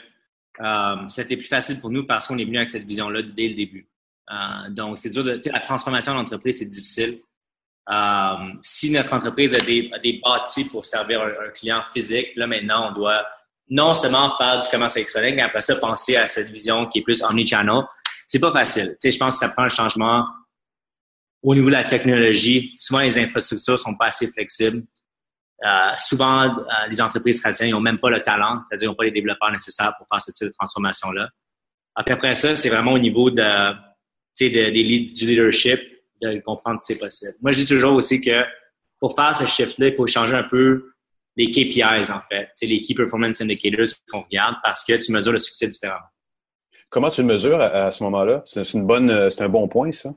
euh, 0.61 1.09
c'était 1.09 1.37
plus 1.37 1.47
facile 1.47 1.81
pour 1.81 1.91
nous 1.91 2.07
parce 2.07 2.27
qu'on 2.27 2.39
est 2.39 2.45
venu 2.45 2.57
avec 2.57 2.71
cette 2.71 2.85
vision-là 2.85 3.23
dès 3.23 3.49
le 3.49 3.55
début. 3.55 3.89
Euh, 4.31 4.71
donc, 4.71 4.99
c'est 4.99 5.11
dur 5.11 5.25
de. 5.25 5.41
La 5.51 5.61
transformation 5.61 6.13
de 6.13 6.19
l'entreprise, 6.19 6.59
c'est 6.59 6.67
difficile. 6.67 7.19
Euh, 7.91 8.35
si 8.63 8.91
notre 8.91 9.15
entreprise 9.15 9.55
a 9.55 9.59
des, 9.59 9.91
a 9.93 9.99
bâtis 10.23 10.69
pour 10.69 10.85
servir 10.85 11.23
un, 11.23 11.51
client 11.51 11.83
physique, 11.93 12.29
là 12.37 12.47
maintenant, 12.47 12.91
on 12.91 12.93
doit 12.93 13.27
non 13.71 13.95
seulement 13.95 14.37
faire 14.37 14.61
du 14.61 14.69
commerce 14.69 14.97
électronique, 14.97 15.37
mais 15.37 15.43
après 15.43 15.61
ça, 15.61 15.77
penser 15.77 16.17
à 16.17 16.27
cette 16.27 16.51
vision 16.51 16.87
qui 16.87 16.99
est 16.99 17.03
plus 17.03 17.23
omnichannel. 17.23 17.83
C'est 18.27 18.41
pas 18.41 18.53
facile. 18.53 18.95
Je 19.03 19.17
pense 19.17 19.35
que 19.35 19.47
ça 19.47 19.53
prend 19.53 19.65
un 19.65 19.69
changement 19.69 20.27
au 21.43 21.55
niveau 21.55 21.69
de 21.69 21.75
la 21.75 21.85
technologie. 21.85 22.75
Souvent, 22.77 23.01
les 23.01 23.19
infrastructures 23.19 23.79
sont 23.79 23.97
pas 23.97 24.07
assez 24.07 24.27
flexibles. 24.27 24.83
Euh, 25.65 25.91
souvent, 25.99 26.45
euh, 26.45 26.63
les 26.89 27.01
entreprises 27.01 27.41
traditionnelles 27.41 27.75
n'ont 27.75 27.81
même 27.81 27.99
pas 27.99 28.11
le 28.11 28.23
talent, 28.23 28.63
c'est-à-dire 28.69 28.91
n'ont 28.91 28.95
pas 28.95 29.05
les 29.05 29.11
développeurs 29.11 29.51
nécessaires 29.51 29.93
pour 29.99 30.07
faire 30.09 30.21
cette 30.21 30.35
type 30.35 30.49
de 30.49 30.53
transformation-là. 30.53 31.29
Après 31.97 32.35
ça, 32.37 32.55
c'est 32.55 32.69
vraiment 32.69 32.93
au 32.93 32.99
niveau 32.99 33.31
de, 33.31 33.75
du 34.39 35.27
leadership 35.27 35.81
de 36.23 36.41
comprendre 36.41 36.79
si 36.81 36.95
c'est 36.95 36.99
possible. 36.99 37.33
Moi, 37.43 37.51
je 37.51 37.59
dis 37.59 37.67
toujours 37.67 37.95
aussi 37.95 38.21
que 38.21 38.45
pour 39.01 39.17
faire 39.17 39.35
ce 39.35 39.47
shift-là, 39.47 39.89
il 39.89 39.97
faut 39.97 40.07
changer 40.07 40.37
un 40.37 40.45
peu 40.45 40.93
les 41.37 41.51
KPIs, 41.51 42.11
en 42.11 42.21
fait, 42.29 42.51
les 42.63 42.81
Key 42.81 42.95
Performance 42.95 43.41
Indicators 43.41 43.87
qu'on 44.11 44.23
regarde 44.23 44.57
parce 44.63 44.85
que 44.85 44.95
tu 44.95 45.13
mesures 45.13 45.33
le 45.33 45.39
succès 45.39 45.69
différemment. 45.69 46.07
Comment 46.91 47.11
tu 47.11 47.21
le 47.21 47.27
mesures 47.27 47.61
à, 47.61 47.91
ce 47.91 48.03
moment-là? 48.05 48.43
C'est 48.47 48.73
une 48.73 48.87
bonne, 48.87 49.11
euh, 49.11 49.31
c'est 49.31 49.43
un 49.43 49.49
bon 49.49 49.69
point, 49.69 49.93
ça? 49.93 50.15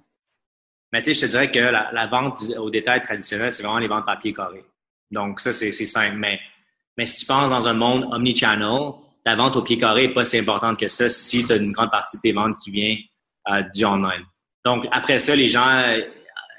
Mais 0.91 1.01
tu 1.01 1.13
sais, 1.13 1.21
je 1.21 1.25
te 1.25 1.31
dirais 1.31 1.51
que 1.51 1.59
la, 1.59 1.91
la 1.91 2.07
vente 2.07 2.41
au 2.57 2.69
détail 2.69 2.99
traditionnel, 3.01 3.51
c'est 3.51 3.63
vraiment 3.63 3.79
les 3.79 3.87
ventes 3.87 4.05
papier 4.05 4.33
carré. 4.33 4.63
Donc, 5.11 5.39
ça, 5.39 5.51
c'est 5.51 5.71
simple. 5.71 6.17
Mais, 6.17 6.39
mais 6.97 7.05
si 7.05 7.19
tu 7.19 7.25
penses 7.25 7.49
dans 7.49 7.67
un 7.67 7.73
monde 7.73 8.07
omnichannel, 8.11 8.93
ta 9.23 9.35
vente 9.35 9.55
au 9.55 9.61
pied 9.61 9.77
carré 9.77 10.07
n'est 10.07 10.13
pas 10.13 10.23
si 10.23 10.39
importante 10.39 10.79
que 10.79 10.87
ça 10.87 11.09
si 11.09 11.45
tu 11.45 11.51
as 11.51 11.57
une 11.57 11.71
grande 11.71 11.91
partie 11.91 12.17
de 12.17 12.21
tes 12.21 12.31
ventes 12.31 12.55
qui 12.63 12.71
vient 12.71 12.97
euh, 13.49 13.63
du 13.73 13.85
online. 13.85 14.23
Donc, 14.65 14.85
après 14.91 15.19
ça, 15.19 15.35
les 15.35 15.47
gens, 15.47 15.95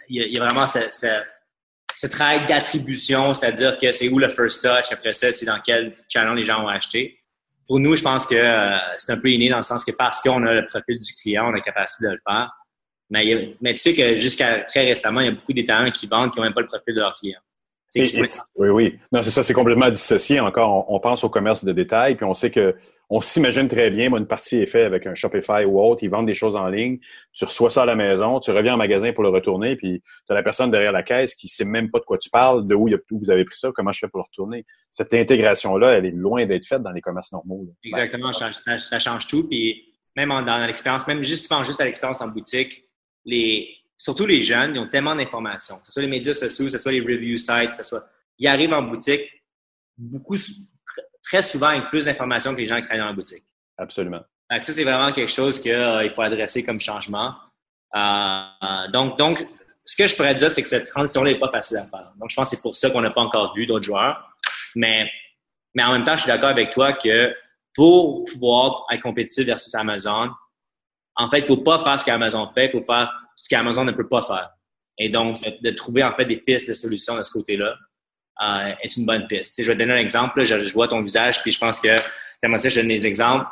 il 0.09 0.33
y, 0.33 0.39
a 0.39 0.45
vraiment 0.45 0.67
ce, 0.67 0.81
ce, 0.91 2.07
travail 2.07 2.47
d'attribution, 2.47 3.33
c'est-à-dire 3.33 3.79
que 3.79 3.91
c'est 3.91 4.09
où 4.09 4.19
le 4.19 4.29
first 4.29 4.63
touch, 4.63 4.93
après 4.93 5.13
ça, 5.13 5.33
c'est 5.33 5.47
dans 5.47 5.61
quel 5.65 5.95
channel 6.09 6.35
les 6.35 6.45
gens 6.45 6.65
ont 6.65 6.69
acheté. 6.69 7.19
Pour 7.67 7.79
nous, 7.79 7.97
je 7.97 8.03
pense 8.03 8.27
que 8.27 8.35
euh, 8.35 8.77
c'est 8.99 9.13
un 9.13 9.21
peu 9.21 9.31
inné 9.31 9.49
dans 9.49 9.59
le 9.59 9.63
sens 9.63 9.85
que 9.85 9.93
parce 9.93 10.21
qu'on 10.21 10.45
a 10.45 10.55
le 10.55 10.67
profil 10.67 10.99
du 10.99 11.13
client, 11.15 11.47
on 11.47 11.51
a 11.51 11.57
la 11.57 11.61
capacité 11.61 12.07
de 12.07 12.13
le 12.13 12.19
faire. 12.27 12.51
Mais, 13.11 13.75
tu 13.75 13.79
sais 13.79 13.95
que 13.95 14.17
jusqu'à 14.17 14.61
très 14.65 14.85
récemment, 14.85 15.21
il 15.21 15.27
y 15.27 15.29
a 15.29 15.33
beaucoup 15.33 15.53
d'étalons 15.53 15.91
qui 15.91 16.07
vendent 16.07 16.33
qui 16.33 16.39
n'ont 16.39 16.45
même 16.45 16.55
pas 16.55 16.63
le 16.63 16.67
profil 16.67 16.95
de 16.95 17.01
leur 17.01 17.15
client 17.15 17.41
oui, 17.95 18.69
oui. 18.69 18.99
Non, 19.11 19.23
c'est 19.23 19.31
ça, 19.31 19.43
c'est 19.43 19.55
complètement 19.55 19.91
dissocié. 19.91 20.41
Encore, 20.41 20.91
on, 20.91 21.01
pense 21.01 21.25
au 21.25 21.29
commerce 21.29 21.65
de 21.65 21.73
détail, 21.73 22.15
puis 22.15 22.25
on 22.25 22.35
sait 22.35 22.51
que 22.51 22.75
on 23.15 23.21
s'imagine 23.21 23.69
très 23.69 23.91
bien, 23.91 24.09
moi, 24.09 24.19
une 24.19 24.27
partie 24.27 24.57
est 24.57 24.67
faite 24.67 24.87
avec 24.87 25.07
un 25.07 25.15
Shopify 25.15 25.67
ou 25.67 25.79
autre, 25.79 26.03
ils 26.03 26.09
vendent 26.09 26.27
des 26.27 26.33
choses 26.33 26.57
en 26.57 26.69
ligne, 26.69 26.99
tu 27.35 27.45
reçois 27.45 27.69
ça 27.69 27.83
à 27.83 27.85
la 27.85 27.95
maison, 27.95 28.41
tu 28.41 28.51
reviens 28.53 28.73
au 28.73 28.79
magasin 28.79 29.13
pour 29.13 29.23
le 29.23 29.29
retourner, 29.29 29.77
puis 29.77 30.01
tu 30.01 30.33
as 30.33 30.35
la 30.35 30.43
personne 30.43 30.71
derrière 30.71 30.93
la 30.93 31.03
caisse 31.03 31.35
qui 31.35 31.49
sait 31.49 31.67
même 31.67 31.91
pas 31.91 31.99
de 31.99 32.05
quoi 32.05 32.17
tu 32.17 32.31
parles, 32.31 32.67
de 32.67 32.75
où, 32.75 32.89
vous 33.11 33.31
avez 33.31 33.45
pris 33.45 33.59
ça, 33.59 33.71
comment 33.75 33.93
je 33.93 33.99
fais 33.99 34.09
pour 34.09 34.21
le 34.21 34.25
retourner. 34.25 34.65
Cette 34.91 35.13
intégration-là, 35.13 35.91
elle 35.91 36.07
est 36.07 36.11
loin 36.11 36.47
d'être 36.47 36.67
faite 36.67 36.83
dans 36.83 36.93
les 36.93 37.03
commerces 37.03 37.33
normaux. 37.33 37.67
Exactement, 37.85 38.33
ça, 38.33 38.99
change 38.99 39.27
tout, 39.27 39.47
puis 39.47 39.93
même 40.17 40.31
dans 40.31 40.65
l'expérience, 40.67 41.07
même 41.07 41.23
juste, 41.23 41.53
juste 41.65 41.81
à 41.83 41.85
l'expérience 41.85 42.23
en 42.23 42.29
boutique, 42.29 42.89
les, 43.27 43.77
surtout 44.03 44.27
les 44.27 44.41
jeunes, 44.41 44.75
ils 44.75 44.81
ont 44.81 44.89
tellement 44.89 45.15
d'informations, 45.15 45.79
que 45.79 45.87
ce 45.87 45.93
soit 45.93 46.03
les 46.03 46.09
médias 46.09 46.35
sociaux, 46.35 46.65
que 46.65 46.73
ce 46.73 46.79
soit 46.79 46.91
les 46.91 47.01
review 47.01 47.37
sites, 47.37 47.69
que 47.69 47.77
ce 47.77 47.85
soit. 47.85 48.05
Ils 48.37 48.49
arrivent 48.49 48.73
en 48.73 48.83
boutique 48.83 49.31
beaucoup, 49.97 50.35
très 51.23 51.41
souvent 51.41 51.69
avec 51.69 51.89
plus 51.89 52.07
d'informations 52.07 52.53
que 52.53 52.61
les 52.61 52.67
gens 52.67 52.77
qui 52.79 52.83
travaillent 52.83 52.99
dans 52.99 53.07
la 53.07 53.13
boutique. 53.13 53.45
Absolument. 53.79 54.21
Donc, 54.51 54.65
ça, 54.65 54.73
c'est 54.73 54.83
vraiment 54.83 55.13
quelque 55.13 55.31
chose 55.31 55.61
qu'il 55.61 55.71
euh, 55.71 56.09
faut 56.11 56.23
adresser 56.23 56.65
comme 56.65 56.81
changement. 56.81 57.33
Euh, 57.95 58.89
donc, 58.93 59.17
donc, 59.19 59.47
ce 59.85 59.97
que 59.97 60.09
je 60.09 60.17
pourrais 60.17 60.35
dire, 60.35 60.51
c'est 60.51 60.65
que 60.65 60.69
cette 60.69 60.91
transition-là 60.91 61.31
n'est 61.31 61.39
pas 61.39 61.53
facile 61.53 61.77
à 61.77 61.85
faire. 61.87 62.13
Donc, 62.17 62.29
je 62.29 62.35
pense 62.35 62.51
que 62.51 62.57
c'est 62.57 62.63
pour 62.63 62.75
ça 62.75 62.91
qu'on 62.91 63.03
n'a 63.03 63.11
pas 63.11 63.21
encore 63.21 63.55
vu 63.55 63.67
d'autres 63.67 63.85
joueurs. 63.85 64.37
Mais, 64.75 65.09
mais 65.77 65.85
en 65.85 65.93
même 65.93 66.03
temps, 66.03 66.17
je 66.17 66.23
suis 66.23 66.29
d'accord 66.29 66.51
avec 66.51 66.71
toi 66.71 66.93
que 66.95 67.33
pour 67.73 68.25
pouvoir 68.25 68.85
être 68.91 69.03
compétitif 69.03 69.47
versus 69.47 69.73
Amazon, 69.77 70.31
en 71.15 71.31
fait, 71.31 71.39
il 71.39 71.43
ne 71.43 71.47
faut 71.47 71.59
pas 71.59 71.79
faire 71.85 72.01
ce 72.01 72.05
qu'Amazon 72.05 72.51
fait, 72.53 72.67
il 72.67 72.73
faut 72.73 72.85
faire 72.85 73.22
ce 73.37 73.49
qu'Amazon 73.49 73.85
ne 73.85 73.93
peut 73.93 74.09
pas 74.09 74.23
faire. 74.23 74.51
Et 74.99 75.09
donc, 75.09 75.37
de, 75.63 75.71
trouver 75.71 76.05
en 76.05 76.15
fait 76.15 76.25
des 76.25 76.37
pistes 76.37 76.69
de 76.69 76.75
solutions 76.75 77.17
de 77.17 77.23
ce 77.23 77.33
côté-là 77.33 77.75
euh, 78.43 78.75
est 78.83 78.97
une 78.97 79.07
bonne 79.07 79.27
piste. 79.27 79.63
je 79.63 79.67
vais 79.67 79.75
te 79.75 79.79
donner 79.79 79.95
un 79.95 79.99
exemple. 79.99 80.45
je, 80.45 80.73
vois 80.73 80.89
ton 80.89 81.03
visage, 81.03 81.41
puis 81.43 81.53
je 81.53 81.59
pense 81.59 81.81
que 81.81 81.97
tu 81.97 82.59
ça, 82.59 82.69
je 82.69 82.81
donne 82.81 82.89
des 82.89 83.07
exemples. 83.07 83.47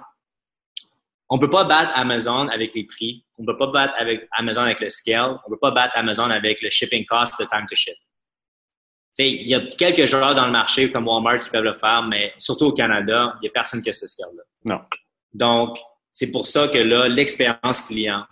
On 1.28 1.36
ne 1.36 1.40
peut 1.40 1.50
pas 1.50 1.64
battre 1.64 1.92
Amazon 1.94 2.48
avec 2.48 2.74
les 2.74 2.84
prix. 2.84 3.24
On 3.38 3.42
ne 3.42 3.46
peut 3.46 3.56
pas 3.56 3.68
battre 3.68 3.94
avec 3.98 4.28
Amazon 4.32 4.62
avec 4.62 4.80
le 4.80 4.88
scale. 4.88 5.38
On 5.46 5.50
ne 5.50 5.54
peut 5.54 5.60
pas 5.60 5.70
battre 5.70 5.96
Amazon 5.96 6.28
avec 6.30 6.60
le 6.60 6.70
shipping 6.70 7.06
cost, 7.06 7.34
le 7.38 7.46
time 7.46 7.66
to 7.68 7.76
ship. 7.76 7.94
Il 9.18 9.48
y 9.48 9.54
a 9.54 9.60
quelques 9.60 10.06
joueurs 10.06 10.34
dans 10.34 10.46
le 10.46 10.52
marché 10.52 10.90
comme 10.90 11.06
Walmart 11.06 11.40
qui 11.40 11.50
peuvent 11.50 11.64
le 11.64 11.74
faire, 11.74 12.02
mais 12.02 12.32
surtout 12.38 12.66
au 12.66 12.72
Canada, 12.72 13.34
il 13.36 13.42
n'y 13.42 13.48
a 13.48 13.52
personne 13.52 13.82
qui 13.82 13.90
a 13.90 13.92
ce 13.92 14.06
scale-là. 14.06 14.42
Non. 14.64 14.80
Donc, 15.32 15.78
c'est 16.10 16.32
pour 16.32 16.46
ça 16.46 16.68
que 16.68 16.78
là, 16.78 17.06
l'expérience 17.06 17.82
client, 17.82 18.24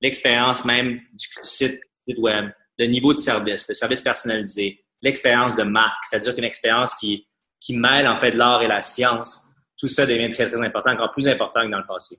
l'expérience 0.00 0.64
même 0.64 1.00
du 1.12 1.26
site, 1.42 1.80
web, 2.18 2.50
le 2.78 2.86
niveau 2.86 3.12
de 3.12 3.18
service, 3.18 3.68
le 3.68 3.74
service 3.74 4.00
personnalisé, 4.00 4.84
l'expérience 5.02 5.56
de 5.56 5.64
marque, 5.64 6.04
c'est-à-dire 6.04 6.34
qu'une 6.34 6.44
expérience 6.44 6.94
qui, 6.94 7.26
qui 7.60 7.76
mêle 7.76 8.06
en 8.06 8.20
fait 8.20 8.30
l'art 8.30 8.62
et 8.62 8.68
la 8.68 8.82
science, 8.82 9.48
tout 9.76 9.88
ça 9.88 10.06
devient 10.06 10.30
très, 10.30 10.50
très 10.50 10.64
important, 10.64 10.92
encore 10.92 11.12
plus 11.12 11.28
important 11.28 11.62
que 11.64 11.70
dans 11.70 11.78
le 11.78 11.86
passé. 11.86 12.16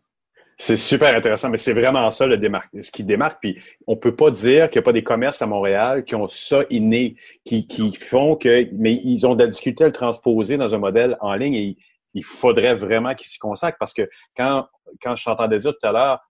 C'est 0.59 0.77
super 0.77 1.15
intéressant, 1.15 1.49
mais 1.49 1.57
c'est 1.57 1.73
vraiment 1.73 2.09
ça 2.09 2.25
le 2.25 2.39
ce 2.81 2.91
qui 2.91 3.03
démarque. 3.03 3.37
Puis 3.39 3.61
on 3.85 3.95
peut 3.95 4.15
pas 4.15 4.31
dire 4.31 4.69
qu'il 4.69 4.79
n'y 4.79 4.83
a 4.83 4.85
pas 4.85 4.91
des 4.91 5.03
commerces 5.03 5.43
à 5.43 5.45
Montréal 5.45 6.03
qui 6.03 6.15
ont 6.15 6.27
ça 6.27 6.63
inné, 6.71 7.15
qui, 7.45 7.67
qui 7.67 7.93
font 7.93 8.35
que, 8.35 8.67
mais 8.73 8.93
ils 8.95 9.27
ont 9.27 9.35
de 9.35 9.43
la 9.43 9.47
difficulté 9.47 9.83
à 9.83 9.87
le 9.87 9.93
transposer 9.93 10.57
dans 10.57 10.73
un 10.73 10.79
modèle 10.79 11.15
en 11.21 11.35
ligne 11.35 11.53
et 11.53 11.77
il 12.15 12.23
faudrait 12.23 12.73
vraiment 12.73 13.13
qu'ils 13.13 13.27
s'y 13.27 13.37
consacrent 13.37 13.77
parce 13.79 13.93
que 13.93 14.09
quand, 14.35 14.67
quand 14.99 15.15
je 15.15 15.25
t'entendais 15.25 15.59
dire 15.59 15.73
tout 15.79 15.87
à 15.87 15.91
l'heure, 15.91 16.26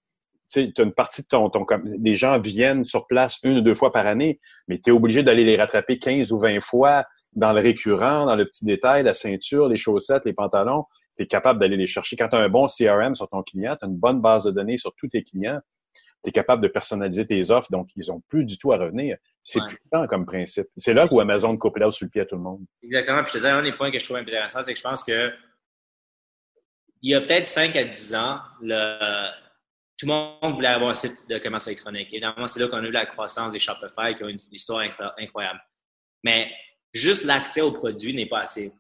tu 0.48 0.72
as 0.78 0.82
une 0.82 0.94
partie 0.94 1.22
de 1.22 1.28
ton, 1.28 1.50
ton... 1.50 1.66
Les 2.00 2.16
gens 2.16 2.40
viennent 2.40 2.84
sur 2.84 3.08
place 3.08 3.40
une 3.44 3.58
ou 3.58 3.62
deux 3.62 3.76
fois 3.76 3.92
par 3.92 4.08
année, 4.08 4.40
mais 4.68 4.80
tu 4.80 4.90
es 4.90 4.94
obligé 4.94 5.24
d'aller 5.24 5.44
les 5.44 5.58
rattraper 5.58 6.00
15 6.00 6.32
ou 6.32 6.40
20 6.40 6.62
fois 6.62 7.06
dans 7.34 7.54
le 7.54 7.62
récurrent, 7.62 8.26
dans 8.26 8.36
le 8.36 8.46
petit 8.46 8.66
détail, 8.66 9.04
la 9.04 9.14
ceinture, 9.14 9.68
les 9.68 9.78
chaussettes, 9.78 10.24
les 10.26 10.34
pantalons. 10.34 10.86
Tu 11.16 11.24
es 11.24 11.28
capable 11.28 11.60
d'aller 11.60 11.78
les 11.78 11.88
chercher. 11.88 12.16
Quand 12.16 12.30
tu 12.30 12.36
as 12.36 12.40
un 12.40 12.50
bon 12.50 12.68
CRM 12.68 13.16
sur 13.16 13.28
ton 13.30 13.44
client, 13.44 13.76
tu 13.76 13.86
as 13.86 13.88
une 13.88 13.98
bonne 13.98 14.22
base 14.22 14.46
de 14.46 14.52
données 14.52 14.78
sur 14.78 14.94
tous 14.96 15.10
tes 15.10 15.24
clients, 15.24 15.60
tu 16.24 16.30
es 16.30 16.32
capable 16.32 16.62
de 16.62 16.68
personnaliser 16.68 17.26
tes 17.26 17.52
offres, 17.52 17.72
donc 17.72 17.90
ils 17.96 18.12
ont 18.12 18.22
plus 18.28 18.44
du 18.44 18.58
tout 18.58 18.72
à 18.72 18.78
revenir. 18.78 19.18
C'est 19.44 19.60
ouais. 19.60 20.08
comme 20.10 20.26
principe. 20.26 20.68
C'est 20.76 20.94
là 20.94 21.08
où 21.10 21.20
Amazon 21.20 21.56
coupe 21.58 21.78
là 21.78 21.92
sur 21.92 22.06
le 22.06 22.10
pied 22.10 22.22
à 22.22 22.26
tout 22.26 22.36
le 22.36 22.42
monde. 22.42 22.66
Exactement. 22.84 23.24
Puis 23.24 23.28
je 23.28 23.34
te 23.34 23.38
disais, 23.38 23.50
un 23.50 23.64
des 23.64 23.74
points 23.74 23.92
que 23.92 24.00
je 24.00 24.04
trouve 24.04 24.18
intéressant, 24.18 24.62
c'est 24.62 24.74
que 24.74 24.80
je 24.80 24.84
pense 24.84 25.04
que 25.04 25.32
il 27.02 27.12
y 27.12 27.16
a 27.16 27.22
peut-être 27.22 27.46
5 27.46 27.76
à 27.76 27.84
10 27.84 28.16
ans, 28.16 28.40
le, 28.62 29.30
tout 29.98 30.06
le 30.06 30.12
monde 30.12 30.54
voulait 30.56 30.68
avoir 30.68 30.92
un 30.92 30.94
site 30.94 31.28
de 31.28 31.40
commerce 31.40 31.68
électronique. 31.68 32.10
Évidemment, 32.12 32.46
c'est 32.46 32.60
là 32.60 32.68
qu'on 32.68 32.78
a 32.78 32.82
vu 32.82 32.92
la 32.92 33.08
croissance 33.08 33.52
des 33.52 33.60
Shopify 33.60 34.16
qui 34.16 34.24
ont 34.24 34.28
une 34.28 34.38
histoire 34.52 34.84
incroyable. 35.18 35.60
Mais 36.24 36.52
juste 36.94 37.26
l'accès 37.26 37.62
aux 37.62 37.72
produits 37.72 38.14
n'est 38.14 38.28
pas 38.28 38.42
assez 38.42 38.72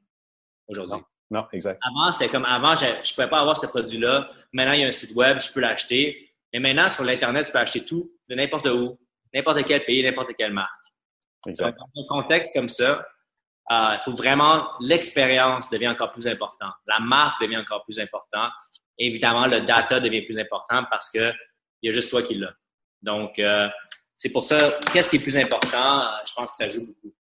aujourd'hui. 0.67 0.99
Non, 1.31 1.41
non, 1.41 1.47
exact. 1.51 1.79
Avant, 1.83 2.11
c'était 2.11 2.31
comme 2.31 2.45
avant, 2.45 2.75
je 2.75 2.85
ne 2.85 3.15
pouvais 3.15 3.29
pas 3.29 3.39
avoir 3.39 3.57
ce 3.57 3.65
produit-là. 3.67 4.29
Maintenant, 4.53 4.73
il 4.73 4.81
y 4.81 4.83
a 4.83 4.87
un 4.87 4.91
site 4.91 5.15
web, 5.15 5.39
je 5.39 5.51
peux 5.51 5.59
l'acheter. 5.59 6.31
Mais 6.53 6.59
maintenant, 6.59 6.87
sur 6.87 7.03
l'Internet, 7.03 7.45
tu 7.47 7.51
peux 7.51 7.57
acheter 7.57 7.83
tout, 7.83 8.11
de 8.29 8.35
n'importe 8.35 8.67
où, 8.67 8.97
n'importe 9.33 9.65
quel 9.65 9.83
pays, 9.85 10.03
n'importe 10.03 10.33
quelle 10.37 10.53
marque. 10.53 10.71
Exact. 11.47 11.77
dans 11.77 12.01
un 12.01 12.07
contexte 12.07 12.53
comme 12.53 12.69
ça, 12.69 13.07
il 13.69 13.75
euh, 13.75 14.01
faut 14.03 14.13
vraiment, 14.13 14.69
l'expérience 14.79 15.69
devient 15.69 15.89
encore 15.89 16.11
plus 16.11 16.27
importante. 16.27 16.73
La 16.87 16.99
marque 16.99 17.41
devient 17.41 17.57
encore 17.57 17.83
plus 17.83 17.99
importante. 17.99 18.53
Évidemment, 18.97 19.47
le 19.47 19.61
data 19.61 19.99
devient 19.99 20.21
plus 20.21 20.39
important 20.39 20.83
parce 20.89 21.09
que 21.09 21.31
il 21.81 21.87
y 21.87 21.89
a 21.89 21.93
juste 21.93 22.09
toi 22.09 22.21
qui 22.21 22.35
l'as. 22.35 22.53
Donc, 23.01 23.37
euh, 23.39 23.67
c'est 24.15 24.31
pour 24.31 24.43
ça, 24.43 24.79
qu'est-ce 24.91 25.09
qui 25.09 25.17
est 25.17 25.23
plus 25.23 25.37
important? 25.37 26.03
Je 26.25 26.33
pense 26.33 26.51
que 26.51 26.57
ça 26.57 26.69
joue 26.69 26.87
beaucoup. 26.87 27.13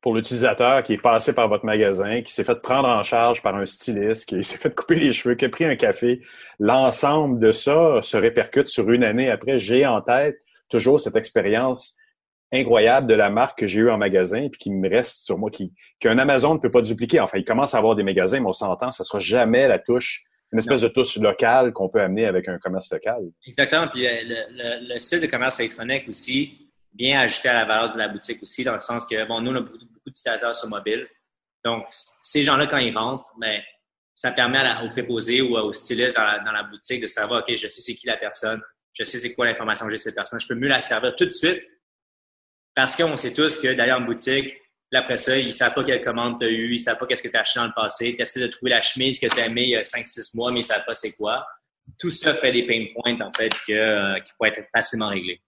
Pour 0.00 0.14
l'utilisateur 0.14 0.84
qui 0.84 0.92
est 0.92 1.02
passé 1.02 1.34
par 1.34 1.48
votre 1.48 1.64
magasin, 1.64 2.22
qui 2.22 2.32
s'est 2.32 2.44
fait 2.44 2.62
prendre 2.62 2.88
en 2.88 3.02
charge 3.02 3.42
par 3.42 3.56
un 3.56 3.66
styliste, 3.66 4.28
qui 4.28 4.44
s'est 4.44 4.58
fait 4.58 4.72
couper 4.72 4.94
les 4.94 5.10
cheveux, 5.10 5.34
qui 5.34 5.44
a 5.44 5.48
pris 5.48 5.64
un 5.64 5.74
café, 5.74 6.20
l'ensemble 6.60 7.40
de 7.40 7.50
ça 7.50 8.00
se 8.02 8.16
répercute 8.16 8.68
sur 8.68 8.88
une 8.92 9.02
année 9.02 9.28
après. 9.28 9.58
J'ai 9.58 9.84
en 9.84 10.00
tête 10.00 10.38
toujours 10.68 11.00
cette 11.00 11.16
expérience 11.16 11.96
incroyable 12.52 13.08
de 13.08 13.14
la 13.14 13.30
marque 13.30 13.58
que 13.58 13.66
j'ai 13.66 13.80
eu 13.80 13.90
en 13.90 13.98
magasin 13.98 14.48
puis 14.48 14.58
qui 14.58 14.70
me 14.70 14.88
reste 14.88 15.24
sur 15.24 15.38
moi, 15.38 15.50
qu'un 15.98 16.18
Amazon 16.18 16.54
ne 16.54 16.60
peut 16.60 16.70
pas 16.70 16.82
dupliquer. 16.82 17.18
Enfin, 17.18 17.38
il 17.38 17.44
commence 17.44 17.74
à 17.74 17.78
avoir 17.78 17.96
des 17.96 18.04
magasins, 18.04 18.38
mais 18.38 18.46
on 18.46 18.52
s'entend, 18.52 18.92
ça 18.92 19.02
sera 19.02 19.18
jamais 19.18 19.66
la 19.66 19.80
touche, 19.80 20.24
une 20.52 20.58
espèce 20.58 20.80
de 20.80 20.88
touche 20.88 21.16
locale 21.16 21.72
qu'on 21.72 21.88
peut 21.88 22.00
amener 22.00 22.26
avec 22.26 22.48
un 22.48 22.58
commerce 22.58 22.90
local. 22.90 23.22
Exactement. 23.46 23.88
Puis 23.88 24.02
le, 24.02 24.46
le, 24.50 24.94
le 24.94 24.98
site 24.98 25.22
de 25.22 25.26
commerce 25.26 25.58
électronique 25.60 26.08
aussi 26.08 26.70
vient 26.94 27.20
ajouter 27.20 27.48
à 27.48 27.54
la 27.54 27.64
valeur 27.64 27.92
de 27.92 27.98
la 27.98 28.08
boutique 28.08 28.42
aussi, 28.42 28.64
dans 28.64 28.74
le 28.74 28.80
sens 28.80 29.06
que, 29.06 29.26
bon, 29.26 29.40
nous, 29.40 29.52
on 29.52 29.56
a 29.56 29.60
beaucoup, 29.60 29.78
beaucoup 29.78 30.08
d'utilisateurs 30.08 30.54
sur 30.54 30.68
mobile. 30.68 31.06
Donc, 31.64 31.84
ces 31.90 32.42
gens-là, 32.42 32.66
quand 32.68 32.78
ils 32.78 32.96
rentrent, 32.96 33.26
ben, 33.38 33.60
ça 34.14 34.30
permet 34.30 34.58
à 34.58 34.62
la, 34.62 34.84
au 34.84 34.88
préposé 34.88 35.42
ou 35.42 35.56
au 35.56 35.72
styliste 35.72 36.16
dans 36.16 36.24
la, 36.24 36.38
dans 36.38 36.52
la 36.52 36.62
boutique 36.62 37.02
de 37.02 37.06
savoir, 37.06 37.42
OK, 37.42 37.54
je 37.54 37.68
sais 37.68 37.82
c'est 37.82 37.94
qui 37.94 38.06
la 38.06 38.16
personne, 38.16 38.62
je 38.94 39.04
sais 39.04 39.18
c'est 39.18 39.34
quoi 39.34 39.46
l'information 39.46 39.84
que 39.84 39.90
j'ai 39.90 39.96
de 39.96 40.00
cette 40.00 40.14
personne, 40.14 40.40
je 40.40 40.46
peux 40.46 40.54
mieux 40.54 40.68
la 40.68 40.80
servir 40.80 41.14
tout 41.16 41.26
de 41.26 41.32
suite 41.32 41.66
parce 42.74 42.94
qu'on 42.94 43.16
sait 43.16 43.34
tous 43.34 43.60
que 43.60 43.72
d'aller 43.74 43.92
en 43.92 44.02
boutique, 44.02 44.56
après 44.94 45.16
ça, 45.16 45.36
ils 45.36 45.46
ne 45.46 45.50
savent 45.50 45.74
pas 45.74 45.82
quelle 45.82 46.00
commande 46.00 46.38
tu 46.38 46.46
as 46.46 46.48
eue, 46.48 46.68
ils 46.68 46.72
ne 46.74 46.78
savent 46.78 46.98
pas 46.98 47.06
qu'est-ce 47.06 47.22
que 47.22 47.28
tu 47.28 47.36
as 47.36 47.40
acheté 47.40 47.58
dans 47.58 47.66
le 47.66 47.72
passé. 47.74 48.14
Tu 48.14 48.22
essaies 48.22 48.40
de 48.40 48.46
trouver 48.46 48.70
la 48.70 48.82
chemise 48.82 49.18
que 49.18 49.26
tu 49.26 49.40
as 49.40 49.46
aimée 49.46 49.62
il 49.62 49.70
y 49.70 49.76
a 49.76 49.82
5-6 49.82 50.36
mois, 50.36 50.50
mais 50.50 50.58
ils 50.58 50.62
ne 50.62 50.66
savent 50.66 50.84
pas 50.84 50.94
c'est 50.94 51.12
quoi. 51.16 51.44
Tout 51.98 52.10
ça 52.10 52.34
fait 52.34 52.52
des 52.52 52.66
pain 52.66 52.84
points, 52.94 53.20
en 53.20 53.32
fait, 53.32 53.52
que, 53.66 53.72
euh, 53.72 54.20
qui 54.20 54.32
pourraient 54.36 54.50
être 54.50 54.68
facilement 54.72 55.08
réglés. 55.08 55.40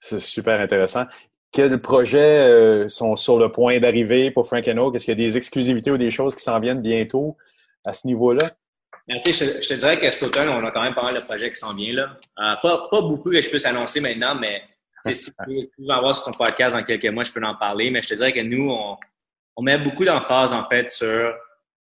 C'est 0.00 0.20
super 0.20 0.60
intéressant. 0.60 1.06
Quels 1.52 1.80
projets 1.80 2.18
euh, 2.18 2.88
sont 2.88 3.16
sur 3.16 3.38
le 3.38 3.50
point 3.50 3.78
d'arriver 3.78 4.30
pour 4.30 4.46
Frank 4.46 4.66
Oak? 4.66 4.94
Est-ce 4.94 5.04
qu'il 5.04 5.18
y 5.18 5.24
a 5.24 5.26
des 5.26 5.36
exclusivités 5.36 5.90
ou 5.90 5.96
des 5.96 6.10
choses 6.10 6.34
qui 6.34 6.42
s'en 6.42 6.60
viennent 6.60 6.82
bientôt 6.82 7.36
à 7.84 7.92
ce 7.92 8.06
niveau-là? 8.06 8.52
Ben, 9.08 9.18
je, 9.24 9.30
je, 9.30 9.68
te 9.68 9.74
dirais 9.74 9.98
que 9.98 10.10
cet 10.10 10.28
automne, 10.28 10.48
on 10.48 10.64
a 10.66 10.70
quand 10.72 10.82
même 10.82 10.94
pas 10.94 11.04
mal 11.04 11.14
de 11.14 11.20
projets 11.20 11.48
qui 11.48 11.56
s'en 11.56 11.74
viennent. 11.74 11.96
Là. 11.96 12.16
Euh, 12.38 12.54
pas, 12.60 12.88
pas 12.90 13.00
beaucoup 13.00 13.30
que 13.30 13.40
je 13.40 13.48
puisse 13.48 13.64
annoncer 13.64 14.00
maintenant, 14.00 14.34
mais 14.34 14.62
si 15.12 15.30
tu 15.48 15.68
veux 15.78 15.90
avoir 15.90 16.14
sur 16.14 16.24
ton 16.24 16.32
podcast 16.32 16.74
dans 16.74 16.82
quelques 16.84 17.06
mois, 17.06 17.24
je 17.24 17.32
peux 17.32 17.42
en 17.44 17.54
parler, 17.54 17.90
mais 17.90 18.02
je 18.02 18.08
te 18.08 18.14
dirais 18.14 18.32
que 18.32 18.40
nous, 18.40 18.70
on, 18.70 19.62
met 19.62 19.78
beaucoup 19.78 20.04
d'emphase, 20.04 20.52
en 20.52 20.68
fait, 20.68 20.90
sur 20.90 21.34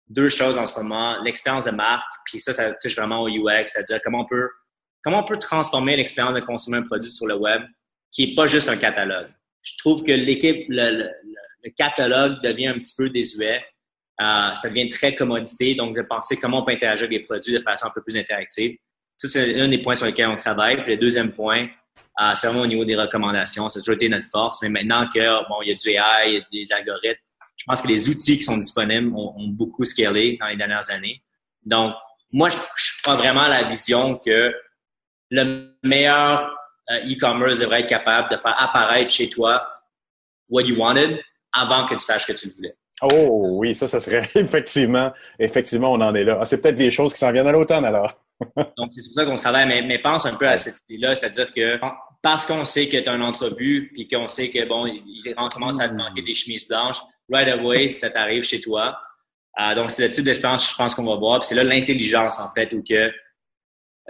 deux 0.08 0.28
choses 0.28 0.58
en 0.58 0.66
ce 0.66 0.80
moment. 0.80 1.22
L'expérience 1.22 1.64
de 1.64 1.70
marque, 1.70 2.12
puis 2.24 2.40
ça, 2.40 2.52
ça 2.52 2.72
touche 2.74 2.96
vraiment 2.96 3.22
au 3.22 3.28
UX, 3.28 3.66
c'est-à-dire 3.66 4.00
comment 4.02 4.20
on 4.20 4.26
peut, 4.26 4.48
comment 5.02 5.20
on 5.20 5.24
peut 5.24 5.38
transformer 5.38 5.96
l'expérience 5.96 6.34
de 6.34 6.40
consommer 6.40 6.78
un 6.78 6.82
produit 6.82 7.10
sur 7.10 7.26
le 7.26 7.36
web 7.36 7.62
qui 8.10 8.28
n'est 8.28 8.34
pas 8.34 8.46
juste 8.46 8.68
un 8.68 8.76
catalogue. 8.76 9.28
Je 9.62 9.76
trouve 9.78 10.02
que 10.02 10.12
l'équipe, 10.12 10.66
le, 10.68 11.10
le, 11.62 11.70
catalogue 11.76 12.42
devient 12.42 12.68
un 12.68 12.78
petit 12.78 12.94
peu 12.96 13.08
désuet. 13.08 13.62
Euh, 14.20 14.54
ça 14.54 14.68
devient 14.68 14.88
très 14.88 15.14
commodité, 15.14 15.74
donc 15.74 15.96
de 15.96 16.02
penser 16.02 16.36
comment 16.36 16.62
on 16.62 16.64
peut 16.64 16.72
interagir 16.72 17.06
avec 17.06 17.20
les 17.20 17.24
produits 17.24 17.52
de 17.52 17.62
façon 17.62 17.86
un 17.86 17.90
peu 17.90 18.02
plus 18.02 18.16
interactive. 18.16 18.76
Ça, 19.16 19.28
c'est 19.28 19.60
un 19.60 19.68
des 19.68 19.78
points 19.78 19.94
sur 19.94 20.06
lesquels 20.06 20.28
on 20.28 20.36
travaille. 20.36 20.82
Puis 20.82 20.94
le 20.94 20.98
deuxième 20.98 21.32
point, 21.32 21.68
euh, 22.20 22.34
c'est 22.34 22.48
vraiment 22.48 22.62
au 22.62 22.66
niveau 22.66 22.84
des 22.84 22.96
recommandations. 22.96 23.68
Ça 23.70 23.78
a 23.78 23.82
toujours 23.82 23.94
été 23.94 24.08
notre 24.08 24.26
force. 24.26 24.62
Mais 24.62 24.68
maintenant 24.68 25.08
que 25.08 25.48
bon, 25.48 25.62
il 25.62 25.68
y 25.68 25.72
a 25.72 25.74
du 25.74 25.88
AI, 25.88 26.26
il 26.26 26.34
y 26.34 26.38
a 26.38 26.64
des 26.64 26.72
algorithmes, 26.72 27.22
je 27.56 27.64
pense 27.66 27.82
que 27.82 27.88
les 27.88 28.08
outils 28.08 28.38
qui 28.38 28.42
sont 28.42 28.56
disponibles 28.56 29.14
ont, 29.14 29.48
beaucoup 29.48 29.84
scalé 29.84 30.38
dans 30.40 30.46
les 30.46 30.56
dernières 30.56 30.90
années. 30.90 31.22
Donc, 31.64 31.94
moi, 32.32 32.48
je, 32.48 32.56
crois 33.02 33.16
vraiment 33.16 33.42
à 33.42 33.48
la 33.48 33.64
vision 33.64 34.16
que 34.16 34.54
le 35.30 35.74
meilleur 35.82 36.56
euh, 36.90 37.10
e-commerce 37.10 37.60
devrait 37.60 37.82
être 37.82 37.88
capable 37.88 38.30
de 38.30 38.36
faire 38.36 38.56
apparaître 38.58 39.12
chez 39.12 39.28
toi 39.28 39.62
what 40.48 40.62
you 40.62 40.76
wanted 40.76 41.20
avant 41.52 41.84
que 41.84 41.94
tu 41.94 42.00
saches 42.00 42.26
que 42.26 42.32
tu 42.32 42.48
le 42.48 42.54
voulais. 42.54 42.74
Oh 43.02 43.58
oui, 43.58 43.74
ça, 43.74 43.86
ça 43.86 44.00
serait 44.00 44.28
effectivement, 44.34 45.12
effectivement, 45.38 45.92
on 45.92 46.00
en 46.00 46.14
est 46.14 46.24
là. 46.24 46.38
Ah, 46.40 46.44
c'est 46.46 46.62
peut-être 46.62 46.76
des 46.76 46.90
choses 46.90 47.12
qui 47.12 47.18
s'en 47.18 47.30
viennent 47.30 47.46
à 47.46 47.52
l'automne 47.52 47.84
alors. 47.84 48.18
Donc, 48.76 48.92
c'est 48.92 49.02
pour 49.02 49.14
ça 49.14 49.24
qu'on 49.24 49.36
travaille, 49.36 49.66
mais, 49.66 49.82
mais, 49.82 49.98
pense 49.98 50.26
un 50.26 50.34
peu 50.34 50.48
à 50.48 50.56
cette 50.56 50.76
idée-là, 50.88 51.14
c'est-à-dire 51.14 51.52
que 51.52 51.78
parce 52.22 52.46
qu'on 52.46 52.64
sait 52.64 52.88
que 52.88 52.96
tu 52.96 53.08
as 53.08 53.12
un 53.12 53.20
entrevue, 53.20 53.90
puis 53.92 54.08
qu'on 54.08 54.28
sait 54.28 54.50
que, 54.50 54.66
bon, 54.66 54.86
il 54.86 55.34
commence 55.52 55.80
à 55.80 55.88
te 55.88 55.94
manquer 55.94 56.22
des 56.22 56.34
chemises 56.34 56.68
blanches, 56.68 56.98
right 57.30 57.48
away, 57.48 57.90
ça 57.90 58.10
t'arrive 58.10 58.42
chez 58.42 58.60
toi. 58.60 58.98
Euh, 59.60 59.74
donc, 59.74 59.90
c'est 59.90 60.06
le 60.06 60.12
type 60.12 60.24
d'expérience 60.24 60.66
que 60.66 60.72
je 60.72 60.76
pense 60.76 60.94
qu'on 60.94 61.04
va 61.04 61.16
voir. 61.16 61.40
Puis 61.40 61.48
c'est 61.48 61.54
là 61.54 61.64
l'intelligence, 61.64 62.38
en 62.40 62.52
fait, 62.52 62.72
où 62.72 62.82
que 62.82 63.12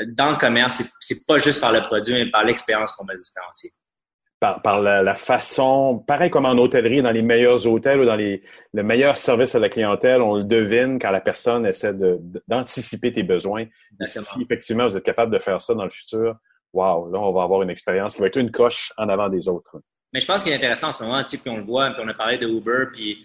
dans 0.06 0.30
le 0.30 0.36
commerce, 0.36 0.82
c'est 1.00 1.26
pas 1.26 1.38
juste 1.38 1.60
par 1.60 1.72
le 1.72 1.82
produit, 1.82 2.14
mais 2.14 2.30
par 2.30 2.44
l'expérience 2.44 2.92
qu'on 2.92 3.04
va 3.04 3.16
se 3.16 3.22
différencier 3.22 3.70
par, 4.40 4.80
la, 4.80 5.14
façon, 5.14 6.02
pareil 6.06 6.30
comme 6.30 6.46
en 6.46 6.52
hôtellerie, 6.52 7.02
dans 7.02 7.10
les 7.10 7.20
meilleurs 7.20 7.66
hôtels 7.66 8.00
ou 8.00 8.06
dans 8.06 8.16
les, 8.16 8.42
le 8.72 8.82
meilleur 8.82 9.18
service 9.18 9.54
à 9.54 9.58
la 9.58 9.68
clientèle, 9.68 10.22
on 10.22 10.36
le 10.36 10.44
devine 10.44 10.98
quand 10.98 11.10
la 11.10 11.20
personne 11.20 11.66
essaie 11.66 11.92
d'anticiper 12.48 13.12
tes 13.12 13.22
besoins. 13.22 13.66
Si 14.06 14.40
effectivement 14.40 14.86
vous 14.86 14.96
êtes 14.96 15.04
capable 15.04 15.32
de 15.32 15.38
faire 15.38 15.60
ça 15.60 15.74
dans 15.74 15.84
le 15.84 15.90
futur, 15.90 16.36
wow, 16.72 17.10
là, 17.10 17.18
on 17.18 17.32
va 17.32 17.42
avoir 17.42 17.62
une 17.62 17.70
expérience 17.70 18.14
qui 18.14 18.22
va 18.22 18.28
être 18.28 18.38
une 18.38 18.50
coche 18.50 18.92
en 18.96 19.10
avant 19.10 19.28
des 19.28 19.46
autres. 19.46 19.76
Mais 20.12 20.20
je 20.20 20.26
pense 20.26 20.42
qu'il 20.42 20.52
est 20.52 20.56
intéressant 20.56 20.88
en 20.88 20.92
ce 20.92 21.04
moment, 21.04 21.22
tu 21.22 21.36
sais, 21.36 21.42
puis 21.42 21.50
on 21.50 21.58
le 21.58 21.64
voit, 21.64 21.90
puis 21.90 22.02
on 22.02 22.08
a 22.08 22.14
parlé 22.14 22.38
de 22.38 22.48
Uber, 22.48 22.86
puis, 22.92 23.18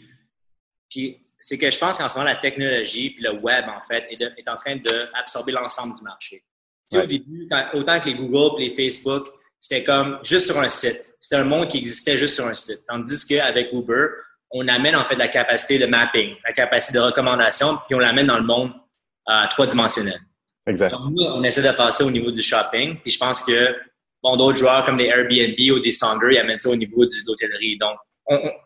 puis 0.89 1.17
c'est 1.39 1.57
que 1.57 1.69
je 1.69 1.79
pense 1.79 1.97
qu'en 1.97 2.09
ce 2.09 2.17
moment, 2.17 2.29
la 2.29 2.35
technologie 2.35 3.11
puis 3.11 3.23
le 3.23 3.39
web, 3.39 3.65
en 3.69 3.81
fait, 3.87 4.05
est, 4.09 4.21
est 4.21 4.49
en 4.49 4.55
train 4.55 4.75
d'absorber 4.75 5.53
l'ensemble 5.53 5.95
du 5.95 6.03
marché. 6.03 6.43
Tu 6.91 6.97
sais, 6.97 7.03
au 7.03 7.07
début, 7.07 7.47
autant 7.73 7.99
que 8.01 8.09
les 8.09 8.15
Google 8.15 8.61
et 8.61 8.65
les 8.65 8.71
Facebook, 8.71 9.27
c'était 9.67 9.83
comme 9.83 10.19
juste 10.21 10.45
sur 10.45 10.59
un 10.59 10.69
site. 10.69 11.15
C'était 11.19 11.37
un 11.37 11.43
monde 11.43 11.67
qui 11.67 11.79
existait 11.79 12.17
juste 12.17 12.35
sur 12.35 12.45
un 12.45 12.53
site. 12.53 12.81
Tandis 12.87 13.25
qu'avec 13.25 13.73
Uber, 13.73 14.05
on 14.51 14.67
amène 14.67 14.95
en 14.95 15.05
fait 15.05 15.15
la 15.15 15.27
capacité 15.27 15.79
de 15.79 15.87
mapping, 15.87 16.35
la 16.45 16.53
capacité 16.53 16.99
de 16.99 17.03
recommandation, 17.03 17.77
puis 17.87 17.95
on 17.95 17.99
l'amène 17.99 18.27
dans 18.27 18.37
le 18.37 18.45
monde 18.45 18.71
euh, 19.27 19.47
trois-dimensionnel. 19.49 20.19
Exact. 20.67 20.91
Donc, 20.91 21.11
nous, 21.11 21.23
on 21.23 21.43
essaie 21.43 21.63
de 21.63 21.73
faire 21.73 21.91
ça 21.91 22.05
au 22.05 22.11
niveau 22.11 22.29
du 22.29 22.43
shopping. 22.43 22.99
Puis 23.01 23.13
je 23.13 23.17
pense 23.17 23.43
que 23.43 23.75
bon, 24.21 24.37
d'autres 24.37 24.57
joueurs 24.57 24.85
comme 24.85 24.97
des 24.97 25.05
Airbnb 25.05 25.57
ou 25.75 25.79
des 25.79 25.91
Sonder, 25.91 26.27
ils 26.33 26.37
amènent 26.37 26.59
ça 26.59 26.69
au 26.69 26.75
niveau 26.75 27.03
de 27.03 27.11
l'hôtellerie. 27.25 27.79
Donc, 27.79 27.97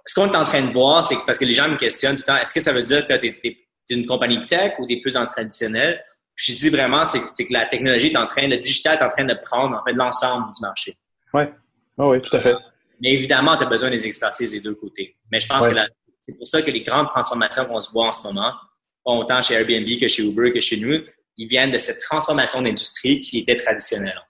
ce 0.06 0.16
qu'on 0.16 0.30
est 0.30 0.36
en 0.36 0.44
train 0.44 0.64
de 0.64 0.74
voir, 0.74 1.06
c'est 1.06 1.16
que 1.16 1.26
parce 1.26 1.38
que 1.38 1.46
les 1.46 1.54
gens 1.54 1.70
me 1.70 1.78
questionnent 1.78 2.16
tout 2.16 2.24
le 2.28 2.34
temps, 2.34 2.38
est-ce 2.38 2.54
que 2.54 2.60
ça 2.60 2.74
veut 2.74 2.84
dire 2.84 3.08
que 3.08 3.16
tu 3.18 3.28
es, 3.28 3.58
une 3.92 4.06
compagnie 4.06 4.46
tech 4.46 4.74
ou 4.80 4.86
tu 4.86 4.96
es 4.96 5.02
plus 5.02 5.16
en 5.16 5.26
traditionnel? 5.26 6.04
Je 6.40 6.54
dis 6.54 6.70
vraiment, 6.70 7.04
c'est 7.06 7.20
que 7.20 7.54
la 7.54 7.66
technologie 7.66 8.08
est 8.08 8.18
en 8.18 8.26
train, 8.26 8.48
le 8.48 8.58
digital 8.58 8.98
est 8.98 9.04
en 9.04 9.10
train 9.10 9.26
de 9.26 9.34
prendre 9.34 9.78
en 9.78 9.84
fait 9.84 9.92
l'ensemble 9.92 10.54
du 10.54 10.62
marché. 10.62 10.96
Oui, 11.34 11.44
oui, 11.98 12.22
tout 12.22 12.36
à 12.36 12.40
fait. 12.40 12.56
Mais 13.02 13.12
évidemment, 13.12 13.58
tu 13.58 13.64
as 13.66 13.68
besoin 13.68 13.90
des 13.90 14.06
expertises 14.06 14.52
des 14.52 14.62
deux 14.62 14.76
côtés. 14.76 15.18
Mais 15.30 15.42
je 15.42 15.48
pense 15.48 15.68
que 15.68 15.76
c'est 16.28 16.38
pour 16.38 16.48
ça 16.48 16.62
que 16.62 16.72
les 16.72 16.82
grandes 16.82 17.08
transformations 17.08 17.66
qu'on 17.66 17.80
se 17.80 17.92
voit 17.92 18.08
en 18.08 18.12
ce 18.14 18.26
moment, 18.26 18.54
autant 19.04 19.42
chez 19.42 19.56
Airbnb 19.56 20.00
que 20.00 20.08
chez 20.08 20.24
Uber 20.24 20.52
que 20.52 20.62
chez 20.62 20.78
nous, 20.78 21.02
ils 21.36 21.48
viennent 21.48 21.72
de 21.72 21.78
cette 21.78 22.02
transformation 22.02 22.62
d'industrie 22.62 23.20
qui 23.20 23.40
était 23.40 23.56
traditionnelle. 23.56 24.22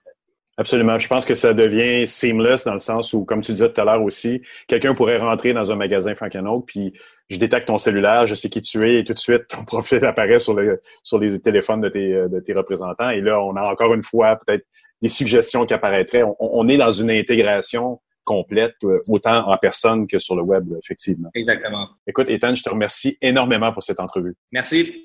Absolument. 0.60 0.98
Je 0.98 1.08
pense 1.08 1.24
que 1.24 1.34
ça 1.34 1.54
devient 1.54 2.06
seamless 2.06 2.64
dans 2.64 2.74
le 2.74 2.80
sens 2.80 3.14
où, 3.14 3.24
comme 3.24 3.40
tu 3.40 3.52
disais 3.52 3.72
tout 3.72 3.80
à 3.80 3.84
l'heure 3.84 4.02
aussi, 4.02 4.42
quelqu'un 4.68 4.92
pourrait 4.92 5.16
rentrer 5.16 5.54
dans 5.54 5.72
un 5.72 5.76
magasin 5.76 6.14
Frank 6.14 6.36
puis 6.66 6.92
je 7.30 7.38
détecte 7.38 7.68
ton 7.68 7.78
cellulaire, 7.78 8.26
je 8.26 8.34
sais 8.34 8.50
qui 8.50 8.60
tu 8.60 8.86
es, 8.86 9.00
et 9.00 9.04
tout 9.04 9.14
de 9.14 9.18
suite, 9.18 9.46
ton 9.48 9.64
profil 9.66 10.04
apparaît 10.04 10.38
sur, 10.38 10.52
le, 10.52 10.82
sur 11.02 11.18
les 11.18 11.40
téléphones 11.40 11.80
de 11.80 11.88
tes, 11.88 12.12
de 12.12 12.40
tes 12.40 12.52
représentants. 12.52 13.08
Et 13.08 13.22
là, 13.22 13.40
on 13.40 13.56
a 13.56 13.62
encore 13.62 13.94
une 13.94 14.02
fois 14.02 14.36
peut-être 14.36 14.66
des 15.00 15.08
suggestions 15.08 15.64
qui 15.64 15.72
apparaîtraient. 15.72 16.24
On, 16.24 16.36
on 16.38 16.68
est 16.68 16.76
dans 16.76 16.92
une 16.92 17.10
intégration 17.10 17.98
complète, 18.24 18.74
euh, 18.84 18.98
autant 19.08 19.50
en 19.50 19.56
personne 19.56 20.06
que 20.06 20.18
sur 20.18 20.36
le 20.36 20.42
web, 20.42 20.68
effectivement. 20.84 21.30
Exactement. 21.34 21.88
Écoute, 22.06 22.28
Ethan, 22.28 22.54
je 22.54 22.62
te 22.62 22.68
remercie 22.68 23.16
énormément 23.22 23.72
pour 23.72 23.82
cette 23.82 23.98
entrevue. 23.98 24.36
Merci. 24.52 25.04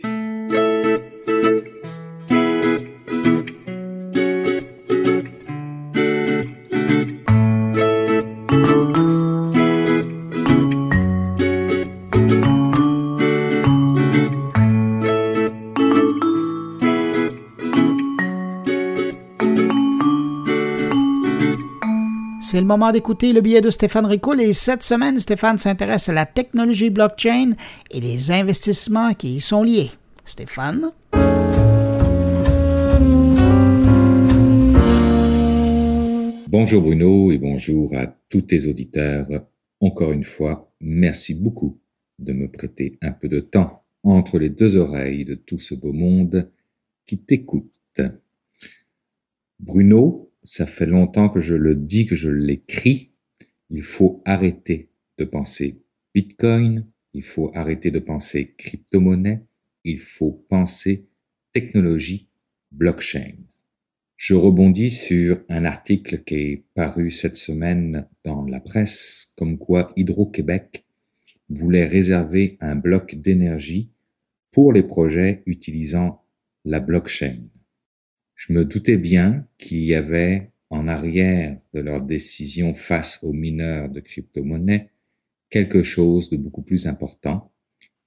Le 22.65 22.69
moment 22.69 22.91
d'écouter 22.91 23.31
le 23.31 23.41
billet 23.41 23.61
de 23.61 23.69
Stéphane 23.69 24.07
Ricoul 24.07 24.41
et 24.41 24.51
cette 24.53 24.81
semaine, 24.81 25.19
Stéphane 25.19 25.59
s'intéresse 25.59 26.09
à 26.09 26.13
la 26.13 26.25
technologie 26.25 26.89
blockchain 26.89 27.51
et 27.91 27.99
les 28.01 28.31
investissements 28.31 29.13
qui 29.13 29.35
y 29.35 29.39
sont 29.39 29.61
liés. 29.61 29.91
Stéphane? 30.25 30.91
Bonjour 36.49 36.81
Bruno 36.81 37.31
et 37.31 37.37
bonjour 37.37 37.93
à 37.95 38.07
tous 38.29 38.41
tes 38.41 38.65
auditeurs. 38.65 39.27
Encore 39.79 40.11
une 40.11 40.23
fois, 40.23 40.73
merci 40.81 41.35
beaucoup 41.35 41.77
de 42.17 42.33
me 42.33 42.47
prêter 42.47 42.97
un 43.03 43.11
peu 43.11 43.27
de 43.27 43.41
temps 43.41 43.83
entre 44.01 44.39
les 44.39 44.49
deux 44.49 44.75
oreilles 44.75 45.23
de 45.23 45.35
tout 45.35 45.59
ce 45.59 45.75
beau 45.75 45.93
monde 45.93 46.49
qui 47.05 47.19
t'écoute. 47.19 48.01
Bruno, 49.59 50.24
ça 50.45 50.65
fait 50.65 50.85
longtemps 50.85 51.29
que 51.29 51.41
je 51.41 51.55
le 51.55 51.75
dis, 51.75 52.05
que 52.05 52.15
je 52.15 52.29
l'écris, 52.29 53.11
il 53.69 53.83
faut 53.83 54.21
arrêter 54.25 54.89
de 55.17 55.25
penser 55.25 55.81
Bitcoin, 56.13 56.85
il 57.13 57.23
faut 57.23 57.51
arrêter 57.55 57.91
de 57.91 57.99
penser 57.99 58.53
crypto-monnaie, 58.57 59.41
il 59.83 59.99
faut 59.99 60.45
penser 60.49 61.07
technologie 61.51 62.29
blockchain. 62.71 63.33
Je 64.17 64.33
rebondis 64.33 64.91
sur 64.91 65.41
un 65.49 65.65
article 65.65 66.23
qui 66.23 66.35
est 66.35 66.63
paru 66.73 67.11
cette 67.11 67.37
semaine 67.37 68.07
dans 68.23 68.45
la 68.45 68.59
presse, 68.59 69.33
comme 69.37 69.57
quoi 69.57 69.91
Hydro-Québec 69.97 70.85
voulait 71.49 71.85
réserver 71.85 72.57
un 72.61 72.75
bloc 72.75 73.15
d'énergie 73.15 73.91
pour 74.51 74.71
les 74.71 74.83
projets 74.83 75.43
utilisant 75.45 76.23
la 76.63 76.79
blockchain. 76.79 77.43
Je 78.35 78.53
me 78.53 78.65
doutais 78.65 78.97
bien 78.97 79.47
qu'il 79.57 79.83
y 79.83 79.95
avait 79.95 80.51
en 80.69 80.87
arrière 80.87 81.59
de 81.73 81.79
leur 81.79 82.01
décision 82.01 82.73
face 82.73 83.23
aux 83.23 83.33
mineurs 83.33 83.89
de 83.89 83.99
crypto-monnaies 83.99 84.91
quelque 85.49 85.83
chose 85.83 86.29
de 86.29 86.37
beaucoup 86.37 86.63
plus 86.63 86.87
important, 86.87 87.53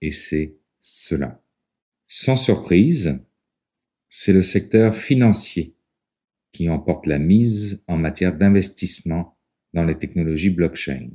et 0.01 0.13
c'est 0.13 0.57
cela. 0.81 1.43
Sans 2.07 2.37
surprise, 2.37 3.19
c'est 4.09 4.33
le 4.33 4.43
secteur 4.43 4.95
financier 4.95 5.75
qui 6.53 6.69
emporte 6.69 7.07
la 7.07 7.19
mise 7.19 7.83
en 7.87 7.97
matière 7.97 8.37
d'investissement 8.37 9.39
dans 9.73 9.85
les 9.85 9.99
technologies 9.99 10.51
blockchain. 10.51 11.11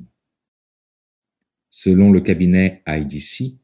Selon 1.69 2.11
le 2.11 2.21
cabinet 2.21 2.83
IDC, 2.87 3.59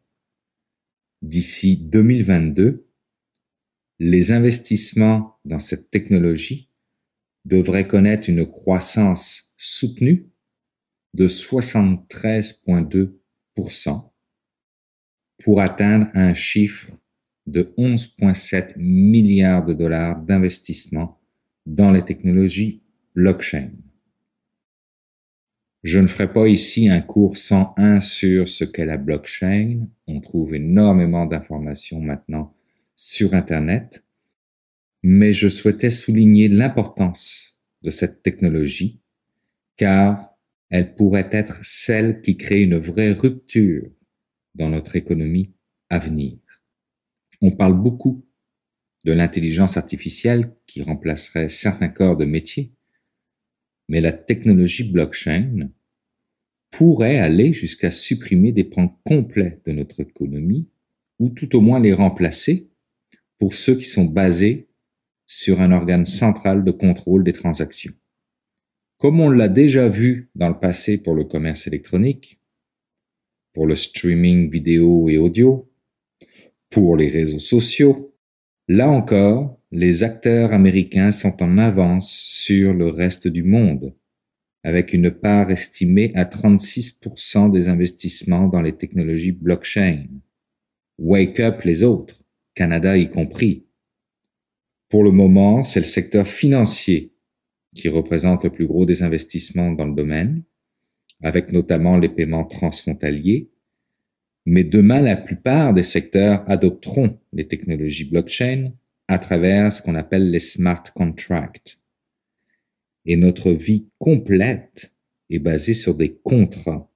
d'ici 1.21 1.77
2022, 1.77 2.88
les 3.99 4.31
investissements 4.31 5.37
dans 5.43 5.59
cette 5.59 5.91
technologie 5.91 6.69
devraient 7.45 7.87
connaître 7.87 8.29
une 8.29 8.45
croissance 8.45 9.53
soutenue 9.57 10.29
de 11.13 11.27
73,2% 11.27 14.11
pour 15.43 15.61
atteindre 15.61 16.07
un 16.13 16.33
chiffre 16.33 16.91
de 17.45 17.73
11,7 17.77 18.77
milliards 18.77 19.65
de 19.65 19.73
dollars 19.73 20.21
d'investissement 20.21 21.19
dans 21.65 21.91
les 21.91 22.05
technologies 22.05 22.81
blockchain. 23.15 23.71
Je 25.83 25.99
ne 25.99 26.07
ferai 26.07 26.31
pas 26.31 26.47
ici 26.47 26.87
un 26.89 27.01
cours 27.01 27.35
101 27.37 27.99
sur 28.01 28.47
ce 28.49 28.65
qu'est 28.65 28.85
la 28.85 28.97
blockchain. 28.97 29.87
On 30.07 30.19
trouve 30.19 30.53
énormément 30.53 31.25
d'informations 31.25 32.01
maintenant 32.01 32.53
sur 33.01 33.33
Internet, 33.33 34.03
mais 35.03 35.31
je 35.31 35.47
souhaitais 35.47 35.89
souligner 35.89 36.49
l'importance 36.49 37.57
de 37.81 37.91
cette 37.91 38.23
technologie, 38.23 38.99
car 39.77 40.37
elle 40.69 40.95
pourrait 40.95 41.29
être 41.31 41.63
celle 41.63 42.19
qui 42.19 42.35
crée 42.35 42.61
une 42.61 42.77
vraie 42.77 43.13
rupture 43.13 43.89
dans 44.53 44.69
notre 44.69 44.97
économie 44.97 45.53
à 45.89 45.97
venir. 45.97 46.39
On 47.39 47.51
parle 47.51 47.81
beaucoup 47.81 48.27
de 49.05 49.13
l'intelligence 49.13 49.77
artificielle 49.77 50.53
qui 50.67 50.81
remplacerait 50.81 51.47
certains 51.47 51.87
corps 51.87 52.17
de 52.17 52.25
métier, 52.25 52.73
mais 53.87 54.01
la 54.01 54.11
technologie 54.11 54.83
blockchain 54.83 55.69
pourrait 56.69 57.19
aller 57.19 57.53
jusqu'à 57.53 57.91
supprimer 57.91 58.51
des 58.51 58.65
pans 58.65 58.99
complets 59.05 59.61
de 59.65 59.71
notre 59.71 60.01
économie, 60.01 60.67
ou 61.17 61.29
tout 61.29 61.55
au 61.55 61.61
moins 61.61 61.79
les 61.79 61.93
remplacer 61.93 62.68
pour 63.39 63.53
ceux 63.53 63.75
qui 63.75 63.85
sont 63.85 64.05
basés 64.05 64.67
sur 65.25 65.61
un 65.61 65.71
organe 65.71 66.05
central 66.05 66.63
de 66.63 66.71
contrôle 66.71 67.23
des 67.23 67.33
transactions. 67.33 67.93
Comme 68.97 69.21
on 69.21 69.29
l'a 69.29 69.47
déjà 69.47 69.87
vu 69.87 70.29
dans 70.35 70.49
le 70.49 70.59
passé 70.59 71.01
pour 71.01 71.15
le 71.15 71.23
commerce 71.23 71.67
électronique, 71.67 72.41
pour 73.53 73.65
le 73.65 73.75
streaming 73.75 74.49
vidéo 74.49 75.09
et 75.09 75.17
audio, 75.17 75.71
pour 76.69 76.97
les 76.97 77.07
réseaux 77.07 77.39
sociaux, 77.39 78.13
là 78.67 78.89
encore, 78.89 79.57
les 79.71 80.03
acteurs 80.03 80.53
américains 80.53 81.11
sont 81.11 81.41
en 81.41 81.57
avance 81.57 82.11
sur 82.11 82.73
le 82.73 82.89
reste 82.89 83.27
du 83.27 83.43
monde, 83.43 83.95
avec 84.63 84.93
une 84.93 85.11
part 85.11 85.51
estimée 85.51 86.11
à 86.15 86.25
36% 86.25 87.51
des 87.51 87.69
investissements 87.69 88.47
dans 88.47 88.61
les 88.61 88.75
technologies 88.75 89.31
blockchain. 89.31 90.07
Wake 90.97 91.39
up 91.39 91.61
les 91.63 91.83
autres. 91.83 92.23
Canada 92.59 92.97
y 92.97 93.09
compris. 93.09 93.67
Pour 94.89 95.05
le 95.05 95.11
moment, 95.11 95.63
c'est 95.63 95.79
le 95.79 95.85
secteur 95.85 96.27
financier 96.27 97.13
qui 97.73 97.87
représente 97.87 98.43
le 98.43 98.49
plus 98.49 98.67
gros 98.67 98.85
des 98.85 99.01
investissements 99.01 99.71
dans 99.71 99.85
le 99.85 99.95
domaine, 99.95 100.43
avec 101.23 101.53
notamment 101.53 101.95
les 101.95 102.09
paiements 102.09 102.43
transfrontaliers. 102.43 103.49
Mais 104.45 104.65
demain, 104.65 104.99
la 104.99 105.15
plupart 105.15 105.73
des 105.73 105.83
secteurs 105.83 106.43
adopteront 106.51 107.17
les 107.31 107.47
technologies 107.47 108.09
blockchain 108.09 108.73
à 109.07 109.19
travers 109.19 109.71
ce 109.71 109.81
qu'on 109.81 109.95
appelle 109.95 110.29
les 110.29 110.39
smart 110.39 110.83
contracts. 110.93 111.79
Et 113.05 113.15
notre 113.15 113.53
vie 113.53 113.87
complète 113.99 114.93
est 115.29 115.39
basée 115.39 115.73
sur 115.73 115.95
des 115.95 116.13
contrats 116.13 116.91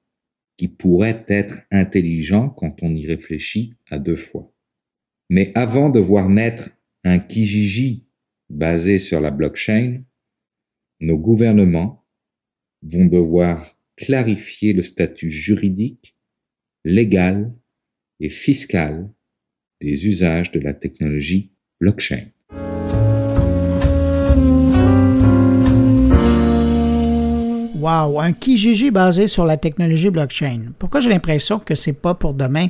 qui 0.58 0.68
pourraient 0.68 1.24
être 1.30 1.62
intelligents 1.72 2.50
quand 2.50 2.84
on 2.84 2.94
y 2.94 3.08
réfléchit 3.08 3.76
à 3.90 3.98
deux 3.98 4.18
fois. 4.18 4.53
Mais 5.34 5.52
avant 5.56 5.90
de 5.90 6.00
voir 6.00 6.30
naître 6.30 6.70
un 7.04 7.18
Kijiji 7.18 8.06
basé 8.52 9.00
sur 9.00 9.20
la 9.20 9.32
blockchain, 9.32 10.04
nos 11.00 11.18
gouvernements 11.18 12.06
vont 12.84 13.08
devoir 13.08 13.76
clarifier 13.96 14.74
le 14.74 14.84
statut 14.84 15.32
juridique, 15.32 16.16
légal 16.86 17.52
et 18.20 18.30
fiscal 18.30 19.12
des 19.82 20.06
usages 20.06 20.52
de 20.52 20.60
la 20.60 20.76
technologie 20.76 21.52
blockchain. 21.82 22.28
Wow, 27.84 28.22
un 28.22 28.32
Kijiji 28.32 28.92
basé 28.92 29.28
sur 29.28 29.44
la 29.44 29.58
technologie 29.58 30.10
blockchain? 30.10 30.72
Pourquoi 30.80 31.02
j'ai 31.02 31.10
l'impression 31.10 31.60
que 31.60 31.76
c'est 31.76 31.92
pas 32.02 32.14
pour 32.14 32.34
demain 32.34 32.68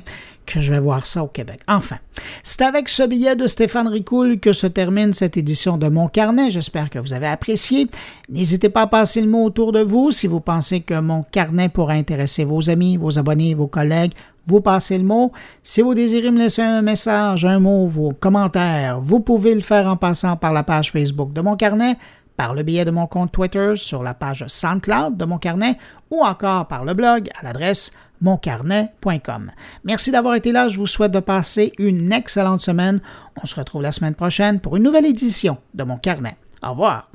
que 0.47 0.59
je 0.59 0.73
vais 0.73 0.79
voir 0.79 1.05
ça 1.05 1.23
au 1.23 1.27
Québec? 1.27 1.59
Enfin, 1.67 1.97
c'est 2.41 2.63
avec 2.63 2.89
ce 2.89 3.03
billet 3.03 3.35
de 3.35 3.45
Stéphane 3.45 3.87
Ricoul 3.87 4.39
que 4.39 4.53
se 4.53 4.65
termine 4.65 5.13
cette 5.13 5.37
édition 5.37 5.77
de 5.77 5.87
Mon 5.87 6.07
Carnet. 6.07 6.49
J'espère 6.49 6.89
que 6.89 6.97
vous 6.97 7.13
avez 7.13 7.27
apprécié. 7.27 7.89
N'hésitez 8.27 8.69
pas 8.69 8.81
à 8.81 8.87
passer 8.87 9.21
le 9.21 9.27
mot 9.27 9.43
autour 9.43 9.71
de 9.71 9.81
vous 9.81 10.09
si 10.09 10.25
vous 10.25 10.39
pensez 10.39 10.81
que 10.81 10.99
Mon 10.99 11.21
Carnet 11.21 11.69
pourrait 11.69 11.99
intéresser 11.99 12.43
vos 12.43 12.71
amis, 12.71 12.97
vos 12.97 13.19
abonnés, 13.19 13.53
vos 13.53 13.67
collègues. 13.67 14.13
Vous 14.47 14.61
passez 14.61 14.97
le 14.97 15.03
mot. 15.03 15.31
Si 15.61 15.81
vous 15.81 15.93
désirez 15.93 16.31
me 16.31 16.39
laisser 16.39 16.63
un 16.63 16.81
message, 16.81 17.45
un 17.45 17.59
mot, 17.59 17.85
vos 17.85 18.13
commentaires, 18.19 18.99
vous 18.99 19.19
pouvez 19.19 19.53
le 19.53 19.61
faire 19.61 19.85
en 19.85 19.95
passant 19.95 20.37
par 20.37 20.53
la 20.53 20.63
page 20.63 20.91
Facebook 20.91 21.33
de 21.33 21.41
Mon 21.41 21.55
Carnet 21.55 21.97
par 22.43 22.53
le 22.53 22.63
biais 22.63 22.83
de 22.83 22.91
mon 22.91 23.07
compte 23.07 23.31
Twitter 23.31 23.75
sur 23.77 24.03
la 24.03 24.13
page 24.13 24.43
SoundCloud 24.45 25.15
de 25.15 25.23
mon 25.23 25.37
carnet 25.37 25.77
ou 26.11 26.25
encore 26.25 26.67
par 26.67 26.83
le 26.83 26.93
blog 26.93 27.29
à 27.39 27.43
l'adresse 27.45 27.93
moncarnet.com. 28.19 29.51
Merci 29.85 30.11
d'avoir 30.11 30.35
été 30.35 30.51
là. 30.51 30.67
Je 30.67 30.77
vous 30.77 30.85
souhaite 30.85 31.13
de 31.13 31.21
passer 31.21 31.71
une 31.79 32.11
excellente 32.11 32.59
semaine. 32.59 32.99
On 33.41 33.45
se 33.45 33.55
retrouve 33.55 33.81
la 33.81 33.93
semaine 33.93 34.15
prochaine 34.15 34.59
pour 34.59 34.75
une 34.75 34.83
nouvelle 34.83 35.05
édition 35.05 35.57
de 35.73 35.85
mon 35.85 35.95
carnet. 35.95 36.35
Au 36.61 36.71
revoir. 36.71 37.07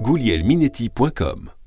goulielminetti.com 0.00 1.61